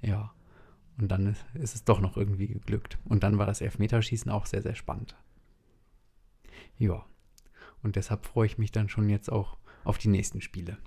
Ja, 0.00 0.32
und 0.98 1.08
dann 1.08 1.36
ist, 1.54 1.74
es 1.74 1.84
doch 1.84 2.00
noch 2.00 2.16
irgendwie 2.16 2.48
geglückt. 2.48 2.98
Und 3.04 3.22
dann 3.22 3.38
war 3.38 3.46
das 3.46 3.60
Elfmeterschießen 3.60 4.30
auch 4.30 4.46
sehr, 4.46 4.62
sehr 4.62 4.74
spannend. 4.74 5.16
Ja. 6.78 7.04
Und 7.82 7.96
deshalb 7.96 8.26
freue 8.26 8.46
ich 8.46 8.58
mich 8.58 8.72
dann 8.72 8.88
schon 8.88 9.08
jetzt 9.08 9.30
auch 9.30 9.58
auf 9.84 9.98
die 9.98 10.08
nächsten 10.08 10.40
Spiele. 10.40 10.78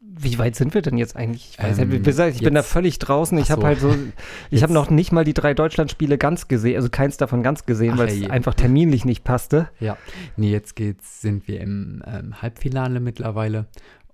Wie 0.00 0.38
weit 0.38 0.54
sind 0.54 0.74
wir 0.74 0.82
denn 0.82 0.98
jetzt 0.98 1.16
eigentlich? 1.16 1.50
Ich, 1.52 1.58
weiß 1.58 1.78
Ähm, 1.78 1.90
wie 1.90 2.00
gesagt, 2.00 2.36
ich 2.36 2.42
bin 2.42 2.54
da 2.54 2.62
völlig 2.62 2.98
draußen. 2.98 3.36
Ich 3.38 3.50
habe 3.50 3.64
halt 3.64 3.80
so, 3.80 3.94
ich 4.50 4.62
habe 4.62 4.72
noch 4.72 4.90
nicht 4.90 5.10
mal 5.10 5.24
die 5.24 5.34
drei 5.34 5.54
Deutschland-Spiele 5.54 6.18
ganz 6.18 6.48
gesehen, 6.48 6.76
also 6.76 6.90
keins 6.90 7.16
davon 7.16 7.42
ganz 7.42 7.66
gesehen, 7.66 7.98
weil 7.98 8.08
es 8.08 8.30
einfach 8.30 8.54
terminlich 8.54 9.04
nicht 9.04 9.24
passte. 9.24 9.68
Ja. 9.80 9.96
Nee, 10.36 10.50
jetzt 10.50 10.76
geht's, 10.76 11.22
sind 11.22 11.48
wir 11.48 11.60
im 11.60 12.02
ähm, 12.06 12.40
Halbfinale 12.40 13.00
mittlerweile. 13.00 13.66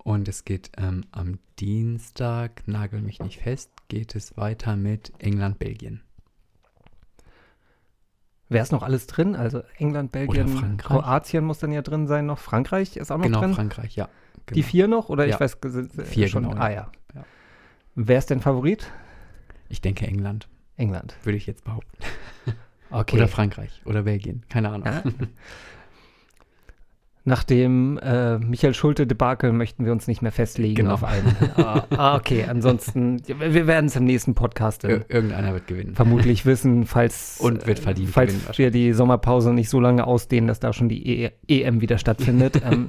Und 0.04 0.28
es 0.28 0.44
geht 0.44 0.70
ähm, 0.78 1.04
am 1.12 1.38
Dienstag, 1.58 2.62
nagel 2.66 3.02
mich 3.02 3.20
nicht 3.20 3.40
fest, 3.40 3.70
geht 3.92 4.14
es 4.14 4.38
weiter 4.38 4.74
mit 4.74 5.12
England, 5.18 5.58
Belgien. 5.58 6.00
Wer 8.48 8.62
ist 8.62 8.72
noch 8.72 8.82
alles 8.82 9.06
drin? 9.06 9.36
Also 9.36 9.62
England, 9.76 10.12
Belgien. 10.12 10.78
Kroatien 10.78 11.44
muss 11.44 11.58
dann 11.58 11.72
ja 11.72 11.82
drin 11.82 12.06
sein 12.06 12.24
noch. 12.24 12.38
Frankreich 12.38 12.96
ist 12.96 13.10
auch 13.12 13.18
noch 13.18 13.24
Genau, 13.26 13.40
drin. 13.40 13.52
Frankreich, 13.54 13.94
ja. 13.94 14.08
Genau. 14.46 14.54
Die 14.54 14.62
vier 14.62 14.88
noch? 14.88 15.10
Oder 15.10 15.26
ich 15.26 15.32
Ja. 15.32 15.40
weiß 15.40 15.58
sind- 15.64 15.92
sind 15.92 16.06
Vier, 16.08 16.28
schon. 16.28 16.44
genau, 16.44 16.56
Ah 16.56 16.68
ja. 16.70 16.74
ja. 16.74 16.92
Ja. 17.16 17.24
Wer 17.94 18.16
ist 18.18 18.30
denn 18.30 18.40
Favorit? 18.40 18.90
Ich 19.68 19.82
denke 19.82 20.06
England, 20.06 20.48
England. 20.76 21.14
würde 21.22 21.36
ich 21.36 21.46
jetzt 21.46 21.64
behaupten. 21.64 21.98
Okay. 22.90 23.16
Oder 23.16 23.28
Frankreich 23.28 23.82
oder 23.84 24.02
Belgien, 24.04 24.42
keine 24.48 24.70
Ahnung. 24.70 24.86
Ja. 24.86 25.02
Nach 27.24 27.44
dem 27.44 27.98
äh, 27.98 28.38
Michael 28.38 28.74
Schulte-Debakel 28.74 29.52
möchten 29.52 29.84
wir 29.84 29.92
uns 29.92 30.08
nicht 30.08 30.22
mehr 30.22 30.32
festlegen 30.32 30.74
Genau. 30.74 30.94
auf 30.94 31.04
einen. 31.04 31.36
ah, 31.56 31.86
ah, 31.90 32.16
okay, 32.16 32.44
ansonsten, 32.48 33.22
wir 33.28 33.68
werden 33.68 33.86
es 33.86 33.94
im 33.94 34.04
nächsten 34.04 34.34
Podcast 34.34 34.82
Ir 34.82 35.04
irgendeiner 35.08 35.52
wird 35.52 35.68
gewinnen. 35.68 35.94
vermutlich 35.94 36.44
wissen, 36.46 36.84
falls, 36.84 37.38
Und 37.40 37.64
wird 37.66 37.78
verdient 37.78 38.10
falls 38.10 38.32
gewinnen 38.32 38.58
wir 38.58 38.70
die 38.72 38.92
Sommerpause 38.92 39.52
nicht 39.54 39.68
so 39.68 39.78
lange 39.78 40.04
ausdehnen, 40.04 40.48
dass 40.48 40.58
da 40.58 40.72
schon 40.72 40.88
die 40.88 41.06
e 41.06 41.30
EM 41.46 41.80
wieder 41.80 41.96
stattfindet. 41.98 42.60
ähm, 42.68 42.88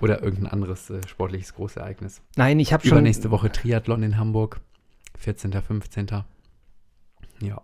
Oder 0.00 0.22
irgendein 0.24 0.52
anderes 0.52 0.90
äh, 0.90 1.00
sportliches 1.06 1.54
Großereignis. 1.54 2.22
nein, 2.36 2.58
ich 2.58 2.72
habe 2.72 2.82
schon. 2.84 2.98
Übernächste 2.98 3.30
Woche 3.30 3.52
Triathlon 3.52 4.02
in 4.02 4.16
Hamburg. 4.18 4.60
14., 5.18 5.52
15. 5.52 6.06
Ja, 7.42 7.60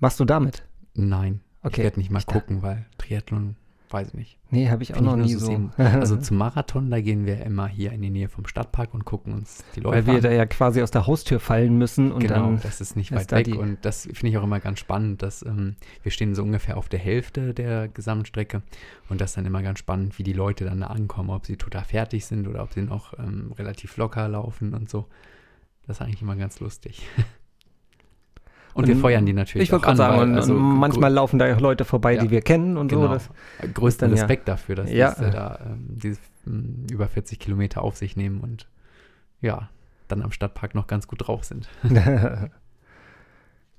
Machst 0.00 0.20
du 0.20 0.24
damit? 0.26 0.64
nein. 0.94 1.40
Okay. 1.62 1.80
Ich 1.80 1.84
werde 1.84 1.98
nicht 1.98 2.10
mal 2.10 2.18
Ich 2.20 2.26
gucken, 2.26 2.62
weil 2.62 2.84
Triathlon, 2.98 3.56
weiß 3.90 4.08
ich 4.08 4.14
nicht. 4.14 4.38
Nee, 4.50 4.68
habe 4.68 4.82
ich 4.82 4.92
auch 4.92 4.96
Find 4.96 5.06
ich 5.06 5.10
noch 5.10 5.16
nur 5.16 5.26
nie 5.26 5.34
so. 5.34 5.46
sehen. 5.46 5.72
Also 5.78 6.16
zum 6.16 6.36
Marathon, 6.38 6.90
da 6.90 7.00
gehen 7.00 7.26
wir 7.26 7.44
immer 7.44 7.66
hier 7.66 7.92
in 7.92 8.02
die 8.02 8.10
Nähe 8.10 8.28
vom 8.28 8.46
Stadtpark 8.46 8.94
und 8.94 9.04
gucken 9.04 9.32
uns 9.32 9.64
die 9.74 9.80
Läufe 9.80 9.96
Weil 9.96 10.06
wir 10.06 10.14
an. 10.14 10.22
da 10.22 10.30
ja 10.30 10.46
quasi 10.46 10.82
aus 10.82 10.90
der 10.90 11.06
Haustür 11.06 11.40
fallen 11.40 11.78
müssen 11.78 12.12
und 12.12 12.20
genau, 12.20 12.46
dann. 12.46 12.60
das 12.62 12.80
ist 12.80 12.96
nicht 12.96 13.12
weit 13.12 13.32
weg 13.32 13.54
und 13.56 13.78
das 13.82 14.02
finde 14.02 14.28
ich 14.28 14.38
auch 14.38 14.44
immer 14.44 14.60
ganz 14.60 14.78
spannend, 14.78 15.22
dass 15.22 15.42
ähm, 15.42 15.76
wir 16.02 16.12
stehen 16.12 16.34
so 16.34 16.42
ungefähr 16.42 16.76
auf 16.76 16.88
der 16.88 16.98
Hälfte 17.00 17.54
der 17.54 17.88
Gesamtstrecke 17.88 18.62
und 19.08 19.20
das 19.20 19.30
ist 19.30 19.36
dann 19.36 19.46
immer 19.46 19.62
ganz 19.62 19.78
spannend, 19.78 20.18
wie 20.18 20.22
die 20.22 20.32
Leute 20.32 20.64
dann 20.64 20.80
da 20.80 20.88
ankommen, 20.88 21.30
ob 21.30 21.46
sie 21.46 21.56
total 21.56 21.84
fertig 21.84 22.26
sind 22.26 22.46
oder 22.46 22.62
ob 22.62 22.72
sie 22.72 22.82
noch 22.82 23.18
ähm, 23.18 23.52
relativ 23.58 23.96
locker 23.96 24.28
laufen 24.28 24.74
und 24.74 24.88
so. 24.88 25.06
Das 25.86 25.98
ist 25.98 26.02
eigentlich 26.02 26.22
immer 26.22 26.36
ganz 26.36 26.60
lustig. 26.60 27.06
Und, 28.76 28.86
wir 28.88 28.96
feuern 28.96 29.24
die 29.26 29.32
natürlich 29.32 29.68
Ich 29.68 29.72
wollte 29.72 29.84
auch 29.84 29.86
gerade 29.86 29.96
sagen, 29.96 30.16
weil, 30.18 30.28
und, 30.28 30.34
also 30.36 30.54
manchmal 30.54 31.12
laufen 31.12 31.38
da 31.38 31.46
ja 31.46 31.58
Leute 31.58 31.84
vorbei, 31.84 32.14
Ja, 32.14 32.22
die 32.22 32.30
wir 32.30 32.42
kennen 32.42 32.76
und 32.76 32.90
so. 32.90 33.00
genau. 33.00 33.12
Das, 33.12 33.28
größten 33.74 34.08
dann 34.10 34.16
ja- 34.16 34.22
Respekt 34.22 34.48
dafür, 34.48 34.74
dass 34.76 34.90
Ja. 34.90 35.12
äh, 35.12 35.30
da 35.30 35.58
ähm, 35.66 35.86
diese 35.88 36.18
ähm, 36.46 36.86
über 36.90 37.08
40 37.08 37.38
Kilometer 37.38 37.82
auf 37.82 37.96
sich 37.96 38.16
nehmen 38.16 38.40
und 38.40 38.68
ja, 39.40 39.68
dann 40.08 40.22
am 40.22 40.30
Stadtpark 40.30 40.74
noch 40.74 40.86
ganz 40.86 41.08
gut 41.08 41.26
drauf 41.26 41.44
sind. 41.44 41.68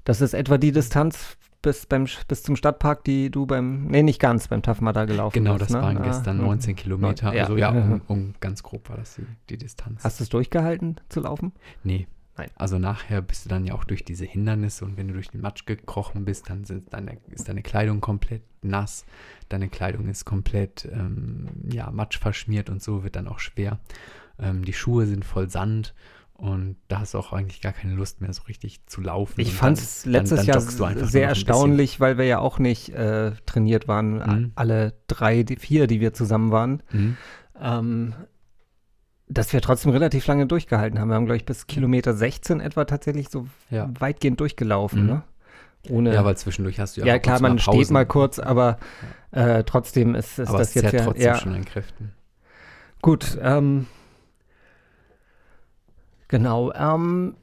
das 0.03 0.21
ist 0.21 0.33
etwa 0.33 0.57
die 0.57 0.71
Distanz 0.71 1.38
bis, 1.62 1.86
beim, 1.86 2.05
bis 2.27 2.43
zum 2.43 2.55
Stadtpark, 2.55 3.03
die 3.03 3.29
du 3.29 3.45
beim, 3.45 3.88
nee, 3.88 4.03
nicht 4.03 4.19
ganz, 4.19 4.47
beim 4.47 4.62
Tafmada 4.62 5.05
gelaufen 5.05 5.33
Genau, 5.33 5.53
bist. 5.57 5.69
das 5.69 5.75
ne? 5.75 5.81
waren 5.81 5.97
Ah, 5.97 6.01
gestern 6.03 6.38
mhm. 6.38 6.43
19 6.45 6.75
Kilometer. 6.75 7.33
ja. 7.33 7.43
Also 7.43 7.57
ja, 7.57 7.69
um, 7.71 8.01
um 8.07 8.33
ganz 8.39 8.63
grob 8.63 8.89
war 8.89 8.97
das 8.97 9.15
die, 9.15 9.25
die 9.49 9.57
Distanz. 9.57 10.03
Hast 10.03 10.19
du 10.19 10.23
es 10.23 10.29
durchgehalten 10.29 10.97
zu 11.10 11.19
laufen? 11.21 11.51
nee. 11.83 12.07
Nein. 12.38 12.50
Also 12.56 12.78
nachher 12.78 13.21
bist 13.21 13.45
du 13.45 13.50
dann 13.50 13.65
ja 13.65 13.73
auch 13.73 13.84
durch 13.84 14.06
diese 14.06 14.26
Hindernisse 14.26 14.86
und 14.86 14.95
wenn 14.97 15.08
du 15.08 15.13
durch 15.15 15.30
den 15.30 15.41
Matsch 15.41 15.65
gekrochen 15.65 16.23
bist, 16.26 16.50
dann 16.50 16.63
deine, 16.91 17.17
ist 17.32 17.50
deine 17.50 17.63
Kleidung 17.63 18.00
komplett 18.00 18.43
nass, 18.62 19.06
deine 19.50 19.69
Kleidung 19.69 20.08
ist 20.08 20.26
komplett 20.26 20.88
ähm, 20.91 21.47
ja, 21.71 21.89
Matsch 21.91 22.19
verschmiert 22.19 22.69
und 22.69 22.82
so 22.84 23.04
wird 23.04 23.15
dann 23.15 23.28
auch 23.28 23.39
schwer. 23.39 23.80
Ähm, 24.39 24.63
die 24.65 24.73
Schuhe 24.73 25.06
sind 25.08 25.26
voll 25.26 25.50
Sand 25.50 25.95
und 26.34 26.76
da 26.89 27.00
hast 27.00 27.15
du 27.15 27.17
auch 27.17 27.34
eigentlich 27.34 27.62
gar 27.62 27.73
keine 27.73 27.95
Lust 27.95 28.21
mehr 28.21 28.32
so 28.32 28.43
richtig 28.43 28.86
zu 28.86 29.02
laufen. 29.02 29.41
Ich 29.41 29.54
fand 29.54 29.78
dann- 29.80 29.84
es 29.84 30.04
dann- 30.04 30.12
letztes 30.12 30.38
dann 30.38 30.45
Jahr 30.45 30.58
einfach 30.58 30.71
nur 30.80 30.88
sehr 30.88 30.93
ein 30.93 31.06
bisschen. 31.08 31.23
erstaunlich, 31.23 32.00
weil 32.00 32.19
wir 32.19 32.26
ja 32.26 32.38
auch 32.38 32.60
nicht 32.60 32.89
äh, 32.89 33.32
trainiert 33.47 33.88
waren, 33.88 34.17
Mhm. 34.17 34.52
alle 34.54 34.93
drei, 35.08 35.41
die 35.41 35.56
vier, 35.56 35.88
die 35.88 36.00
wir 36.00 36.13
zusammen 36.13 36.52
waren, 36.52 36.84
Mhm. 36.91 37.17
ähm, 37.60 38.13
dass 39.29 39.51
wir 39.53 39.61
trotzdem 39.61 39.91
relativ 39.91 40.25
lange 40.27 40.45
durchgehalten 40.47 40.99
haben. 40.99 41.09
Wir 41.09 41.15
haben, 41.15 41.25
glaube 41.25 41.37
ich, 41.37 41.45
bis 41.45 41.67
Kilometer 41.67 42.13
16 42.13 42.59
etwa 42.61 42.85
tatsächlich 42.85 43.29
so 43.29 43.47
Ja. 43.69 43.89
weitgehend 43.99 44.39
durchgelaufen, 44.39 45.01
Mhm. 45.01 45.07
ne? 45.07 45.23
Ohne, 45.89 46.13
ja, 46.13 46.25
weil 46.25 46.35
zwischendurch 46.37 46.79
hast 46.79 46.97
du 46.97 47.01
ja 47.01 47.07
ja 47.07 47.19
klar, 47.19 47.39
man 47.41 47.53
mal 47.53 47.59
steht 47.59 47.73
Pausen. 47.73 47.93
mal 47.93 48.05
kurz, 48.05 48.39
aber 48.39 48.77
äh, 49.31 49.63
trotzdem 49.63 50.15
ist, 50.15 50.39
ist 50.39 50.49
Aber 50.49 50.57
das 50.59 50.69
es 50.69 50.73
jetzt 50.75 50.93
ja, 50.93 51.03
trotzdem 51.03 51.23
ja 51.25 51.35
schon 51.35 51.53
an 51.55 51.65
Kräften. 51.65 52.13
Gut, 53.01 53.37
ähm, 53.41 53.85
genau. 56.27 56.73
Ähm, 56.73 57.35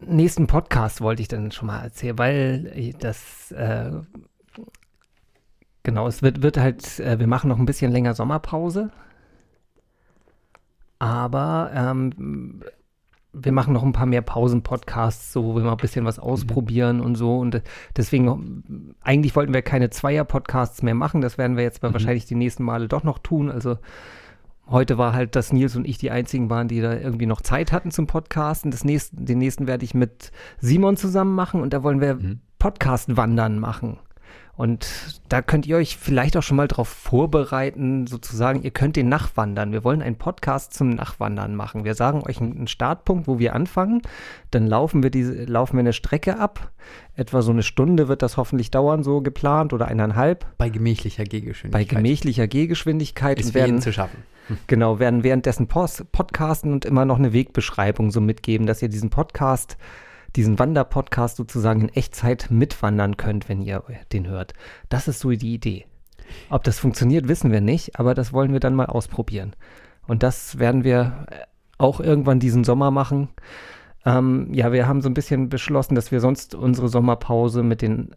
nächsten 0.00 0.46
Podcast 0.46 1.00
wollte 1.00 1.22
ich 1.22 1.28
dann 1.28 1.52
schon 1.52 1.66
mal 1.68 1.80
erzählen, 1.82 2.18
weil 2.18 2.94
das, 2.98 3.50
äh, 3.52 3.92
genau, 5.82 6.06
es 6.06 6.22
wird, 6.22 6.42
wird 6.42 6.56
halt, 6.58 6.98
äh, 7.00 7.18
wir 7.18 7.26
machen 7.26 7.48
noch 7.48 7.58
ein 7.58 7.66
bisschen 7.66 7.92
länger 7.92 8.14
Sommerpause. 8.14 8.90
Aber 11.04 11.70
ähm, 11.74 12.60
wir 13.34 13.52
machen 13.52 13.74
noch 13.74 13.82
ein 13.82 13.92
paar 13.92 14.06
mehr 14.06 14.22
Pausen-Podcasts, 14.22 15.32
so 15.32 15.44
wo 15.44 15.56
wir 15.56 15.62
mal 15.64 15.72
ein 15.72 15.76
bisschen 15.76 16.04
was 16.04 16.18
ausprobieren 16.18 17.00
und 17.00 17.16
so. 17.16 17.36
Und 17.38 17.62
deswegen, 17.96 18.94
eigentlich 19.02 19.36
wollten 19.36 19.52
wir 19.52 19.62
keine 19.62 19.90
Zweier-Podcasts 19.90 20.82
mehr 20.82 20.94
machen. 20.94 21.20
Das 21.20 21.36
werden 21.36 21.56
wir 21.56 21.64
jetzt 21.64 21.82
Mhm. 21.82 21.92
wahrscheinlich 21.92 22.26
die 22.26 22.36
nächsten 22.36 22.62
Male 22.62 22.88
doch 22.88 23.02
noch 23.02 23.18
tun. 23.18 23.50
Also 23.50 23.76
heute 24.68 24.96
war 24.96 25.12
halt, 25.12 25.36
dass 25.36 25.52
Nils 25.52 25.76
und 25.76 25.86
ich 25.86 25.98
die 25.98 26.10
einzigen 26.10 26.48
waren, 26.48 26.68
die 26.68 26.80
da 26.80 26.94
irgendwie 26.94 27.26
noch 27.26 27.42
Zeit 27.42 27.70
hatten 27.72 27.90
zum 27.90 28.06
Podcasten. 28.06 28.70
Das 28.70 28.84
nächste, 28.84 29.16
den 29.16 29.38
nächsten 29.38 29.66
werde 29.66 29.84
ich 29.84 29.94
mit 29.94 30.30
Simon 30.60 30.96
zusammen 30.96 31.34
machen 31.34 31.60
und 31.60 31.72
da 31.74 31.82
wollen 31.82 32.00
wir 32.00 32.14
Mhm. 32.14 32.40
Podcast-Wandern 32.60 33.58
machen. 33.58 33.98
Und 34.56 35.20
da 35.28 35.42
könnt 35.42 35.66
ihr 35.66 35.76
euch 35.76 35.96
vielleicht 35.96 36.36
auch 36.36 36.42
schon 36.42 36.56
mal 36.56 36.68
drauf 36.68 36.88
vorbereiten, 36.88 38.06
sozusagen, 38.06 38.62
ihr 38.62 38.70
könnt 38.70 38.94
den 38.94 39.08
Nachwandern. 39.08 39.72
Wir 39.72 39.82
wollen 39.82 40.00
einen 40.00 40.16
Podcast 40.16 40.74
zum 40.74 40.90
Nachwandern 40.90 41.56
machen. 41.56 41.84
Wir 41.84 41.94
sagen 41.94 42.22
euch 42.24 42.40
einen 42.40 42.68
Startpunkt, 42.68 43.26
wo 43.26 43.40
wir 43.40 43.54
anfangen. 43.54 44.02
Dann 44.52 44.66
laufen 44.68 45.02
wir 45.02 45.10
diese, 45.10 45.44
laufen 45.44 45.74
wir 45.74 45.80
eine 45.80 45.92
Strecke 45.92 46.38
ab. 46.38 46.70
Etwa 47.16 47.42
so 47.42 47.50
eine 47.50 47.64
Stunde 47.64 48.06
wird 48.06 48.22
das 48.22 48.36
hoffentlich 48.36 48.70
dauern, 48.70 49.02
so 49.02 49.22
geplant 49.22 49.72
oder 49.72 49.88
eineinhalb. 49.88 50.46
Bei 50.56 50.68
gemächlicher 50.68 51.24
Gehgeschwindigkeit. 51.24 51.88
Bei 51.88 51.96
gemächlicher 51.96 52.46
Gehgeschwindigkeit. 52.46 53.40
Ist 53.40 53.54
werden, 53.54 53.80
zu 53.80 53.92
schaffen. 53.92 54.22
Genau, 54.66 54.98
werden 54.98 55.24
währenddessen 55.24 55.66
Post, 55.66 56.12
podcasten 56.12 56.72
und 56.72 56.84
immer 56.84 57.04
noch 57.04 57.18
eine 57.18 57.32
Wegbeschreibung 57.32 58.10
so 58.10 58.20
mitgeben, 58.20 58.66
dass 58.66 58.82
ihr 58.82 58.88
diesen 58.88 59.10
Podcast, 59.10 59.76
diesen 60.36 60.58
Wanderpodcast 60.58 61.36
sozusagen 61.36 61.82
in 61.82 61.88
Echtzeit 61.90 62.48
mitwandern 62.50 63.16
könnt, 63.16 63.48
wenn 63.48 63.62
ihr 63.62 63.82
den 64.12 64.26
hört. 64.26 64.54
Das 64.88 65.08
ist 65.08 65.20
so 65.20 65.30
die 65.30 65.54
Idee. 65.54 65.86
Ob 66.50 66.64
das 66.64 66.78
funktioniert, 66.78 67.28
wissen 67.28 67.52
wir 67.52 67.60
nicht, 67.60 67.98
aber 67.98 68.14
das 68.14 68.32
wollen 68.32 68.52
wir 68.52 68.60
dann 68.60 68.74
mal 68.74 68.86
ausprobieren. 68.86 69.54
Und 70.06 70.22
das 70.22 70.58
werden 70.58 70.84
wir 70.84 71.26
auch 71.78 72.00
irgendwann 72.00 72.40
diesen 72.40 72.64
Sommer 72.64 72.90
machen. 72.90 73.28
Ähm, 74.04 74.48
ja, 74.52 74.72
wir 74.72 74.86
haben 74.86 75.02
so 75.02 75.08
ein 75.08 75.14
bisschen 75.14 75.48
beschlossen, 75.48 75.94
dass 75.94 76.12
wir 76.12 76.20
sonst 76.20 76.54
unsere 76.54 76.88
Sommerpause 76.88 77.62
mit 77.62 77.82
den 77.82 78.14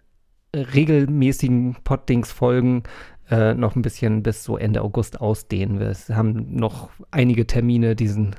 regelmäßigen 0.54 1.78
Poddings-Folgen 1.84 2.84
äh, 3.30 3.54
noch 3.54 3.76
ein 3.76 3.82
bisschen 3.82 4.24
bis 4.24 4.44
so 4.44 4.58
Ende 4.58 4.82
August 4.82 5.22
ausdehnen. 5.22 5.80
Wir 5.80 5.96
haben 6.16 6.56
noch 6.56 6.90
einige 7.12 7.46
Termine 7.46 7.96
diesen 7.96 8.36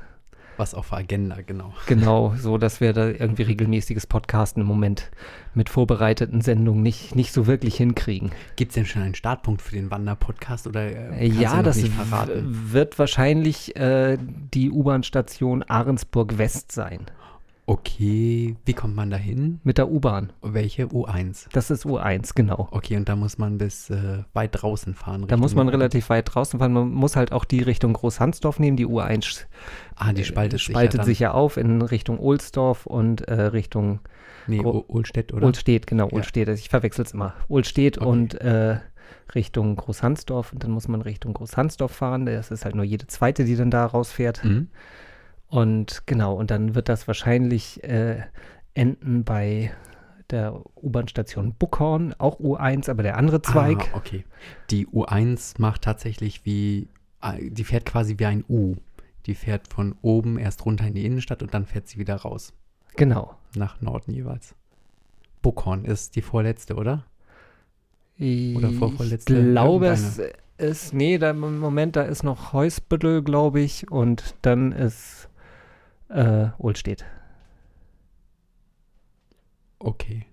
Was 0.59 0.73
auf 0.73 0.89
der 0.89 0.97
Agenda, 0.97 1.37
genau. 1.47 1.73
Genau, 1.87 2.33
so 2.37 2.57
dass 2.57 2.81
wir 2.81 2.91
da 2.91 3.07
irgendwie 3.07 3.43
regelmäßiges 3.43 4.05
Podcasten 4.05 4.59
im 4.61 4.67
Moment 4.67 5.09
mit 5.53 5.69
vorbereiteten 5.69 6.41
Sendungen 6.41 6.83
nicht, 6.83 7.15
nicht 7.15 7.31
so 7.31 7.47
wirklich 7.47 7.77
hinkriegen. 7.77 8.31
Gibt 8.57 8.71
es 8.71 8.75
denn 8.75 8.85
schon 8.85 9.03
einen 9.03 9.15
Startpunkt 9.15 9.61
für 9.61 9.75
den 9.75 9.89
Wanderpodcast 9.89 10.67
oder 10.67 11.13
äh, 11.13 11.29
du 11.29 11.35
ja, 11.35 11.63
das 11.63 11.81
wird 12.41 12.99
wahrscheinlich 12.99 13.73
äh, 13.77 14.17
die 14.53 14.69
U-Bahn-Station 14.69 15.63
Ahrensburg 15.63 16.37
West 16.37 16.73
sein. 16.73 17.05
Okay, 17.69 18.55
wie 18.65 18.73
kommt 18.73 18.95
man 18.95 19.11
da 19.11 19.17
hin? 19.17 19.59
Mit 19.63 19.77
der 19.77 19.91
U-Bahn. 19.91 20.33
Welche? 20.41 20.87
U1. 20.87 21.47
Das 21.53 21.69
ist 21.69 21.85
U1, 21.85 22.31
genau. 22.33 22.67
Okay, 22.71 22.97
und 22.97 23.07
da 23.07 23.15
muss 23.15 23.37
man 23.37 23.59
bis 23.59 23.91
äh, 23.91 24.23
weit 24.33 24.49
draußen 24.59 24.95
fahren. 24.95 25.25
Da 25.27 25.37
muss 25.37 25.53
man 25.53 25.67
Norden. 25.67 25.77
relativ 25.79 26.09
weit 26.09 26.33
draußen 26.33 26.59
fahren. 26.59 26.73
Man 26.73 26.89
muss 26.89 27.15
halt 27.15 27.31
auch 27.31 27.45
die 27.45 27.61
Richtung 27.61 27.93
Großhansdorf 27.93 28.57
nehmen. 28.59 28.75
Die 28.75 28.87
U1 28.87 29.45
Ah, 29.95 30.13
die 30.13 30.23
spaltet, 30.23 30.61
spaltet 30.61 31.01
sich, 31.01 31.17
sich 31.17 31.19
ja. 31.19 31.29
ja 31.29 31.33
auf 31.35 31.57
in 31.57 31.81
Richtung 31.83 32.17
Ohlsdorf 32.17 32.87
und 32.87 33.21
äh, 33.27 33.33
Richtung. 33.39 33.99
Nee, 34.47 34.57
Gro- 34.57 34.85
Ohlstedt, 34.87 35.31
oder? 35.31 35.45
Ohlstedt, 35.45 35.85
genau, 35.85 36.07
Ja. 36.07 36.13
Ohlstedt. 36.17 36.49
Ich 36.49 36.69
verwechsel 36.69 37.05
es 37.05 37.11
immer. 37.13 37.35
Ohlstedt 37.49 37.99
Okay. 37.99 38.07
und 38.09 38.33
äh, 38.41 38.79
Richtung 39.35 39.75
Großhansdorf. 39.75 40.53
Und 40.53 40.63
dann 40.63 40.71
muss 40.71 40.87
man 40.87 41.01
Richtung 41.03 41.33
Großhansdorf 41.35 41.91
fahren. 41.91 42.25
Das 42.25 42.49
ist 42.49 42.65
halt 42.65 42.73
nur 42.73 42.85
jede 42.85 43.05
zweite, 43.05 43.45
die 43.45 43.55
dann 43.55 43.69
da 43.69 43.85
rausfährt. 43.85 44.43
Mhm. 44.43 44.69
Und 45.49 46.03
genau, 46.05 46.35
und 46.35 46.51
dann 46.51 46.75
wird 46.75 46.89
das 46.89 47.07
wahrscheinlich 47.07 47.83
äh, 47.83 48.21
enden 48.73 49.23
bei 49.23 49.71
der 50.29 50.61
U-Bahn-Station 50.81 51.55
Buckhorn, 51.57 52.13
auch 52.19 52.39
U1, 52.39 52.89
aber 52.89 53.01
der 53.01 53.17
andere 53.17 53.41
Zweig. 53.41 53.89
Ah, 53.91 53.97
okay. 53.97 54.25
Die 54.69 54.87
U1 54.87 55.59
macht 55.59 55.81
tatsächlich 55.81 56.45
wie, 56.45 56.87
äh, 57.21 57.49
die 57.49 57.63
fährt 57.63 57.85
quasi 57.85 58.19
wie 58.19 58.25
ein 58.25 58.45
U. 58.47 58.75
Die 59.25 59.33
fährt 59.33 59.67
von 59.67 59.95
oben 60.01 60.37
erst 60.37 60.65
runter 60.65 60.85
in 60.87 60.93
die 60.93 61.05
Innenstadt 61.05 61.41
und 61.41 61.53
dann 61.53 61.65
fährt 61.65 61.87
sie 61.87 61.97
wieder 61.97 62.15
raus. 62.15 62.53
Genau. 62.95 63.35
Nach 63.55 63.81
Norden 63.81 64.13
jeweils. 64.13 64.55
Buckhorn 65.41 65.85
ist 65.85 66.15
die 66.15 66.21
vorletzte, 66.21 66.75
oder? 66.75 67.05
Oder 68.19 68.69
ich 68.69 68.77
vorvorletzte, 68.77 69.51
glaube, 69.51 69.87
irgendeine. 69.87 70.33
es 70.57 70.83
ist, 70.83 70.93
nee, 70.93 71.17
da, 71.17 71.29
im 71.29 71.59
Moment, 71.59 71.95
da 71.95 72.01
ist 72.01 72.23
noch 72.23 72.51
Heusbüttel, 72.51 73.23
glaube 73.23 73.61
ich, 73.61 73.89
und 73.89 74.35
dann 74.41 74.73
ist 74.73 75.28
äh, 76.09 76.47
Ohlstedt. 76.57 77.05
Okay. 79.79 80.25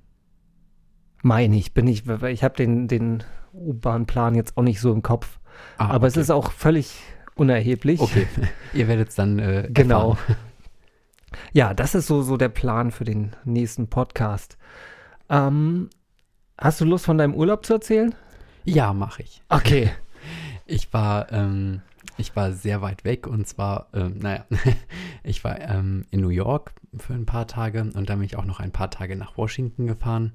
Meine 1.23 1.57
ich, 1.57 1.73
bin 1.75 1.87
ich, 1.87 2.07
ich 2.07 2.45
habe 2.45 2.57
den, 2.57 2.89
den 2.89 3.23
U-Bahn-Plan 3.53 4.35
jetzt 4.35 4.57
auch 4.57 4.62
nicht 4.62 4.81
so 4.81 4.93
im 4.93 5.03
Kopf. 5.03 5.39
Ah, 5.79 5.89
aber 5.89 6.07
es 6.07 6.15
okay. 6.15 6.21
ist 6.23 6.31
auch 6.31 6.53
völlig 6.53 7.01
unerheblich. 7.35 8.01
Okay, 8.01 8.27
ihr 8.75 8.89
werdet 8.89 9.09
es 9.11 9.15
dann 9.15 9.39
äh, 9.39 9.69
Genau. 9.73 10.11
erfahren. 10.11 10.37
Ja, 11.53 11.75
das 11.75 11.95
ist 11.95 12.07
so, 12.07 12.23
so 12.23 12.37
der 12.37 12.49
Plan 12.49 12.91
für 12.91 13.05
den 13.05 13.35
nächsten 13.45 13.89
Podcast. 13.89 14.57
Ähm, 15.29 15.91
hast 16.59 16.81
du 16.81 16.85
Lust 16.85 17.05
von 17.05 17.19
deinem 17.19 17.35
Urlaub 17.35 17.67
zu 17.67 17.75
erzählen? 17.75 18.15
Ja, 18.65 18.93
mache 18.93 19.23
ich. 19.23 19.43
Okay. 19.49 19.91
Ich 20.69 20.93
war, 20.93 21.31
ähm, 21.31 21.81
ich 22.18 22.35
war 22.37 22.52
sehr 22.52 22.83
weit 22.83 23.05
weg 23.05 23.26
und 23.26 23.46
zwar, 23.46 23.88
ähm, 23.92 24.18
naja, 24.18 24.44
ich 25.22 25.44
war 25.44 25.61
ähm, 25.61 26.05
in 26.11 26.20
New 26.20 26.31
York 26.31 26.72
für 26.98 27.14
ein 27.14 27.26
paar 27.26 27.46
Tage 27.46 27.81
und 27.81 28.09
dann 28.09 28.18
bin 28.18 28.22
ich 28.22 28.37
auch 28.37 28.44
noch 28.44 28.61
ein 28.61 28.72
paar 28.72 28.90
Tage 28.90 29.16
nach 29.16 29.37
Washington 29.37 29.87
gefahren. 29.87 30.33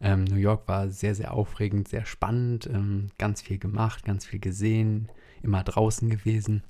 Ähm, 0.00 0.24
New 0.24 0.36
York 0.36 0.66
war 0.66 0.88
sehr, 0.88 1.14
sehr 1.14 1.32
aufregend, 1.32 1.88
sehr 1.88 2.04
spannend, 2.04 2.68
ähm, 2.72 3.08
ganz 3.18 3.42
viel 3.42 3.58
gemacht, 3.58 4.04
ganz 4.04 4.26
viel 4.26 4.40
gesehen, 4.40 5.08
immer 5.42 5.62
draußen 5.62 6.10
gewesen. 6.10 6.62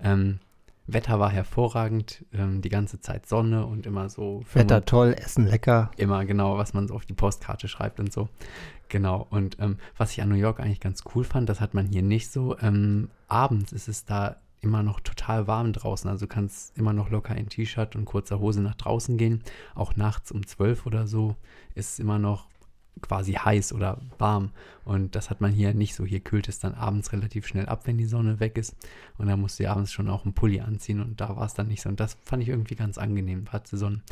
Ähm, 0.00 0.40
Wetter 0.88 1.20
war 1.20 1.30
hervorragend, 1.30 2.24
ähm, 2.32 2.62
die 2.62 2.70
ganze 2.70 2.98
Zeit 3.00 3.26
Sonne 3.26 3.66
und 3.66 3.84
immer 3.84 4.08
so 4.08 4.42
Wetter 4.54 4.86
toll, 4.86 5.14
Essen 5.18 5.46
lecker. 5.46 5.90
immer 5.98 6.24
genau, 6.24 6.56
was 6.56 6.72
man 6.72 6.88
so 6.88 6.94
auf 6.94 7.04
die 7.04 7.12
Postkarte 7.12 7.68
schreibt 7.68 8.00
und 8.00 8.10
so. 8.10 8.28
Genau. 8.88 9.26
Und 9.30 9.58
ähm, 9.60 9.78
was 9.96 10.12
ich 10.12 10.22
an 10.22 10.28
New 10.28 10.34
York 10.34 10.60
eigentlich 10.60 10.80
ganz 10.80 11.04
cool 11.14 11.24
fand, 11.24 11.48
das 11.48 11.60
hat 11.60 11.74
man 11.74 11.86
hier 11.86 12.02
nicht 12.02 12.30
so. 12.30 12.58
Ähm, 12.58 13.10
abends 13.28 13.72
ist 13.72 13.88
es 13.88 14.04
da 14.04 14.36
immer 14.60 14.82
noch 14.82 15.00
total 15.00 15.46
warm 15.46 15.72
draußen. 15.72 16.08
Also 16.10 16.26
du 16.26 16.32
kannst 16.32 16.76
immer 16.76 16.92
noch 16.92 17.10
locker 17.10 17.36
in 17.36 17.48
T-Shirt 17.48 17.94
und 17.96 18.06
kurzer 18.06 18.40
Hose 18.40 18.60
nach 18.60 18.74
draußen 18.74 19.16
gehen. 19.16 19.42
Auch 19.74 19.96
nachts 19.96 20.32
um 20.32 20.46
12 20.46 20.86
oder 20.86 21.06
so 21.06 21.36
ist 21.74 21.92
es 21.92 21.98
immer 21.98 22.18
noch 22.18 22.48
quasi 23.00 23.34
heiß 23.34 23.72
oder 23.72 24.00
warm. 24.18 24.50
Und 24.84 25.14
das 25.14 25.30
hat 25.30 25.40
man 25.40 25.52
hier 25.52 25.74
nicht 25.74 25.94
so. 25.94 26.04
Hier 26.04 26.20
kühlt 26.20 26.48
es 26.48 26.58
dann 26.58 26.74
abends 26.74 27.12
relativ 27.12 27.46
schnell 27.46 27.66
ab, 27.66 27.82
wenn 27.84 27.98
die 27.98 28.06
Sonne 28.06 28.40
weg 28.40 28.58
ist. 28.58 28.74
Und 29.16 29.28
dann 29.28 29.40
musst 29.40 29.58
du 29.58 29.64
ja 29.64 29.72
abends 29.72 29.92
schon 29.92 30.08
auch 30.08 30.24
einen 30.24 30.34
Pulli 30.34 30.60
anziehen. 30.60 31.00
Und 31.00 31.20
da 31.20 31.36
war 31.36 31.46
es 31.46 31.54
dann 31.54 31.68
nicht 31.68 31.82
so. 31.82 31.88
Und 31.88 32.00
das 32.00 32.16
fand 32.24 32.42
ich 32.42 32.48
irgendwie 32.48 32.74
ganz 32.74 32.98
angenehm. 32.98 33.46
Hatte 33.52 33.76
so 33.76 33.86
ein, 33.86 34.02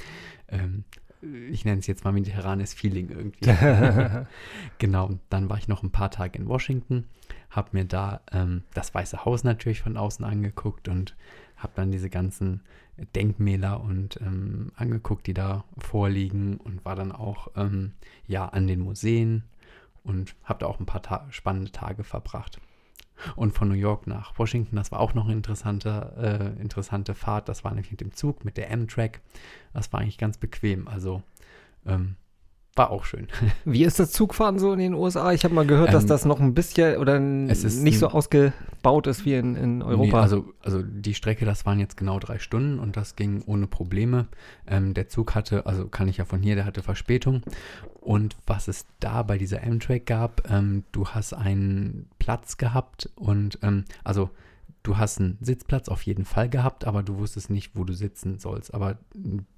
ähm, 0.49 0.85
ich 1.23 1.65
nenne 1.65 1.81
es 1.81 1.87
jetzt 1.87 2.05
mal 2.05 2.13
mediterranes 2.13 2.75
Feeling 2.75 3.09
irgendwie. 3.11 3.51
genau, 4.79 5.11
dann 5.31 5.49
war 5.49 5.59
ich 5.59 5.69
noch 5.69 5.83
ein 5.83 5.91
paar 5.91 6.11
Tage 6.11 6.39
in 6.39 6.49
Washington, 6.49 7.05
habe 7.51 7.71
mir 7.73 7.85
da 7.85 8.21
ähm, 8.33 8.63
das 8.75 8.95
Weiße 8.95 9.25
Haus 9.25 9.45
natürlich 9.45 9.81
von 9.81 9.97
außen 9.97 10.25
angeguckt 10.25 10.89
und 10.89 11.17
habe 11.57 11.73
dann 11.77 11.91
diese 11.91 12.11
ganzen 12.11 12.63
Denkmäler 13.15 13.81
und 13.81 14.21
ähm, 14.21 14.73
angeguckt, 14.77 15.27
die 15.27 15.35
da 15.35 15.65
vorliegen 15.79 16.57
und 16.59 16.85
war 16.85 16.97
dann 16.97 17.13
auch 17.13 17.49
ähm, 17.57 17.93
ja 18.27 18.47
an 18.47 18.67
den 18.67 18.81
Museen 18.81 19.45
und 20.05 20.35
habe 20.45 20.61
da 20.61 20.67
auch 20.67 20.81
ein 20.81 20.87
paar 20.87 21.03
Ta 21.03 21.27
spannende 21.31 21.73
Tage 21.73 22.05
verbracht. 22.05 22.61
Und 23.35 23.53
von 23.53 23.69
New 23.69 23.75
York 23.75 24.07
nach 24.07 24.39
Washington, 24.39 24.77
das 24.77 24.93
war 24.93 25.01
auch 25.01 25.15
noch 25.15 25.25
eine 25.25 25.33
interessante, 25.33 26.55
äh, 26.59 26.61
interessante 26.61 27.15
Fahrt. 27.15 27.49
Das 27.49 27.65
war 27.65 27.73
nämlich 27.73 27.91
mit 27.91 28.01
dem 28.01 28.13
Zug, 28.13 28.45
mit 28.45 28.57
der 28.57 28.71
Amtrak. 28.71 29.21
Das 29.73 29.93
war 29.93 30.01
eigentlich 30.01 30.19
ganz 30.19 30.39
bequem. 30.39 30.89
Also 30.89 31.23
ähm, 31.87 32.17
war 32.77 32.91
auch 32.91 33.05
schön. 33.05 33.27
Wie 33.65 33.85
ist 33.85 33.99
das 33.99 34.13
Zugfahren 34.13 34.59
so 34.59 34.73
in 34.73 34.79
den 34.79 34.95
USA? 34.95 35.33
Ich 35.33 35.45
habe 35.45 35.55
mal 35.55 35.67
gehört, 35.67 35.93
dass 35.93 36.05
Ähm, 36.05 36.09
das 36.09 36.25
noch 36.25 36.41
ein 36.41 36.55
bisschen 36.55 36.99
oder 36.99 37.19
nicht 37.19 37.99
so 37.99 38.09
ausgebaut 38.09 39.07
ist 39.07 39.25
wie 39.25 39.35
in, 39.35 39.57
in 39.57 39.83
Europa. 39.83 40.05
Nee, 40.05 40.23
also, 40.23 40.53
also 40.63 40.83
die 40.83 41.15
Strecke, 41.15 41.45
das 41.45 41.67
waren 41.67 41.79
jetzt 41.79 41.97
genau 41.97 42.19
drei 42.19 42.39
Stunden 42.39 42.79
und 42.79 42.97
das 42.97 43.17
ging 43.17 43.43
ohne 43.47 43.67
Probleme. 43.67 44.27
Ähm, 44.67 44.95
der 44.95 45.09
Zug 45.09 45.35
hatte, 45.35 45.67
also 45.67 45.89
kann 45.89 46.09
ich 46.09 46.19
ja 46.19 46.25
von 46.25 46.43
hier, 46.43 46.55
der 46.55 46.65
hatte 46.65 46.83
Verspätung. 46.83 47.43
Und 48.01 48.37
was 48.47 48.69
es 48.69 48.87
da 49.01 49.23
bei 49.23 49.39
dieser 49.39 49.63
Amtrak 49.63 50.07
gab, 50.07 50.49
ähm, 50.51 50.85
du 50.93 51.09
hast 51.09 51.33
einen 51.33 52.09
Platz 52.19 52.57
gehabt 52.57 53.11
und 53.17 53.59
ähm, 53.63 53.85
also 54.05 54.31
du 54.87 54.97
hast 54.97 55.19
einen 55.19 55.39
Sitzplatz 55.41 55.89
auf 55.89 56.03
jeden 56.03 56.25
Fall 56.25 56.49
gehabt, 56.49 56.87
aber 56.87 57.03
du 57.03 57.19
wusstest 57.19 57.51
nicht, 57.51 57.73
wo 57.75 57.83
du 57.83 57.93
sitzen 57.93 58.39
sollst. 58.39 58.73
Aber 58.73 58.99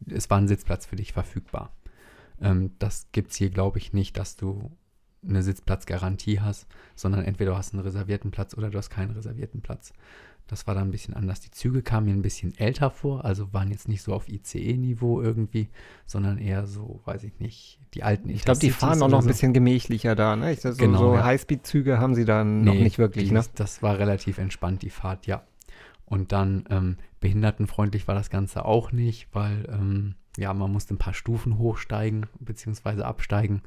es 0.07 0.31
war 0.31 0.39
ein 0.39 0.49
Sitzplatz 0.49 0.87
für 0.87 0.97
dich 0.97 1.13
verfügbar. 1.13 1.73
Ähm, 2.41 2.71
das 2.79 3.09
gibt 3.13 3.31
es 3.33 3.37
hier, 3.37 3.51
glaube 3.51 3.79
ich, 3.79 3.93
nicht, 3.93 4.17
dass 4.17 4.37
du 4.37 4.71
eine 5.27 5.43
Sitzplatzgarantie 5.43 6.41
hast, 6.41 6.67
sondern 6.95 7.25
entweder 7.25 7.53
du 7.53 7.57
hast 7.59 7.75
einen 7.75 7.83
reservierten 7.83 8.31
Platz 8.31 8.55
oder 8.57 8.71
du 8.71 8.79
hast 8.79 8.91
keinen 8.91 9.11
reservierten 9.11 9.61
Platz. 9.61 9.93
Das 10.47 10.67
war 10.67 10.75
dann 10.75 10.89
ein 10.89 10.91
bisschen 10.91 11.13
anders. 11.13 11.41
Die 11.41 11.51
Züge 11.51 11.83
kamen 11.83 12.07
mir 12.07 12.13
ein 12.13 12.23
bisschen 12.23 12.57
älter 12.57 12.91
vor, 12.91 13.25
also 13.25 13.53
waren 13.53 13.71
jetzt 13.71 13.87
nicht 13.87 14.01
so 14.01 14.15
auf 14.15 14.29
ICE-Niveau 14.31 15.21
irgendwie, 15.21 15.69
sondern 16.07 16.39
eher 16.39 16.67
so, 16.67 17.01
weiß 17.05 17.25
ich 17.25 17.39
nicht, 17.39 17.81
die 17.93 18.03
alten 18.03 18.31
ich 18.31 18.45
glaube, 18.47 18.59
die 18.61 18.71
fahren 18.71 19.03
auch 19.03 19.09
noch 19.09 19.19
ein 19.19 19.23
so. 19.25 19.29
bisschen 19.29 19.53
gemächlicher 19.53 20.15
da. 20.15 20.37
Ne? 20.37 20.53
Ich, 20.53 20.61
so 20.63 20.73
Genau, 20.75 20.99
so 20.99 21.15
ja. 21.17 21.25
Highspeed-Züge 21.25 21.99
haben 21.99 22.15
sie 22.15 22.25
dann 22.25 22.63
noch 22.63 22.73
Nee, 22.73 22.85
nicht 22.85 22.99
wirklich. 22.99 23.29
die, 23.29 23.35
Ne? 23.35 23.45
Das 23.57 23.83
war 23.83 23.99
relativ 23.99 24.39
entspannt, 24.39 24.81
die 24.83 24.91
Fahrt, 24.91 25.27
ja. 25.27 25.43
Und 26.07 26.33
dann 26.33 26.65
ähm, 26.71 26.97
behindertenfreundlich 27.21 28.09
war 28.09 28.15
das 28.15 28.31
Ganze 28.31 28.65
auch 28.65 28.91
nicht, 28.93 29.29
weil 29.33 29.69
ähm, 29.71 30.15
ja, 30.39 30.55
man 30.55 30.71
musste 30.71 30.95
ein 30.95 30.99
paar 30.99 31.15
Stufen 31.15 31.59
hochsteigen 31.59 32.27
bzw. 32.39 33.03
absteigen. 33.03 33.63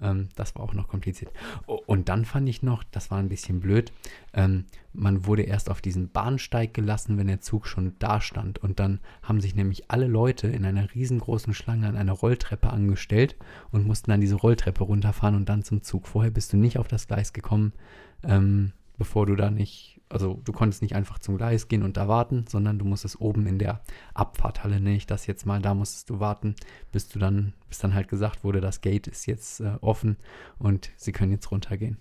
Ähm, 0.00 0.28
das 0.36 0.54
war 0.54 0.62
auch 0.62 0.72
noch 0.72 0.86
kompliziert. 0.86 1.32
Und 1.66 2.08
dann 2.08 2.24
fand 2.24 2.48
ich 2.48 2.62
noch, 2.62 2.84
das 2.84 3.10
war 3.10 3.18
ein 3.18 3.28
bisschen 3.28 3.58
blöd, 3.58 3.92
ähm, 4.32 4.66
man 4.92 5.26
wurde 5.26 5.42
erst 5.42 5.68
auf 5.68 5.80
diesen 5.80 6.10
Bahnsteig 6.10 6.74
gelassen, 6.74 7.18
wenn 7.18 7.26
der 7.26 7.40
Zug 7.40 7.66
schon 7.66 7.94
da 7.98 8.20
stand. 8.20 8.58
Und 8.58 8.78
dann 8.78 9.00
haben 9.22 9.40
sich 9.40 9.56
nämlich 9.56 9.90
alle 9.90 10.06
Leute 10.06 10.46
in 10.46 10.64
einer 10.64 10.94
riesengroßen 10.94 11.54
Schlange 11.54 11.88
an 11.88 11.96
einer 11.96 12.12
Rolltreppe 12.12 12.70
angestellt 12.70 13.36
und 13.72 13.84
mussten 13.84 14.12
dann 14.12 14.20
diese 14.20 14.36
Rolltreppe 14.36 14.84
runterfahren 14.84 15.34
und 15.34 15.48
dann 15.48 15.64
zum 15.64 15.82
Zug. 15.82 16.06
Vorher 16.06 16.30
bist 16.30 16.52
du 16.52 16.56
nicht 16.56 16.78
auf 16.78 16.86
das 16.86 17.08
Gleis 17.08 17.32
gekommen, 17.32 17.72
ähm, 18.22 18.72
bevor 18.96 19.26
du 19.26 19.34
da 19.34 19.50
nicht, 19.50 19.91
also 20.12 20.40
du 20.44 20.52
konntest 20.52 20.82
nicht 20.82 20.94
einfach 20.94 21.18
zum 21.18 21.36
Gleis 21.36 21.68
gehen 21.68 21.82
und 21.82 21.96
da 21.96 22.06
warten, 22.08 22.44
sondern 22.48 22.78
du 22.78 22.84
musstest 22.84 23.20
oben 23.20 23.46
in 23.46 23.58
der 23.58 23.80
Abfahrthalle, 24.14 24.80
nenne 24.80 24.96
ich 24.96 25.06
das 25.06 25.26
jetzt 25.26 25.46
mal, 25.46 25.60
da 25.60 25.74
musstest 25.74 26.10
du 26.10 26.20
warten, 26.20 26.54
bis 26.92 27.08
du 27.08 27.18
dann, 27.18 27.54
bis 27.68 27.78
dann 27.78 27.94
halt 27.94 28.08
gesagt 28.08 28.44
wurde, 28.44 28.60
das 28.60 28.80
Gate 28.80 29.06
ist 29.06 29.26
jetzt 29.26 29.60
äh, 29.60 29.76
offen 29.80 30.16
und 30.58 30.90
sie 30.96 31.12
können 31.12 31.32
jetzt 31.32 31.50
runtergehen. 31.50 31.98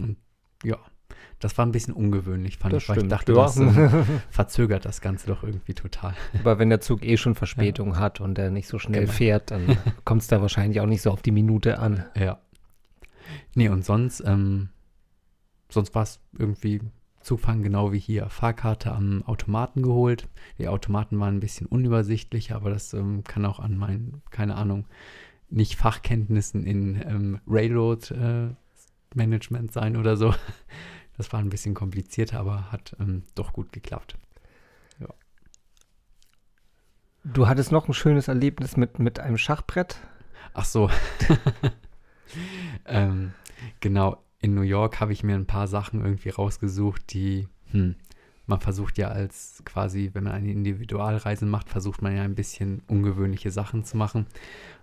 Und 0.00 0.16
ja, 0.64 0.78
das 1.38 1.56
war 1.58 1.66
ein 1.66 1.72
bisschen 1.72 1.94
ungewöhnlich, 1.94 2.56
fand 2.56 2.72
Das 2.74 2.82
ich, 2.84 2.88
weil 2.88 2.96
ich 2.96 3.00
stimmt, 3.00 3.12
dachte, 3.12 3.32
ja. 3.32 3.42
das 3.42 3.56
äh, 3.58 4.04
verzögert 4.30 4.84
das 4.84 5.00
Ganze 5.00 5.26
doch 5.28 5.42
irgendwie 5.42 5.74
total. 5.74 6.14
Aber 6.40 6.58
wenn 6.58 6.70
der 6.70 6.80
Zug 6.80 7.04
eh 7.04 7.16
schon 7.16 7.34
Verspätung 7.34 7.98
hat 7.98 8.20
und 8.20 8.36
der 8.36 8.50
nicht 8.50 8.68
so 8.68 8.78
schnell 8.78 9.02
Genau. 9.02 9.12
fährt, 9.12 9.50
dann 9.50 9.76
kommt 10.04 10.22
es 10.22 10.28
da 10.28 10.40
wahrscheinlich 10.40 10.80
auch 10.80 10.86
nicht 10.86 11.02
so 11.02 11.10
auf 11.10 11.22
die 11.22 11.30
Minute 11.32 11.78
an. 11.78 12.04
Ja. 12.16 12.40
Nee, 13.54 13.68
und 13.68 13.84
sonst, 13.84 14.22
ähm, 14.26 14.70
sonst 15.68 15.94
war 15.94 16.02
es 16.04 16.20
irgendwie 16.38 16.80
Zugfahren 17.26 17.62
genau 17.64 17.92
wie 17.92 17.98
hier. 17.98 18.28
Fahrkarte 18.28 18.92
am 18.92 19.24
Automaten 19.26 19.82
geholt. 19.82 20.28
Die 20.58 20.68
Automaten 20.68 21.18
waren 21.18 21.36
ein 21.36 21.40
bisschen 21.40 21.66
unübersichtlich, 21.66 22.52
aber 22.52 22.70
das 22.70 22.94
ähm, 22.94 23.24
kann 23.24 23.44
auch 23.44 23.58
an 23.58 23.76
meinen, 23.76 24.22
keine 24.30 24.54
Ahnung, 24.54 24.86
nicht 25.50 25.74
Fachkenntnissen 25.74 26.64
in 26.64 26.94
ähm, 27.02 27.40
Railroad 27.48 28.12
äh, 28.12 28.50
Management 29.14 29.72
sein 29.72 29.96
oder 29.96 30.16
so. 30.16 30.34
Das 31.18 31.32
war 31.32 31.40
ein 31.40 31.48
bisschen 31.48 31.72
komplizierter, 31.72 32.38
aber 32.38 32.70
hat 32.70 32.94
ähm, 33.00 33.22
doch 33.34 33.54
gut 33.54 33.72
geklappt. 33.72 34.18
Du 37.32 37.48
hattest 37.48 37.72
noch 37.72 37.88
ein 37.88 37.94
schönes 37.94 38.28
Erlebnis 38.28 38.76
mit, 38.76 38.98
mit 38.98 39.18
einem 39.18 39.36
Schachbrett. 39.36 39.98
Ach 40.54 40.64
so. 40.64 40.90
ähm, 42.86 43.32
genau, 43.80 44.22
in 44.40 44.54
New 44.54 44.62
York 44.62 45.00
habe 45.00 45.12
ich 45.12 45.22
mir 45.22 45.34
ein 45.34 45.46
paar 45.46 45.66
Sachen 45.66 46.04
irgendwie 46.04 46.30
rausgesucht, 46.30 47.12
die, 47.12 47.48
hm, 47.70 47.96
man 48.46 48.60
versucht 48.60 48.98
ja 48.98 49.08
als 49.08 49.62
quasi, 49.64 50.10
wenn 50.12 50.24
man 50.24 50.34
eine 50.34 50.50
Individualreise 50.50 51.46
macht, 51.46 51.68
versucht 51.68 52.02
man 52.02 52.14
ja 52.14 52.22
ein 52.22 52.34
bisschen 52.34 52.82
ungewöhnliche 52.86 53.50
Sachen 53.50 53.84
zu 53.84 53.96
machen. 53.96 54.26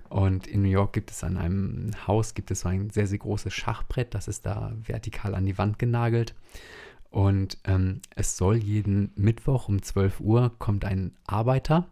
Und 0.10 0.48
in 0.48 0.62
New 0.62 0.70
York 0.70 0.94
gibt 0.94 1.12
es 1.12 1.24
an 1.24 1.38
einem 1.38 1.92
Haus, 2.06 2.34
gibt 2.34 2.52
es 2.52 2.62
so 2.62 2.70
ein 2.70 2.89
sehr, 2.89 3.08
sehr 3.08 3.18
großes 3.18 3.54
Schachbrett, 3.54 4.13
das 4.13 4.28
ist 4.28 4.46
da 4.46 4.74
vertikal 4.86 5.34
an 5.34 5.46
die 5.46 5.58
Wand 5.58 5.80
genagelt. 5.80 6.36
Und 7.10 7.60
ähm, 7.66 8.02
es 8.16 8.38
soll 8.38 8.58
jeden 8.58 9.12
Mittwoch 9.16 9.70
um 9.70 9.82
12 9.82 10.20
Uhr 10.20 10.52
kommt 10.58 10.84
ein 10.84 11.13
Arbeiter, 11.28 11.88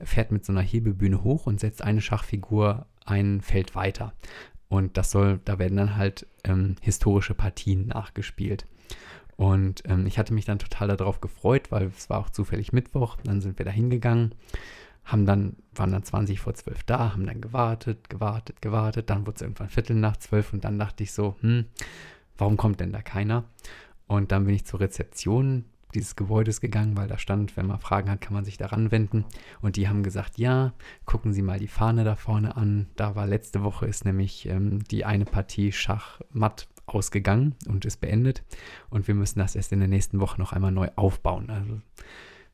fährt 0.00 0.32
mit 0.32 0.44
so 0.44 0.52
einer 0.52 0.62
Hebebühne 0.62 1.22
hoch 1.22 1.46
und 1.46 1.60
setzt 1.60 1.82
eine 1.82 2.00
Schachfigur 2.00 2.86
ein 3.06 3.40
Feld 3.40 3.74
weiter. 3.74 4.14
Und 4.74 4.96
das 4.96 5.12
soll, 5.12 5.38
da 5.44 5.60
werden 5.60 5.76
dann 5.76 5.96
halt 5.96 6.26
ähm, 6.42 6.74
historische 6.80 7.34
Partien 7.34 7.86
nachgespielt. 7.86 8.66
Und 9.36 9.84
ähm, 9.86 10.04
ich 10.04 10.18
hatte 10.18 10.34
mich 10.34 10.46
dann 10.46 10.58
total 10.58 10.88
darauf 10.88 11.20
gefreut, 11.20 11.70
weil 11.70 11.92
es 11.96 12.10
war 12.10 12.18
auch 12.18 12.30
zufällig 12.30 12.72
Mittwoch. 12.72 13.16
Dann 13.22 13.40
sind 13.40 13.56
wir 13.56 13.64
da 13.64 13.70
hingegangen, 13.70 14.34
haben 15.04 15.26
dann, 15.26 15.54
waren 15.76 15.92
dann 15.92 16.02
20 16.02 16.40
vor 16.40 16.54
12 16.54 16.82
da, 16.82 17.12
haben 17.12 17.24
dann 17.24 17.40
gewartet, 17.40 18.10
gewartet, 18.10 18.60
gewartet. 18.62 19.10
Dann 19.10 19.24
wurde 19.28 19.36
es 19.36 19.42
irgendwann 19.42 19.68
Viertel 19.68 19.94
nach 19.94 20.16
12 20.16 20.54
und 20.54 20.64
dann 20.64 20.76
dachte 20.76 21.04
ich 21.04 21.12
so, 21.12 21.36
hm, 21.38 21.66
warum 22.36 22.56
kommt 22.56 22.80
denn 22.80 22.90
da 22.90 23.00
keiner? 23.00 23.44
Und 24.08 24.32
dann 24.32 24.44
bin 24.44 24.56
ich 24.56 24.64
zur 24.64 24.80
Rezeption 24.80 25.66
dieses 25.94 26.16
Gebäudes 26.16 26.60
gegangen, 26.60 26.96
weil 26.96 27.08
da 27.08 27.18
stand, 27.18 27.56
wenn 27.56 27.66
man 27.66 27.80
Fragen 27.80 28.10
hat, 28.10 28.20
kann 28.20 28.34
man 28.34 28.44
sich 28.44 28.56
daran 28.56 28.90
wenden. 28.90 29.24
Und 29.60 29.76
die 29.76 29.88
haben 29.88 30.02
gesagt, 30.02 30.38
ja, 30.38 30.72
gucken 31.04 31.32
Sie 31.32 31.42
mal 31.42 31.58
die 31.58 31.68
Fahne 31.68 32.04
da 32.04 32.16
vorne 32.16 32.56
an. 32.56 32.88
Da 32.96 33.14
war 33.14 33.26
letzte 33.26 33.62
Woche 33.62 33.86
ist 33.86 34.04
nämlich 34.04 34.46
ähm, 34.46 34.82
die 34.84 35.04
eine 35.04 35.24
Partie 35.24 35.72
Schachmatt 35.72 36.68
ausgegangen 36.86 37.54
und 37.68 37.84
ist 37.84 38.00
beendet. 38.00 38.44
Und 38.90 39.08
wir 39.08 39.14
müssen 39.14 39.38
das 39.38 39.56
erst 39.56 39.72
in 39.72 39.78
der 39.78 39.88
nächsten 39.88 40.20
Woche 40.20 40.40
noch 40.40 40.52
einmal 40.52 40.72
neu 40.72 40.88
aufbauen. 40.96 41.50
Also 41.50 41.80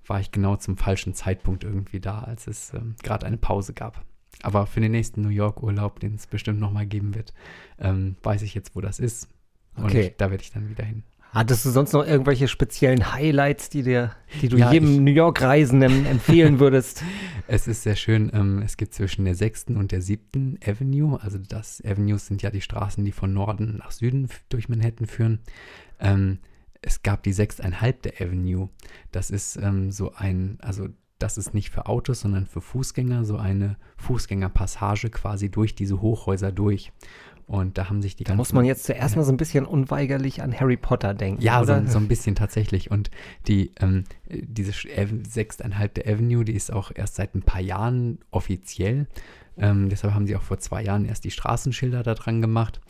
war 0.07 0.21
ich 0.21 0.33
genau 0.33 0.57
zum 0.57 0.77
falschen 0.77 1.15
Zeitpunkt 1.15 1.65
irgendwie 1.65 2.01
da, 2.01 2.21
als 2.21 2.47
es 2.47 2.75
ähm, 2.75 2.97
gerade 3.03 3.27
eine 3.27 3.37
Pause 3.39 3.73
gab. 3.75 4.05
Aber 4.43 4.67
für 4.67 4.81
den 4.81 4.93
nächsten 4.93 5.23
New 5.23 5.29
York-Urlaub, 5.29 6.01
den 6.01 6.15
es 6.15 6.27
bestimmt 6.27 6.61
nochmal 6.61 6.87
geben 6.87 7.15
wird, 7.15 7.35
ähm, 7.79 8.17
weiß 8.23 8.43
ich 8.43 8.55
jetzt, 8.55 8.75
wo 8.75 8.81
das 8.81 8.99
ist. 8.99 9.29
Und 9.77 9.85
Okay. 9.87 10.15
da 10.17 10.31
werde 10.31 10.43
ich 10.43 10.53
dann 10.53 10.69
wieder 10.69 10.85
hin. 10.85 11.05
Hattest 11.33 11.65
du 11.65 11.71
sonst 11.71 11.93
noch 11.93 12.05
irgendwelche 12.07 12.49
speziellen 12.49 13.13
Highlights, 13.13 13.69
die, 13.71 13.83
dir, 13.83 14.13
die 14.43 14.49
du 14.49 14.57
Ja, 14.57 14.73
jedem 14.73 14.95
ich- 14.95 15.01
New 15.01 15.13
York-Reisenden 15.13 16.05
empfehlen 16.11 16.59
würdest? 16.59 17.03
Es 17.47 17.69
ist 17.69 17.83
sehr 17.83 17.97
schön. 17.97 18.31
Ähm, 18.35 18.63
es 18.63 18.77
gibt 18.77 18.95
zwischen 18.95 19.25
der 19.25 19.35
6. 19.35 19.67
und 19.69 19.93
der 19.93 20.03
7. 20.03 20.59
Avenue, 20.67 21.21
also 21.23 21.39
das 21.39 21.83
Avenues 21.85 22.27
sind 22.27 22.43
ja 22.43 22.51
die 22.51 22.61
Straßen, 22.61 23.05
die 23.05 23.13
von 23.13 23.33
Norden 23.33 23.77
nach 23.79 23.93
Süden 23.93 24.29
durch 24.49 24.69
Manhattan 24.69 25.07
führen. 25.07 25.39
Ähm, 26.01 26.39
es 26.83 27.03
gab 27.03 27.23
die 27.23 27.35
6,5. 27.35 28.21
Avenue. 28.21 28.69
Das 29.13 29.31
ist 29.31 29.57
ähm, 29.57 29.93
so 29.93 30.13
ein, 30.15 30.59
also 30.63 30.89
das 31.19 31.37
ist 31.37 31.53
nicht 31.53 31.69
für 31.71 31.87
Autos, 31.87 32.21
sondern 32.21 32.47
für 32.47 32.63
Fußgänger, 32.63 33.25
so 33.27 33.37
eine 33.37 33.77
Fußgängerpassage 33.99 35.11
quasi 35.11 35.51
durch 35.51 35.75
diese 35.75 36.01
Hochhäuser 36.01 36.51
durch. 36.51 36.93
Und 37.51 37.79
da 37.79 37.89
haben 37.89 38.01
sich 38.01 38.15
die 38.15 38.23
Da 38.23 38.37
muss 38.37 38.53
man 38.53 38.65
jetzt 38.65 38.85
zuerst 38.85 39.17
mal 39.17 39.25
so 39.25 39.33
ein 39.33 39.37
bisschen 39.37 39.67
unweigerlich 39.67 40.41
an 40.41 40.55
Harry 40.55 40.77
Potter 40.77 41.15
denken. 41.15 41.43
Ja, 41.43 41.65
so, 41.65 41.85
so 41.85 41.99
ein 41.99 42.07
bisschen 42.07 42.37
tatsächlich. 42.37 42.93
Und 42.93 43.11
die, 43.49 43.73
ähm, 43.81 44.05
diese 44.29 44.71
sechsteinhalbte 45.29 46.07
Avenue, 46.07 46.45
die 46.45 46.55
ist 46.55 46.73
auch 46.73 46.93
erst 46.95 47.17
seit 47.17 47.35
ein 47.35 47.43
paar 47.43 47.61
Jahren 47.61 48.21
offiziell. 48.31 49.09
Ähm, 49.59 49.89
deshalb 49.89 50.15
haben 50.15 50.29
sie 50.29 50.37
auch 50.37 50.43
vor 50.43 50.59
zwei 50.61 50.85
Jahren 50.85 51.05
erst 51.05 51.25
die 51.25 51.33
Straßenschilder 51.33 52.05
da 52.05 52.15
dran 52.15 52.41
gemacht. 52.41 52.81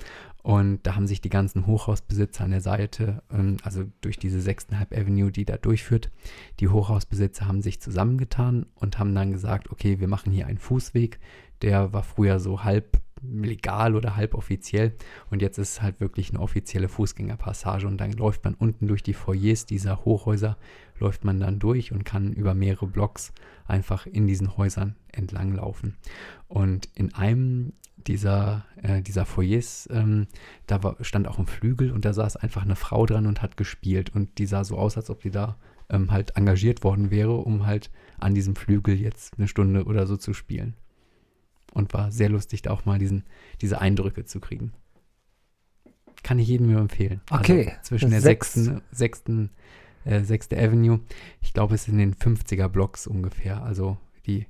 Und 0.43 0.87
da 0.87 0.95
haben 0.95 1.07
sich 1.07 1.23
die 1.23 1.31
ganzen 1.31 1.67
Hochhausbesitzer 1.67 2.45
an 2.45 2.51
der 2.51 2.61
Seite, 2.61 3.23
ähm, 3.33 3.57
also 3.63 3.85
durch 4.03 4.19
diese 4.19 4.43
sechstenhalb 4.43 4.93
Avenue, 4.93 5.33
die 5.33 5.47
da 5.47 5.57
durchführt, 5.57 6.11
die 6.61 6.69
Hochhausbesitzer 6.69 7.47
haben 7.47 7.63
sich 7.63 7.81
zusammengetan 7.81 8.67
und 8.75 8.99
haben 8.99 9.15
dann 9.15 9.33
gesagt, 9.33 9.71
okay, 9.71 10.01
wir 10.01 10.09
machen 10.09 10.33
hier 10.33 10.47
einen 10.47 10.59
Fußweg. 10.59 11.19
Der 11.63 11.95
war 11.95 12.03
früher 12.03 12.41
so 12.41 12.63
halb 12.63 13.01
legal 13.23 13.97
oder 13.97 14.17
halb 14.17 14.35
offiziell 14.35 14.95
und 15.31 15.43
jetzt 15.43 15.59
ist 15.59 15.73
es 15.73 15.83
halt 15.83 16.01
wirklich 16.01 16.31
eine 16.31 16.41
offizielle 16.41 16.89
Fußgängerpassage 16.89 17.87
und 17.87 17.99
dann 17.99 18.13
läuft 18.13 18.45
man 18.45 18.55
unten 18.55 18.87
durch 18.87 19.03
die 19.03 19.15
Foyers 19.15 19.67
dieser 19.67 20.05
Hochhäuser, 20.05 20.57
läuft 20.99 21.25
man 21.25 21.41
dann 21.41 21.59
durch 21.59 21.93
und 21.93 22.05
kann 22.05 22.33
über 22.33 22.55
mehrere 22.55 22.87
Blocks 22.87 23.33
einfach 23.67 24.07
in 24.07 24.27
diesen 24.27 24.57
Häusern 24.57 24.97
entlang 25.13 25.53
laufen. 25.55 25.97
Und 26.49 26.89
in 26.95 27.15
einem 27.15 27.73
dieser, 28.07 28.65
äh, 28.83 29.03
dieser 29.03 29.27
Foyers, 29.27 29.89
ähm, 29.93 30.27
da 30.67 30.83
war, 30.83 30.97
stand 31.03 31.29
auch 31.29 31.39
ein 31.39 31.47
Flügel 31.47 31.93
und 31.93 32.05
da 32.05 32.13
saß 32.13 32.37
einfach 32.37 32.63
eine 32.63 32.77
Frau 32.77 33.07
dran 33.07 33.27
und 33.27 33.43
hat 33.43 33.57
gespielt 33.57 34.15
und 34.15 34.39
die 34.39 34.47
sah 34.47 34.65
so 34.65 34.77
aus, 34.79 34.97
als 34.97 35.11
ob 35.11 35.21
die 35.21 35.31
da 35.31 35.57
ähm, 35.91 36.11
halt 36.11 36.37
engagiert 36.37 36.83
worden 36.85 37.11
wäre, 37.11 37.37
um 37.37 37.67
halt 37.67 37.91
an 38.19 38.35
diesem 38.35 38.57
Flügel 38.57 38.99
jetzt 38.99 39.39
eine 39.39 39.49
Stunde 39.49 39.85
oder 39.85 40.07
so 40.07 40.17
zu 40.17 40.33
spielen. 40.33 40.75
Und 41.73 41.95
war 41.95 42.11
sehr 42.11 42.29
lustig, 42.29 42.63
da 42.63 42.71
auch 42.73 42.85
mal 42.85 42.99
diesen, 42.99 43.25
diese 43.61 43.81
Eindrücke 43.81 44.25
zu 44.25 44.41
kriegen. 44.41 44.73
Kann 46.23 46.39
ich 46.39 46.49
jedem 46.49 46.71
nur 46.71 46.81
empfehlen. 46.81 47.21
Okay. 47.31 47.69
Also 47.71 47.81
zwischen 47.83 48.11
der 48.11 48.21
Sechs- 48.21 48.55
sechsten, 48.55 48.83
sechsten, 48.91 49.51
äh, 50.05 50.23
sechste 50.23 50.59
Avenue, 50.59 51.01
ich 51.41 51.53
glaube, 51.55 51.75
es 51.77 51.85
sind 51.85 51.99
in 51.99 52.11
den 52.11 52.15
50er 52.15 52.69
Blocks 52.69 53.07
ungefähr, 53.07 53.63
also 53.63 53.97
die 54.27 54.47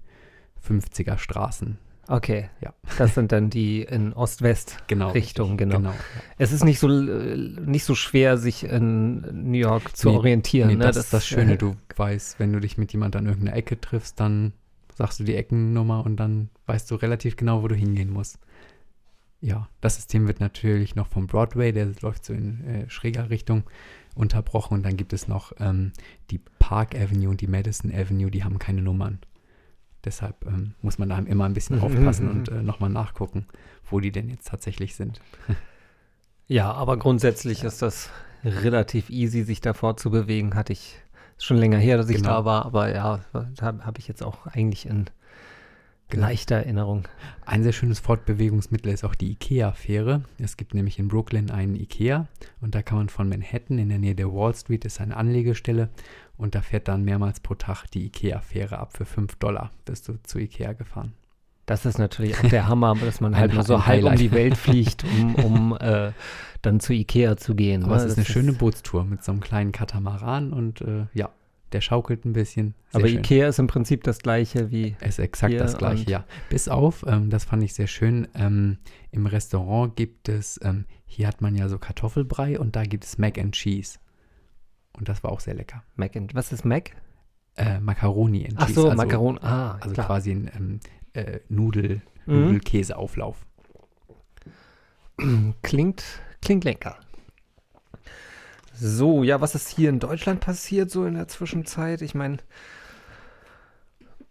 50er 0.66 1.18
Straßen. 1.18 1.78
Okay. 2.08 2.50
Ja. 2.60 2.74
Das 2.98 3.14
sind 3.14 3.30
dann 3.30 3.50
die 3.50 3.82
in 3.82 4.12
Ost-West. 4.12 4.78
Genau. 4.88 5.12
Genau. 5.12 5.54
genau. 5.56 5.94
Es 6.38 6.50
ist 6.50 6.64
nicht 6.64 6.80
so, 6.80 6.88
äh, 6.88 7.36
nicht 7.36 7.84
so 7.84 7.94
schwer, 7.94 8.36
sich 8.36 8.64
in 8.64 9.20
New 9.50 9.58
York 9.58 9.96
zu 9.96 10.08
Nee, 10.10 10.16
orientieren. 10.16 10.68
Nee, 10.68 10.74
ne? 10.76 10.84
das, 10.84 10.96
ist 10.96 11.12
das 11.12 11.24
Schöne. 11.26 11.56
Du 11.58 11.76
weißt, 11.94 12.40
wenn 12.40 12.52
du 12.52 12.58
dich 12.58 12.78
mit 12.78 12.92
jemand 12.92 13.14
an 13.14 13.26
irgendeiner 13.26 13.56
Ecke 13.56 13.80
triffst, 13.80 14.18
dann 14.18 14.52
sagst 14.94 15.20
du 15.20 15.24
die 15.24 15.34
Eckennummer 15.34 16.04
und 16.04 16.16
dann 16.16 16.50
weißt 16.66 16.90
du 16.90 16.94
relativ 16.96 17.36
genau, 17.36 17.62
wo 17.62 17.68
du 17.68 17.74
hingehen 17.74 18.10
musst. 18.10 18.38
Ja, 19.40 19.68
das 19.80 19.96
System 19.96 20.26
wird 20.26 20.40
natürlich 20.40 20.96
noch 20.96 21.06
vom 21.06 21.26
Broadway, 21.26 21.72
der 21.72 21.92
läuft 22.02 22.26
so 22.26 22.34
in 22.34 22.62
äh, 22.66 22.90
schräger 22.90 23.30
Richtung, 23.30 23.64
unterbrochen. 24.14 24.74
Und 24.74 24.82
dann 24.84 24.96
gibt 24.96 25.12
es 25.12 25.28
noch 25.28 25.52
ähm, 25.58 25.92
die 26.30 26.40
Park 26.58 26.94
Avenue 26.94 27.30
und 27.30 27.40
die 27.40 27.46
Madison 27.46 27.90
Avenue, 27.92 28.30
die 28.30 28.44
haben 28.44 28.58
keine 28.58 28.82
Nummern. 28.82 29.18
Deshalb 30.04 30.44
ähm, 30.46 30.74
muss 30.82 30.98
man 30.98 31.08
da 31.08 31.18
immer 31.18 31.44
ein 31.44 31.54
bisschen 31.54 31.76
Mhm, 31.76 31.82
aufpassen 31.82 32.26
mhm, 32.26 32.30
und 32.30 32.48
äh, 32.48 32.62
nochmal 32.62 32.90
nachgucken, 32.90 33.46
wo 33.90 34.00
die 34.00 34.12
denn 34.12 34.28
jetzt 34.28 34.48
tatsächlich 34.48 34.94
sind. 34.94 35.20
Ja, 36.46 36.72
aber 36.72 36.96
grundsätzlich 36.98 37.64
ist 37.64 37.80
das 37.82 38.10
relativ 38.44 39.08
easy, 39.10 39.42
sich 39.44 39.60
davor 39.60 39.96
zu 39.96 40.10
bewegen. 40.10 40.54
Hatte 40.54 40.72
ich 40.72 40.96
ist 41.40 41.46
schon 41.46 41.56
länger 41.56 41.78
her, 41.78 41.96
dass 41.96 42.10
ich 42.10 42.16
Genau. 42.18 42.28
da 42.28 42.44
war, 42.44 42.66
aber 42.66 42.94
ja, 42.94 43.20
da 43.32 43.74
habe 43.80 43.98
ich 43.98 44.06
jetzt 44.08 44.22
auch 44.22 44.46
eigentlich 44.46 44.86
in 44.86 45.06
Leichte 46.12 46.54
Erinnerung. 46.54 47.06
Ein 47.46 47.62
sehr 47.62 47.72
schönes 47.72 48.00
Fortbewegungsmittel 48.00 48.92
ist 48.92 49.04
auch 49.04 49.14
die 49.14 49.30
IKEA-Fähre. 49.32 50.22
Es 50.38 50.56
gibt 50.56 50.74
nämlich 50.74 50.98
in 50.98 51.06
Brooklyn 51.08 51.50
einen 51.50 51.76
IKEA 51.76 52.26
und 52.60 52.74
da 52.74 52.82
kann 52.82 52.98
man 52.98 53.08
von 53.08 53.28
Manhattan 53.28 53.78
in 53.78 53.88
der 53.88 53.98
Nähe 54.00 54.14
der 54.16 54.32
Wall 54.32 54.54
Street 54.54 54.84
ist 54.84 55.00
eine 55.00 55.16
Anlegestelle 55.16 55.88
und 56.36 56.54
da 56.54 56.62
fährt 56.62 56.88
dann 56.88 57.04
mehrmals 57.04 57.40
pro 57.40 57.54
Tag 57.54 57.86
die 57.92 58.06
IKEA-Fähre 58.06 58.78
ab 58.78 58.96
für 58.96 59.04
5 59.06 59.36
Dollar. 59.36 59.70
Bist 59.84 60.08
du 60.08 60.20
zu 60.24 60.38
IKEA 60.38 60.72
gefahren. 60.72 61.14
Das 61.70 61.86
ist 61.86 61.98
natürlich 61.98 62.36
auch 62.36 62.48
der 62.48 62.66
Hammer, 62.66 62.96
dass 62.96 63.20
man 63.20 63.36
halt 63.36 63.54
nur 63.54 63.62
so 63.62 63.86
halb 63.86 64.02
um 64.02 64.16
die 64.16 64.32
Welt 64.32 64.56
fliegt, 64.56 65.04
um, 65.04 65.36
um 65.36 65.78
äh, 65.78 66.10
dann 66.62 66.80
zu 66.80 66.92
Ikea 66.92 67.36
zu 67.36 67.54
gehen. 67.54 67.84
Aber 67.84 67.92
ne? 67.92 67.98
es 67.98 68.06
ist 68.06 68.18
Das 68.18 68.26
eine 68.26 68.32
schöne 68.32 68.52
Bootstour 68.54 69.04
mit 69.04 69.22
so 69.22 69.30
einem 69.30 69.40
kleinen 69.40 69.70
Katamaran 69.70 70.52
und 70.52 70.80
äh, 70.80 71.06
ja, 71.14 71.30
der 71.70 71.80
schaukelt 71.80 72.24
ein 72.24 72.32
bisschen. 72.32 72.74
Sehr 72.90 73.00
Aber 73.00 73.08
schön. 73.08 73.18
Ikea 73.18 73.46
ist 73.46 73.60
im 73.60 73.68
Prinzip 73.68 74.02
das 74.02 74.18
gleiche 74.18 74.72
wie. 74.72 74.96
Es 74.98 75.10
ist 75.10 75.18
exakt 75.20 75.60
das 75.60 75.78
gleiche, 75.78 76.10
ja. 76.10 76.24
Bis 76.48 76.66
auf, 76.66 77.04
ähm, 77.06 77.30
das 77.30 77.44
fand 77.44 77.62
ich 77.62 77.72
sehr 77.72 77.86
schön, 77.86 78.26
ähm, 78.34 78.78
im 79.12 79.26
Restaurant 79.26 79.94
gibt 79.94 80.28
es, 80.28 80.58
ähm, 80.64 80.86
hier 81.06 81.28
hat 81.28 81.40
man 81.40 81.54
ja 81.54 81.68
so 81.68 81.78
Kartoffelbrei 81.78 82.58
und 82.58 82.74
da 82.74 82.82
gibt 82.82 83.04
es 83.04 83.16
Mac 83.16 83.38
and 83.38 83.54
Cheese. 83.54 84.00
Und 84.98 85.08
das 85.08 85.22
war 85.22 85.30
auch 85.30 85.38
sehr 85.38 85.54
lecker. 85.54 85.84
Mac 85.94 86.16
and, 86.16 86.34
was 86.34 86.50
ist 86.50 86.64
Mac? 86.64 86.90
Äh, 87.56 87.78
Macaroni 87.78 88.44
and 88.44 88.54
Ach 88.58 88.66
Cheese. 88.66 88.80
so, 88.80 88.88
also, 88.88 88.96
Makaron. 88.96 89.38
Ah, 89.40 89.78
Also 89.80 89.94
klar. 89.94 90.06
quasi 90.06 90.32
ein 90.32 90.50
ähm, 90.56 90.80
äh, 91.14 91.40
Nudel, 91.48 92.02
Mhm. 92.26 92.44
Nudelkäseauflauf. 92.44 93.36
Klingt, 95.62 96.02
klingt 96.40 96.64
lecker. 96.64 96.96
So, 98.74 99.22
ja, 99.22 99.40
was 99.40 99.54
ist 99.54 99.68
hier 99.68 99.90
in 99.90 99.98
Deutschland 99.98 100.40
passiert 100.40 100.90
so 100.90 101.04
in 101.04 101.14
der 101.14 101.28
Zwischenzeit? 101.28 102.00
Ich 102.00 102.14
meine, 102.14 102.38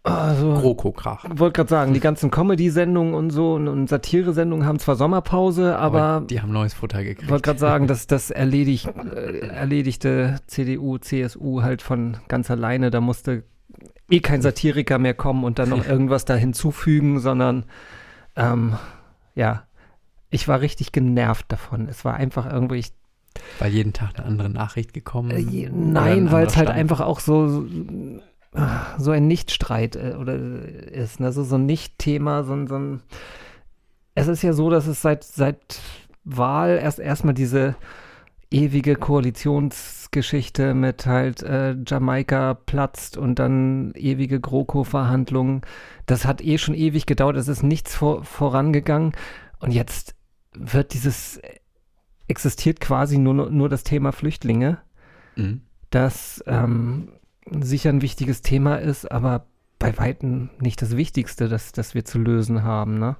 also, 0.02 0.54
Kroko-Krach. 0.54 1.24
wollte 1.34 1.52
gerade 1.58 1.68
sagen, 1.68 1.92
die 1.94 2.00
ganzen 2.00 2.30
Comedy-Sendungen 2.30 3.12
und 3.14 3.30
so 3.30 3.54
und, 3.54 3.68
und 3.68 3.88
Satire-Sendungen 3.88 4.66
haben 4.66 4.78
zwar 4.78 4.96
Sommerpause, 4.96 5.76
aber 5.76 6.24
die 6.28 6.40
haben 6.40 6.52
neues 6.52 6.72
Futter 6.74 7.04
gekriegt. 7.04 7.30
wollte 7.30 7.42
gerade 7.42 7.58
sagen, 7.58 7.86
dass 7.86 8.06
das 8.06 8.30
erledigt, 8.30 8.86
äh, 8.86 9.40
erledigte 9.48 10.40
CDU, 10.46 10.96
CSU 10.98 11.62
halt 11.62 11.82
von 11.82 12.16
ganz 12.28 12.50
alleine, 12.50 12.90
da 12.90 13.00
musste 13.02 13.44
eh 14.10 14.20
kein 14.20 14.42
Satiriker 14.42 14.98
mehr 14.98 15.14
kommen 15.14 15.44
und 15.44 15.58
dann 15.58 15.68
noch 15.68 15.86
irgendwas 15.88 16.24
da 16.24 16.34
hinzufügen, 16.34 17.20
sondern 17.20 17.64
ähm, 18.36 18.76
ja, 19.34 19.64
ich 20.30 20.46
war 20.48 20.60
richtig 20.60 20.92
genervt 20.92 21.46
davon. 21.48 21.88
Es 21.88 22.04
war 22.04 22.14
einfach 22.14 22.50
irgendwie, 22.50 22.76
ich 22.76 22.92
Weil 23.58 23.72
jeden 23.72 23.92
Tag 23.92 24.16
eine 24.16 24.26
andere 24.26 24.48
Nachricht 24.50 24.92
gekommen. 24.92 25.30
Äh, 25.30 25.68
Nein, 25.72 26.30
weil 26.32 26.46
es 26.46 26.56
halt 26.56 26.68
einfach 26.70 27.00
auch 27.00 27.20
so, 27.20 27.66
so, 28.98 29.10
ein 29.12 29.26
Nichtstreit 29.28 29.96
äh, 29.96 30.14
oder 30.18 30.34
ist, 30.36 31.20
ne? 31.20 31.32
so, 31.32 31.44
so 31.44 31.56
ein 31.56 31.66
Nicht-Thema, 31.66 32.44
so, 32.44 32.52
ein- 32.54 32.66
so 32.66 32.76
ein. 32.76 33.02
Es 34.14 34.26
ist 34.28 34.42
ja 34.42 34.52
so, 34.52 34.70
dass 34.70 34.86
es 34.86 35.02
seit, 35.02 35.22
seit 35.24 35.80
Wahl 36.24 36.78
erst 36.82 36.98
erstmal 36.98 37.34
diese 37.34 37.74
ewige 38.50 38.96
Koalitionsgeschichte 38.96 40.74
mit 40.74 41.06
halt 41.06 41.42
äh, 41.42 41.76
Jamaika 41.86 42.54
platzt 42.54 43.16
und 43.16 43.38
dann 43.38 43.92
ewige 43.94 44.40
GroKo-Verhandlungen. 44.40 45.62
Das 46.06 46.24
hat 46.24 46.42
eh 46.42 46.58
schon 46.58 46.74
ewig 46.74 47.06
gedauert, 47.06 47.36
es 47.36 47.48
ist 47.48 47.62
nichts 47.62 47.94
vor, 47.94 48.24
vorangegangen 48.24 49.12
und 49.60 49.70
jetzt 49.72 50.14
wird 50.52 50.94
dieses 50.94 51.40
existiert 52.26 52.80
quasi 52.80 53.18
nur, 53.18 53.50
nur 53.50 53.68
das 53.68 53.84
Thema 53.84 54.12
Flüchtlinge 54.12 54.78
Mhm. 55.36 55.62
das 55.90 56.42
ähm, 56.46 57.12
sicher 57.50 57.90
ein 57.90 58.02
wichtiges 58.02 58.42
Thema 58.42 58.76
ist, 58.76 59.10
aber 59.10 59.46
bei 59.78 59.96
Weitem 59.98 60.50
nicht 60.60 60.82
das 60.82 60.96
Wichtigste, 60.96 61.48
das, 61.48 61.72
das 61.72 61.94
wir 61.94 62.04
zu 62.04 62.18
lösen 62.18 62.62
haben. 62.62 62.98
Ne? 62.98 63.16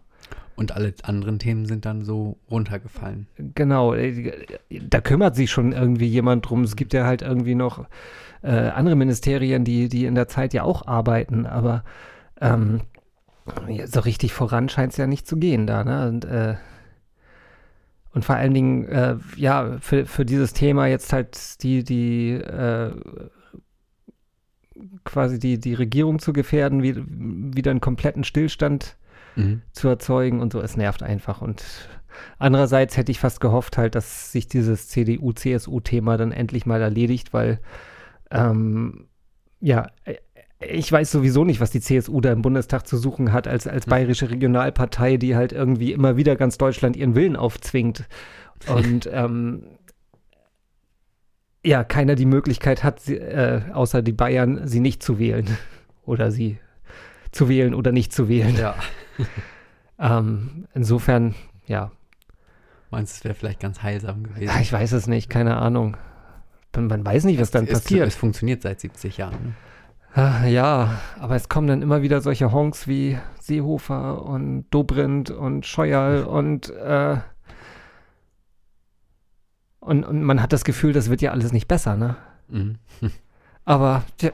Und 0.60 0.72
alle 0.72 0.92
anderen 1.04 1.38
Themen 1.38 1.64
sind 1.64 1.86
dann 1.86 2.04
so 2.04 2.36
runtergefallen. 2.50 3.26
Genau, 3.54 3.94
äh, 3.94 4.30
da 4.68 5.00
kümmert 5.00 5.34
sich 5.34 5.50
schon 5.50 5.72
irgendwie 5.72 6.06
jemand 6.06 6.50
drum. 6.50 6.64
Es 6.64 6.76
gibt 6.76 6.92
ja 6.92 7.06
halt 7.06 7.22
irgendwie 7.22 7.54
noch 7.54 7.86
äh, 8.42 8.50
andere 8.50 8.94
Ministerien, 8.94 9.64
die, 9.64 9.88
die 9.88 10.04
in 10.04 10.14
der 10.14 10.28
Zeit 10.28 10.52
ja 10.52 10.64
auch 10.64 10.86
arbeiten, 10.86 11.46
aber 11.46 11.82
ähm, 12.42 12.82
so 13.86 14.00
richtig 14.00 14.34
voran 14.34 14.68
scheint 14.68 14.92
es 14.92 14.98
ja 14.98 15.06
nicht 15.06 15.26
zu 15.26 15.38
gehen 15.38 15.66
da. 15.66 15.82
Ne? 15.82 16.06
Und, 16.06 16.26
äh, 16.26 16.56
und 18.12 18.26
vor 18.26 18.34
allen 18.34 18.52
Dingen, 18.52 18.86
äh, 18.86 19.16
ja, 19.36 19.78
für, 19.80 20.04
für 20.04 20.26
dieses 20.26 20.52
Thema 20.52 20.88
jetzt 20.88 21.10
halt 21.14 21.62
die, 21.62 21.84
die 21.84 22.32
äh, 22.32 22.92
quasi 25.04 25.38
die, 25.38 25.58
die 25.58 25.72
Regierung 25.72 26.18
zu 26.18 26.34
gefährden, 26.34 26.82
wie, 26.82 26.96
wieder 27.56 27.70
einen 27.70 27.80
kompletten 27.80 28.24
Stillstand 28.24 28.98
Mhm. 29.36 29.62
zu 29.72 29.88
erzeugen 29.88 30.40
und 30.40 30.52
so. 30.52 30.60
Es 30.60 30.76
nervt 30.76 31.02
einfach. 31.02 31.42
Und 31.42 31.64
andererseits 32.38 32.96
hätte 32.96 33.12
ich 33.12 33.20
fast 33.20 33.40
gehofft 33.40 33.78
halt, 33.78 33.94
dass 33.94 34.32
sich 34.32 34.48
dieses 34.48 34.88
CDU-CSU-Thema 34.88 36.16
dann 36.16 36.32
endlich 36.32 36.66
mal 36.66 36.80
erledigt, 36.80 37.32
weil 37.32 37.60
ähm, 38.30 39.08
ja, 39.60 39.88
äh, 40.04 40.16
ich 40.60 40.92
weiß 40.92 41.10
sowieso 41.10 41.44
nicht, 41.44 41.60
was 41.60 41.70
die 41.70 41.80
CSU 41.80 42.20
da 42.20 42.32
im 42.32 42.42
Bundestag 42.42 42.86
zu 42.86 42.98
suchen 42.98 43.32
hat, 43.32 43.48
als, 43.48 43.66
als 43.66 43.86
bayerische 43.86 44.30
Regionalpartei, 44.30 45.16
die 45.16 45.34
halt 45.34 45.52
irgendwie 45.52 45.92
immer 45.92 46.16
wieder 46.16 46.36
ganz 46.36 46.58
Deutschland 46.58 46.96
ihren 46.96 47.14
Willen 47.14 47.36
aufzwingt. 47.36 48.04
Und 48.66 49.08
ähm, 49.10 49.62
ja, 51.64 51.82
keiner 51.82 52.14
die 52.14 52.26
Möglichkeit 52.26 52.84
hat, 52.84 53.00
sie, 53.00 53.16
äh, 53.16 53.62
außer 53.72 54.02
die 54.02 54.12
Bayern, 54.12 54.66
sie 54.66 54.80
nicht 54.80 55.02
zu 55.02 55.18
wählen. 55.18 55.46
Oder 56.04 56.30
sie 56.30 56.58
zu 57.32 57.48
wählen 57.48 57.74
oder 57.74 57.92
nicht 57.92 58.12
zu 58.12 58.28
wählen. 58.28 58.56
Ja. 58.56 58.74
Ähm, 60.02 60.66
insofern, 60.72 61.34
ja, 61.66 61.90
Meinst 62.90 63.14
du, 63.14 63.18
es 63.18 63.24
wäre 63.24 63.34
vielleicht 63.34 63.60
ganz 63.60 63.82
heilsam 63.82 64.24
gewesen? 64.24 64.44
ja, 64.44 64.60
ich 64.60 64.72
weiß 64.72 64.92
es 64.92 65.06
nicht, 65.06 65.30
keine 65.30 65.56
Ahnung. 65.56 65.96
Man, 66.76 67.04
weiß 67.04 67.24
nicht, 67.24 67.40
was 67.40 67.50
dann 67.50 67.64
es, 67.64 67.72
passiert. 67.72 68.06
Es 68.06 68.14
funktioniert 68.14 68.62
seit 68.62 68.80
70 68.80 69.16
Jahren. 69.16 69.34
Ne? 69.42 69.54
Ah, 70.14 70.44
ja, 70.46 71.00
aber 71.20 71.36
es 71.36 71.48
kommen 71.48 71.68
dann 71.68 71.82
immer 71.82 72.02
wieder 72.02 72.20
solche 72.20 72.52
Honks 72.52 72.88
wie 72.88 73.18
Seehofer 73.40 74.24
und 74.24 74.68
Dobrindt 74.70 75.30
und 75.30 75.66
Scheuerl 75.66 76.24
und, 76.24 76.70
äh, 76.70 77.18
und, 79.80 80.04
und 80.04 80.22
man 80.22 80.42
hat 80.42 80.52
das 80.52 80.64
Gefühl, 80.64 80.92
das 80.92 81.10
wird 81.10 81.22
ja 81.22 81.30
alles 81.30 81.52
nicht 81.52 81.68
besser, 81.68 81.96
ne? 81.96 82.16
Mhm. 82.48 82.78
Aber 83.64 84.02
tja, 84.18 84.32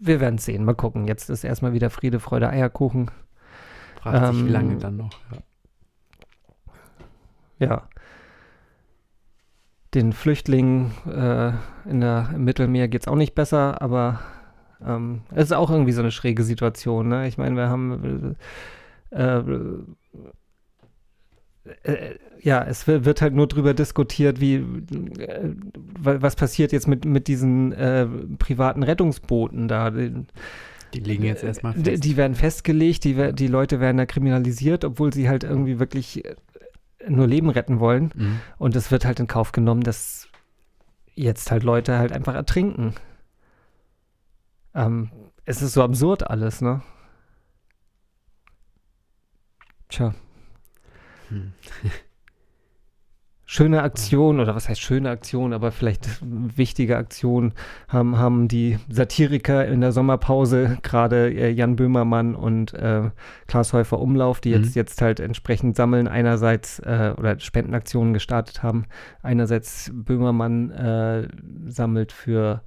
wir 0.00 0.20
werden 0.20 0.36
es 0.36 0.44
sehen. 0.44 0.64
Mal 0.64 0.74
gucken. 0.74 1.06
Jetzt 1.06 1.30
ist 1.30 1.44
erstmal 1.44 1.72
wieder 1.72 1.90
Friede, 1.90 2.18
Freude, 2.18 2.48
Eierkuchen. 2.48 3.10
Fragt 4.02 4.26
sich, 4.26 4.40
Ähm, 4.42 4.46
wie 4.48 4.50
lange 4.50 4.76
dann 4.78 4.96
noch. 4.96 5.10
Ja. 7.58 7.66
Ja. 7.66 7.88
Den 9.94 10.12
Flüchtlingen 10.12 10.90
äh, 11.06 11.52
in 11.88 12.00
der, 12.00 12.30
im 12.34 12.44
Mittelmeer 12.44 12.88
geht 12.88 13.02
es 13.02 13.08
auch 13.08 13.14
nicht 13.14 13.34
besser, 13.34 13.80
aber 13.82 14.20
ähm, 14.84 15.20
es 15.30 15.44
ist 15.44 15.52
auch 15.52 15.70
irgendwie 15.70 15.92
so 15.92 16.00
eine 16.00 16.10
schräge 16.10 16.42
Situation. 16.42 17.08
Ne? 17.08 17.28
Ich 17.28 17.38
meine, 17.38 17.54
wir 17.56 17.68
haben 17.68 18.34
äh, 19.10 19.20
äh, 21.84 22.14
ja, 22.40 22.64
es 22.64 22.86
wird, 22.88 23.22
halt 23.22 23.34
nur 23.34 23.46
drüber 23.46 23.74
diskutiert, 23.74 24.40
wie 24.40 24.54
äh, 24.56 25.54
wa- 26.00 26.16
was 26.20 26.34
passiert 26.34 26.72
jetzt 26.72 26.88
mit, 26.88 27.04
mit 27.04 27.28
diesen 27.28 27.72
äh, 27.72 28.06
privaten 28.38 28.82
Rettungsbooten 28.82 29.68
da. 29.68 29.92
Die 30.94 31.00
liegen 31.00 31.24
jetzt 31.24 31.42
erstmal 31.42 31.74
die, 31.74 31.90
fest. 31.90 32.04
die 32.04 32.16
werden 32.16 32.34
festgelegt, 32.34 33.04
die, 33.04 33.32
die 33.32 33.46
Leute 33.46 33.80
werden 33.80 33.96
da 33.96 34.06
kriminalisiert, 34.06 34.84
obwohl 34.84 35.12
sie 35.12 35.28
halt 35.28 35.44
irgendwie 35.44 35.78
wirklich 35.78 36.24
äh, 36.24 36.34
nur 37.08 37.26
Leben 37.26 37.50
retten 37.50 37.80
wollen. 37.80 38.12
Mhm. 38.14 38.40
Und 38.58 38.76
es 38.76 38.90
wird 38.90 39.04
halt 39.04 39.20
in 39.20 39.26
Kauf 39.26 39.52
genommen, 39.52 39.82
dass 39.82 40.28
jetzt 41.14 41.50
halt 41.50 41.62
Leute 41.62 41.98
halt 41.98 42.12
einfach 42.12 42.34
ertrinken. 42.34 42.94
Ähm, 44.74 45.10
es 45.44 45.62
ist 45.62 45.74
so 45.74 45.82
absurd 45.82 46.28
alles, 46.28 46.60
ne? 46.60 46.82
Tja. 49.88 50.14
Hm. 51.28 51.52
Schöne 53.54 53.82
Aktion, 53.82 54.40
oder 54.40 54.54
was 54.54 54.70
heißt 54.70 54.80
schöne 54.80 55.10
Aktion, 55.10 55.52
aber 55.52 55.72
vielleicht 55.72 56.08
wichtige 56.22 56.96
Aktion 56.96 57.52
haben, 57.86 58.16
haben 58.16 58.48
die 58.48 58.78
Satiriker 58.88 59.66
in 59.68 59.82
der 59.82 59.92
Sommerpause, 59.92 60.78
gerade 60.82 61.30
äh, 61.30 61.50
Jan 61.50 61.76
Böhmermann 61.76 62.34
und 62.34 62.72
äh, 62.72 63.10
Klaas 63.48 63.74
Häufer 63.74 63.98
Umlauf, 63.98 64.40
die 64.40 64.48
jetzt, 64.48 64.68
Mhm. 64.68 64.72
jetzt 64.76 65.02
halt 65.02 65.20
entsprechend 65.20 65.76
sammeln, 65.76 66.08
einerseits 66.08 66.78
äh, 66.78 67.12
oder 67.18 67.38
Spendenaktionen 67.40 68.14
gestartet 68.14 68.62
haben. 68.62 68.86
Einerseits 69.22 69.90
Böhmermann 69.92 70.70
äh, 70.70 71.28
sammelt 71.66 72.12
für, 72.12 72.62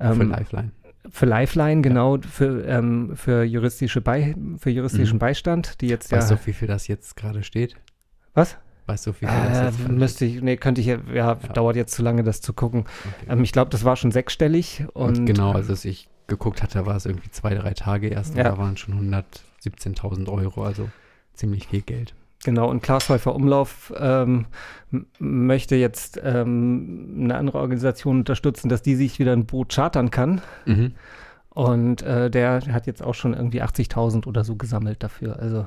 ähm, 0.00 0.14
Für 0.16 0.24
Lifeline. 0.24 0.70
für 1.08 1.26
Lifeline, 1.26 1.82
genau, 1.82 2.18
für, 2.18 2.64
ähm, 2.66 3.12
für, 3.14 3.44
juristische 3.44 4.00
Bei, 4.00 4.34
für 4.58 4.70
juristischen 4.70 5.18
Mhm. 5.18 5.20
Beistand, 5.20 5.80
die 5.80 5.86
jetzt 5.86 6.10
Weißt 6.10 6.32
ja. 6.32 6.36
du, 6.36 6.46
wie 6.48 6.52
viel 6.52 6.66
das 6.66 6.88
jetzt 6.88 7.14
gerade 7.16 7.44
steht? 7.44 7.76
was? 8.34 8.58
Weißt 8.90 9.06
du, 9.06 9.12
wie 9.12 9.26
viel 9.26 9.28
das 9.28 9.78
Äh, 9.78 9.92
müsste 9.92 10.24
ich, 10.24 10.42
nee, 10.42 10.56
könnte 10.56 10.80
ich 10.80 10.88
ja, 10.88 10.98
ja, 11.14 11.34
dauert 11.36 11.76
jetzt 11.76 11.94
zu 11.94 12.02
lange, 12.02 12.24
das 12.24 12.40
zu 12.40 12.52
gucken. 12.52 12.80
Okay. 12.80 13.32
Ähm, 13.32 13.44
ich 13.44 13.52
glaube, 13.52 13.70
das 13.70 13.84
war 13.84 13.94
schon 13.94 14.10
sechsstellig. 14.10 14.84
Und, 14.94 15.20
Und, 15.20 15.26
genau, 15.26 15.52
also 15.52 15.70
als 15.70 15.84
ich 15.84 16.08
geguckt 16.26 16.60
hatte, 16.62 16.86
war 16.86 16.96
es 16.96 17.06
irgendwie 17.06 17.30
zwei, 17.30 17.54
drei 17.54 17.72
Tage 17.72 18.08
erst. 18.08 18.36
Ja. 18.36 18.50
Und 18.50 18.56
da 18.56 18.58
waren 18.58 18.76
schon 18.76 18.94
100, 18.94 19.24
17.000 19.64 20.28
Euro, 20.28 20.64
also 20.64 20.88
ziemlich 21.34 21.68
viel 21.68 21.82
Geld. 21.82 22.14
Genau, 22.42 22.68
und 22.68 22.82
Klaas 22.82 23.08
Häufer 23.10 23.34
Umlauf 23.34 23.92
ähm, 23.96 24.46
möchte 25.18 25.76
jetzt 25.76 26.20
ähm, 26.24 27.20
eine 27.20 27.36
andere 27.36 27.58
Organisation 27.58 28.18
unterstützen, 28.18 28.68
dass 28.68 28.82
die 28.82 28.96
sich 28.96 29.18
wieder 29.18 29.32
ein 29.34 29.44
Boot 29.46 29.72
chartern 29.72 30.10
kann. 30.10 30.40
Mhm. 30.64 30.94
Und 31.50 32.02
äh, 32.02 32.30
der 32.30 32.60
hat 32.72 32.86
jetzt 32.86 33.02
auch 33.02 33.14
schon 33.14 33.34
irgendwie 33.34 33.62
80.000 33.62 34.26
oder 34.26 34.42
so 34.42 34.56
gesammelt 34.56 35.02
dafür. 35.02 35.38
Also 35.38 35.66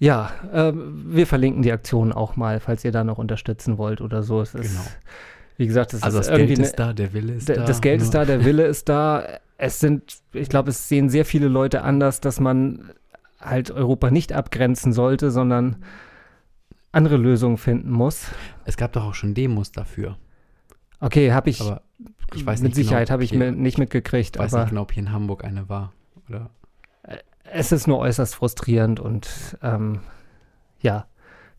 ja, 0.00 0.30
ähm, 0.52 1.04
wir 1.06 1.26
verlinken 1.28 1.62
die 1.62 1.70
Aktion 1.70 2.12
auch 2.12 2.34
mal, 2.34 2.58
falls 2.58 2.84
ihr 2.84 2.90
da 2.90 3.04
noch 3.04 3.18
unterstützen 3.18 3.78
wollt 3.78 4.00
oder 4.00 4.22
so. 4.24 4.40
Es 4.40 4.54
ist, 4.54 4.72
Genau. 4.72 4.84
Wie 5.58 5.66
gesagt, 5.66 5.92
es 5.92 6.02
Also 6.02 6.16
das 6.18 6.28
Geld 6.28 6.58
ist 6.58 6.78
da, 6.78 6.92
der 6.94 7.12
Wille 7.12 7.34
ist 7.34 7.48
da. 7.50 7.54
Das 7.66 7.80
Geld 7.82 8.00
ist 8.00 8.14
nur- 8.14 8.22
da, 8.22 8.24
der 8.24 8.44
Wille 8.46 8.64
ist 8.64 8.88
da. 8.88 9.24
Es 9.58 9.78
sind, 9.78 10.20
ich 10.32 10.48
glaube, 10.48 10.70
es 10.70 10.88
sehen 10.88 11.10
sehr 11.10 11.26
viele 11.26 11.48
Leute 11.48 11.82
anders, 11.82 12.20
dass 12.22 12.40
man 12.40 12.92
halt 13.38 13.70
Europa 13.70 14.10
nicht 14.10 14.32
abgrenzen 14.32 14.94
sollte, 14.94 15.30
sondern 15.30 15.76
andere 16.92 17.18
Lösungen 17.18 17.58
finden 17.58 17.90
muss. 17.90 18.28
Es 18.64 18.78
gab 18.78 18.94
doch 18.94 19.04
auch 19.04 19.14
schon 19.14 19.34
Demos 19.34 19.70
dafür. 19.70 20.16
Okay, 20.98 21.32
habe 21.32 21.50
ich, 21.50 21.60
Aber 21.60 21.82
ich 22.34 22.44
weiß 22.46 22.62
mit 22.62 22.72
genau, 22.72 22.82
Sicherheit 22.84 23.08
ob 23.08 23.12
habe 23.12 23.24
ich 23.24 23.30
hier- 23.30 23.38
mir 23.38 23.52
nicht 23.52 23.76
mitgekriegt, 23.76 24.36
Ich 24.36 24.40
weiß 24.40 24.54
aber 24.54 24.62
nicht 24.64 24.70
genau, 24.70 24.82
ob 24.82 24.92
hier 24.92 25.02
in 25.02 25.12
Hamburg 25.12 25.44
eine 25.44 25.68
war. 25.68 25.92
Oder 26.28 26.48
es 27.52 27.72
ist 27.72 27.86
nur 27.86 27.98
äußerst 27.98 28.34
frustrierend 28.34 29.00
und 29.00 29.58
ähm, 29.62 30.00
ja, 30.80 31.06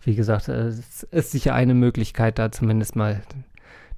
wie 0.02 0.16
gesagt, 0.16 0.48
äh, 0.48 0.68
es 0.68 1.04
ist 1.04 1.32
sicher 1.32 1.54
eine 1.54 1.74
Möglichkeit, 1.74 2.40
da 2.40 2.52
zumindest 2.52 2.96
mal 2.96 3.22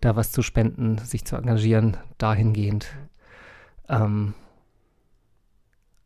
da 0.02 0.16
was 0.16 0.32
zu 0.32 0.42
spenden, 0.42 0.98
sich 0.98 1.26
zu 1.26 1.36
engagieren, 1.36 1.98
dahingehend. 2.18 2.88
Ähm, 3.88 4.34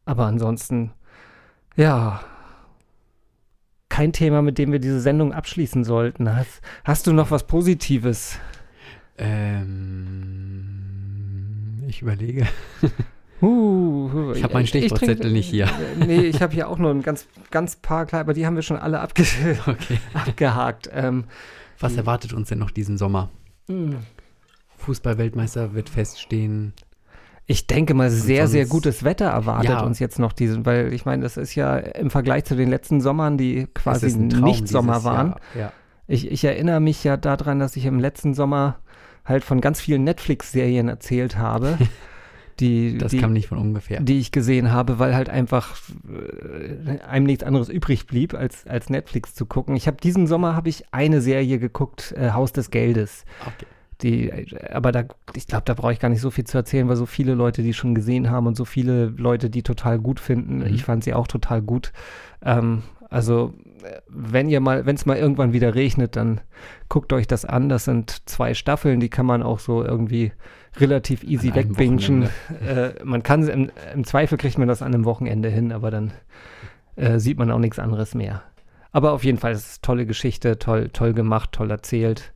aber 0.05 0.25
ansonsten, 0.25 0.91
ja, 1.75 2.21
kein 3.89 4.13
Thema, 4.13 4.41
mit 4.41 4.57
dem 4.59 4.71
wir 4.71 4.79
diese 4.79 5.01
Sendung 5.01 5.33
abschließen 5.33 5.83
sollten. 5.83 6.33
Hast, 6.35 6.61
hast 6.83 7.07
du 7.07 7.13
noch 7.13 7.31
was 7.31 7.47
Positives? 7.47 8.39
ähm, 9.17 9.73
ich 11.87 12.01
überlege. 12.01 12.47
Uh, 13.41 14.31
Ich 14.35 14.43
hab 14.43 14.53
meinen 14.53 14.65
Stichwortzettel 14.67 15.31
nicht 15.31 15.49
hier. 15.49 15.67
Nee, 15.99 16.21
ich 16.21 16.41
habe 16.41 16.53
hier 16.53 16.67
auch 16.69 16.77
nur 16.79 16.91
ein 16.91 17.01
ganz, 17.03 17.27
ganz 17.51 17.75
paar 17.75 18.05
kleine, 18.05 18.21
aber 18.21 18.33
die 18.33 18.45
haben 18.45 18.55
wir 18.55 18.63
schon 18.63 18.77
alle 18.77 18.99
abge 18.99 19.23
Okay. 19.67 19.99
abgehakt. 20.13 20.89
Ähm, 20.93 21.25
Was 21.79 21.95
erwartet 21.97 22.33
uns 22.33 22.49
denn 22.49 22.59
noch 22.59 22.71
diesen 22.71 22.97
Sommer? 22.97 23.29
Fußball-Weltmeister 24.77 25.73
wird 25.73 25.89
feststehen. 25.89 26.73
Ich 27.45 27.65
denke 27.67 27.93
mal, 27.93 28.09
sehr, 28.09 28.43
sonst- 28.43 28.51
sehr 28.51 28.65
gutes 28.65 29.03
Wetter 29.03 29.27
erwartet 29.27 29.69
Ja. 29.71 29.79
uns 29.81 29.99
jetzt 29.99 30.19
noch 30.19 30.33
diesen, 30.33 30.65
weil 30.65 30.91
ich 30.93 31.05
meine, 31.05 31.23
das 31.23 31.37
ist 31.37 31.55
ja 31.55 31.77
im 31.77 32.09
Vergleich 32.09 32.43
zu 32.45 32.55
den 32.55 32.69
letzten 32.69 32.99
Sommern, 33.01 33.37
die 33.37 33.67
quasi 33.73 34.15
nicht 34.17 34.67
Sommer 34.67 35.03
waren. 35.03 35.29
Jahr. 35.29 35.39
Ja. 35.57 35.71
Ich, 36.07 36.29
ich 36.31 36.43
erinnere 36.43 36.79
mich 36.79 37.03
ja 37.03 37.17
daran, 37.17 37.59
dass 37.59 37.75
ich 37.75 37.85
im 37.85 37.99
letzten 37.99 38.33
Sommer 38.33 38.77
halt 39.25 39.43
von 39.43 39.61
ganz 39.61 39.79
vielen 39.79 40.03
Netflix-Serien 40.03 40.87
erzählt 40.89 41.37
habe, 41.37 41.77
die, 42.59 42.97
Das 42.97 43.11
die, 43.11 43.19
kam 43.19 43.33
nicht 43.33 43.47
von 43.47 43.57
ungefähr. 43.57 43.99
die 44.01 44.19
ich 44.19 44.31
gesehen 44.31 44.71
habe, 44.71 44.99
weil 44.99 45.15
halt 45.15 45.29
einfach 45.29 45.75
äh, 46.07 46.99
einem 47.01 47.25
nichts 47.25 47.43
anderes 47.43 47.69
übrig 47.69 48.07
blieb, 48.07 48.33
als, 48.33 48.65
als 48.67 48.89
Netflix 48.89 49.35
zu 49.35 49.45
gucken. 49.45 49.75
Ich 49.75 49.87
habe 49.87 49.97
diesen 49.97 50.27
Sommer 50.27 50.55
habe 50.55 50.69
ich 50.69 50.85
eine 50.91 51.21
Serie 51.21 51.59
geguckt, 51.59 52.13
äh, 52.17 52.31
Haus 52.31 52.51
des 52.53 52.71
Geldes. 52.71 53.25
Okay. 53.41 53.65
Die, 54.01 54.29
äh, 54.29 54.71
aber 54.71 54.91
da, 54.91 55.05
ich 55.35 55.47
glaube, 55.47 55.63
da 55.65 55.73
brauche 55.73 55.93
ich 55.93 55.99
gar 55.99 56.09
nicht 56.09 56.21
so 56.21 56.31
viel 56.31 56.45
zu 56.45 56.57
erzählen, 56.57 56.87
weil 56.87 56.95
so 56.95 57.05
viele 57.05 57.33
Leute 57.33 57.63
die 57.63 57.73
schon 57.73 57.95
gesehen 57.95 58.29
haben 58.29 58.47
und 58.47 58.55
so 58.57 58.65
viele 58.65 59.07
Leute 59.07 59.49
die 59.49 59.63
total 59.63 59.99
gut 59.99 60.19
finden. 60.19 60.59
Mhm. 60.59 60.67
Ich 60.67 60.83
fand 60.83 61.03
sie 61.03 61.13
auch 61.13 61.27
total 61.27 61.61
gut. 61.61 61.91
Ähm, 62.43 62.83
also, 63.09 63.53
äh, 63.83 63.99
wenn 64.07 64.49
ihr 64.49 64.59
mal, 64.59 64.85
wenn 64.85 64.95
es 64.95 65.05
mal 65.05 65.17
irgendwann 65.17 65.53
wieder 65.53 65.75
regnet, 65.75 66.15
dann 66.15 66.41
guckt 66.89 67.13
euch 67.13 67.27
das 67.27 67.45
an. 67.45 67.69
Das 67.69 67.85
sind 67.85 68.27
zwei 68.29 68.53
Staffeln, 68.53 68.99
die 68.99 69.09
kann 69.09 69.25
man 69.25 69.43
auch 69.43 69.59
so 69.59 69.83
irgendwie 69.83 70.31
relativ 70.79 71.23
easy 71.23 71.53
wegbingen. 71.53 72.29
Äh, 72.65 72.91
man 73.03 73.23
kann 73.23 73.47
im, 73.47 73.71
im 73.93 74.03
Zweifel 74.03 74.37
kriegt 74.37 74.57
man 74.57 74.67
das 74.67 74.81
an 74.81 74.93
einem 74.93 75.05
Wochenende 75.05 75.49
hin, 75.49 75.71
aber 75.71 75.91
dann 75.91 76.11
äh, 76.95 77.19
sieht 77.19 77.37
man 77.37 77.51
auch 77.51 77.59
nichts 77.59 77.79
anderes 77.79 78.15
mehr. 78.15 78.43
Aber 78.91 79.11
auf 79.11 79.23
jeden 79.23 79.37
Fall 79.37 79.51
ist 79.51 79.67
es 79.67 79.81
tolle 79.81 80.05
Geschichte, 80.05 80.57
toll, 80.59 80.89
toll 80.89 81.13
gemacht, 81.13 81.51
toll 81.51 81.69
erzählt, 81.71 82.33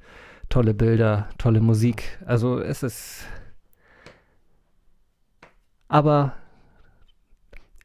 tolle 0.50 0.74
Bilder, 0.74 1.28
tolle 1.38 1.62
Musik. 1.62 2.20
Also 2.26 2.60
es 2.60 2.84
ist. 2.84 3.26
Aber 5.88 6.34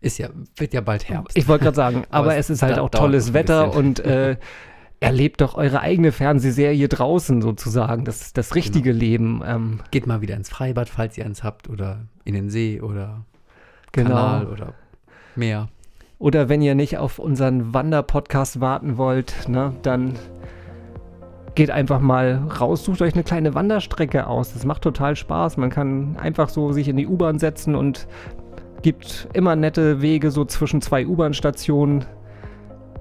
Ist 0.01 0.19
ja, 0.19 0.29
wird 0.57 0.75
ja 0.75 0.81
bald 0.81 1.09
Herbst. 1.09 1.37
ich 1.37 1.49
wollte 1.49 1.65
gerade 1.65 1.77
sagen, 1.77 2.05
Aber 2.11 2.25
aber 2.27 2.37
es 2.37 2.51
es 2.51 2.57
ist 2.57 2.63
halt 2.63 2.79
auch 2.79 2.91
tolles 2.91 3.33
Wetter 3.33 3.75
und 3.75 4.01
äh, 4.01 4.37
erlebt 5.01 5.41
doch 5.41 5.55
eure 5.57 5.81
eigene 5.81 6.13
Fernsehserie 6.13 6.89
draußen 6.89 7.43
sozusagen, 7.43 8.05
das, 8.05 8.33
das 8.33 8.55
richtige 8.55 8.93
Leben. 8.93 9.43
Ähm, 9.45 9.81
Geht 9.91 10.07
mal 10.07 10.21
wieder 10.21 10.37
ins 10.37 10.49
Freibad, 10.49 10.89
falls 10.89 11.19
ihr 11.19 11.27
eins 11.27 11.43
habt, 11.43 11.69
oder 11.69 12.01
in 12.25 12.35
den 12.35 12.51
See 12.51 12.81
oder 12.81 13.25
genau. 13.93 14.11
Kanal 14.11 14.47
oder 14.47 14.75
Meer. 15.37 15.69
Oder 16.19 16.49
wenn 16.49 16.63
ihr 16.63 16.75
nicht 16.75 16.97
auf 16.97 17.19
unseren 17.19 17.75
Wanderpodcast 17.75 18.61
warten 18.61 18.97
wollt, 18.97 19.49
ne, 19.49 19.75
dann 19.83 20.15
geht 21.55 21.71
einfach 21.71 22.01
mal 22.01 22.43
raus, 22.61 22.85
sucht 22.85 23.03
euch 23.03 23.15
eine 23.15 23.25
kleine 23.25 23.55
Wanderstrecke 23.55 24.27
aus. 24.27 24.53
Das 24.55 24.65
macht 24.65 24.83
total 24.83 25.17
Spaß. 25.17 25.57
Man 25.57 25.71
kann 25.71 26.17
einfach 26.17 26.49
so 26.49 26.73
sich 26.73 26.89
in 26.89 26.97
die 26.97 27.07
U-Bahn 27.07 27.39
setzen 27.39 27.75
und 27.75 28.07
gibt 28.83 29.29
immer 29.33 29.57
nette 29.57 30.01
Wege 30.01 30.31
so 30.31 30.45
zwischen 30.45 30.81
zwei 30.81 31.07
U-Bahn-Stationen, 31.07 32.05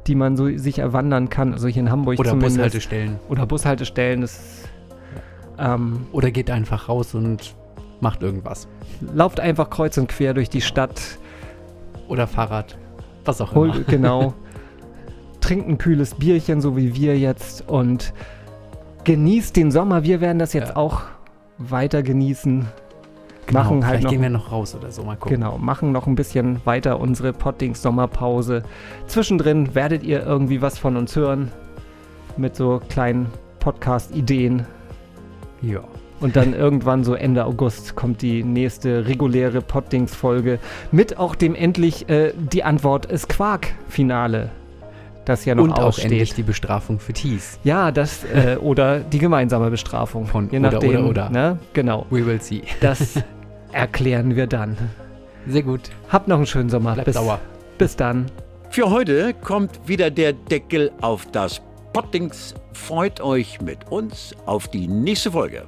die 0.07 0.15
man 0.15 0.37
so 0.37 0.55
sich 0.57 0.79
erwandern 0.79 1.29
kann. 1.29 1.53
Also 1.53 1.67
hier 1.67 1.81
in 1.83 1.91
Hamburg 1.91 2.19
Oder 2.19 2.29
zumindest. 2.31 2.57
Bushaltestellen. 2.57 3.19
Oder 3.29 3.45
Bushaltestellen. 3.45 4.21
Das, 4.21 4.63
ähm, 5.57 6.05
Oder 6.11 6.31
geht 6.31 6.49
einfach 6.51 6.89
raus 6.89 7.15
und 7.15 7.55
macht 8.01 8.21
irgendwas. 8.23 8.67
lauft 9.13 9.39
einfach 9.39 9.69
kreuz 9.69 9.97
und 9.97 10.07
quer 10.09 10.33
durch 10.33 10.49
die 10.49 10.61
Stadt. 10.61 11.01
Oder 12.07 12.27
Fahrrad. 12.27 12.77
Was 13.23 13.41
auch 13.41 13.53
immer. 13.55 13.79
genau. 13.81 14.33
Trinkt 15.41 15.67
ein 15.67 15.77
kühles 15.77 16.15
Bierchen, 16.15 16.61
so 16.61 16.75
wie 16.77 16.95
wir 16.95 17.17
jetzt. 17.17 17.67
Und 17.67 18.13
genießt 19.03 19.55
den 19.55 19.71
Sommer. 19.71 20.03
Wir 20.03 20.21
werden 20.21 20.39
das 20.39 20.53
jetzt 20.53 20.69
Ja. 20.69 20.75
auch 20.75 21.01
weiter 21.57 22.03
genießen. 22.03 22.65
Genau, 23.47 23.59
machen 23.59 23.85
halt 23.85 23.85
Vielleicht 23.85 24.03
noch, 24.05 24.11
gehen 24.11 24.21
wir 24.21 24.29
noch 24.29 24.51
raus 24.51 24.75
oder 24.75 24.91
so. 24.91 25.03
Mal 25.03 25.15
gucken. 25.15 25.37
genau, 25.37 25.57
machen 25.57 25.91
noch 25.91 26.07
ein 26.07 26.15
bisschen 26.15 26.61
weiter 26.65 26.99
unsere 26.99 27.31
Pottings 27.33 27.81
Sommerpause. 27.81 28.63
Zwischendrin 29.07 29.75
werdet 29.75 30.03
ihr 30.03 30.23
irgendwie 30.25 30.61
was 30.61 30.77
von 30.77 30.97
uns 30.97 31.15
hören. 31.15 31.51
Mit 32.37 32.55
so 32.55 32.81
kleinen 32.89 33.27
Podcast-Ideen. 33.59 34.65
Ja. 35.61 35.81
Und 36.21 36.35
dann 36.35 36.53
irgendwann 36.53 37.03
so 37.03 37.13
Ende 37.13 37.45
August 37.45 37.95
kommt 37.95 38.21
die 38.21 38.43
nächste 38.43 39.05
reguläre 39.05 39.61
Poddings-Folge 39.61 40.59
mit 40.91 41.17
auch 41.17 41.35
dem 41.35 41.55
endlich 41.55 42.09
äh, 42.09 42.31
die 42.37 42.63
Antwort 42.63 43.05
ist 43.05 43.27
Quark-Finale. 43.29 44.49
Das 45.25 45.43
ja 45.43 45.55
noch 45.55 45.63
Und 45.63 45.73
auch 45.73 45.85
aussteht. 45.87 46.05
endlich 46.11 46.33
die 46.35 46.43
Bestrafung 46.43 46.99
für 46.99 47.11
Tees. 47.11 47.59
ja, 47.63 47.91
das 47.91 48.23
äh, 48.25 48.57
oder 48.57 48.99
die 48.99 49.17
gemeinsame 49.17 49.71
Bestrafung. 49.71 50.27
Von 50.27 50.49
je 50.51 50.59
oder, 50.59 50.71
nachdem. 50.71 50.89
oder, 50.91 51.09
oder. 51.09 51.29
Ne? 51.31 51.57
Genau. 51.73 52.05
We 52.11 52.25
will 52.25 52.39
see. 52.39 52.61
Das 52.79 53.15
erklären 53.75 54.35
wir 54.35 54.47
dann. 54.47 54.77
Sehr 55.47 55.63
gut. 55.63 55.81
Habt 56.09 56.27
noch 56.27 56.37
einen 56.37 56.45
schönen 56.45 56.69
Sommer. 56.69 56.93
Bleibt 56.93 57.05
bis, 57.05 57.15
sauer. 57.15 57.39
bis 57.77 57.95
dann. 57.95 58.25
Für 58.69 58.89
heute 58.89 59.33
kommt 59.33 59.87
wieder 59.87 60.09
der 60.09 60.33
Deckel 60.33 60.91
auf 61.01 61.25
das 61.31 61.61
Pottings. 61.93 62.55
Freut 62.73 63.21
euch 63.21 63.61
mit 63.61 63.91
uns 63.91 64.33
auf 64.45 64.67
die 64.67 64.87
nächste 64.87 65.31
Folge. 65.31 65.63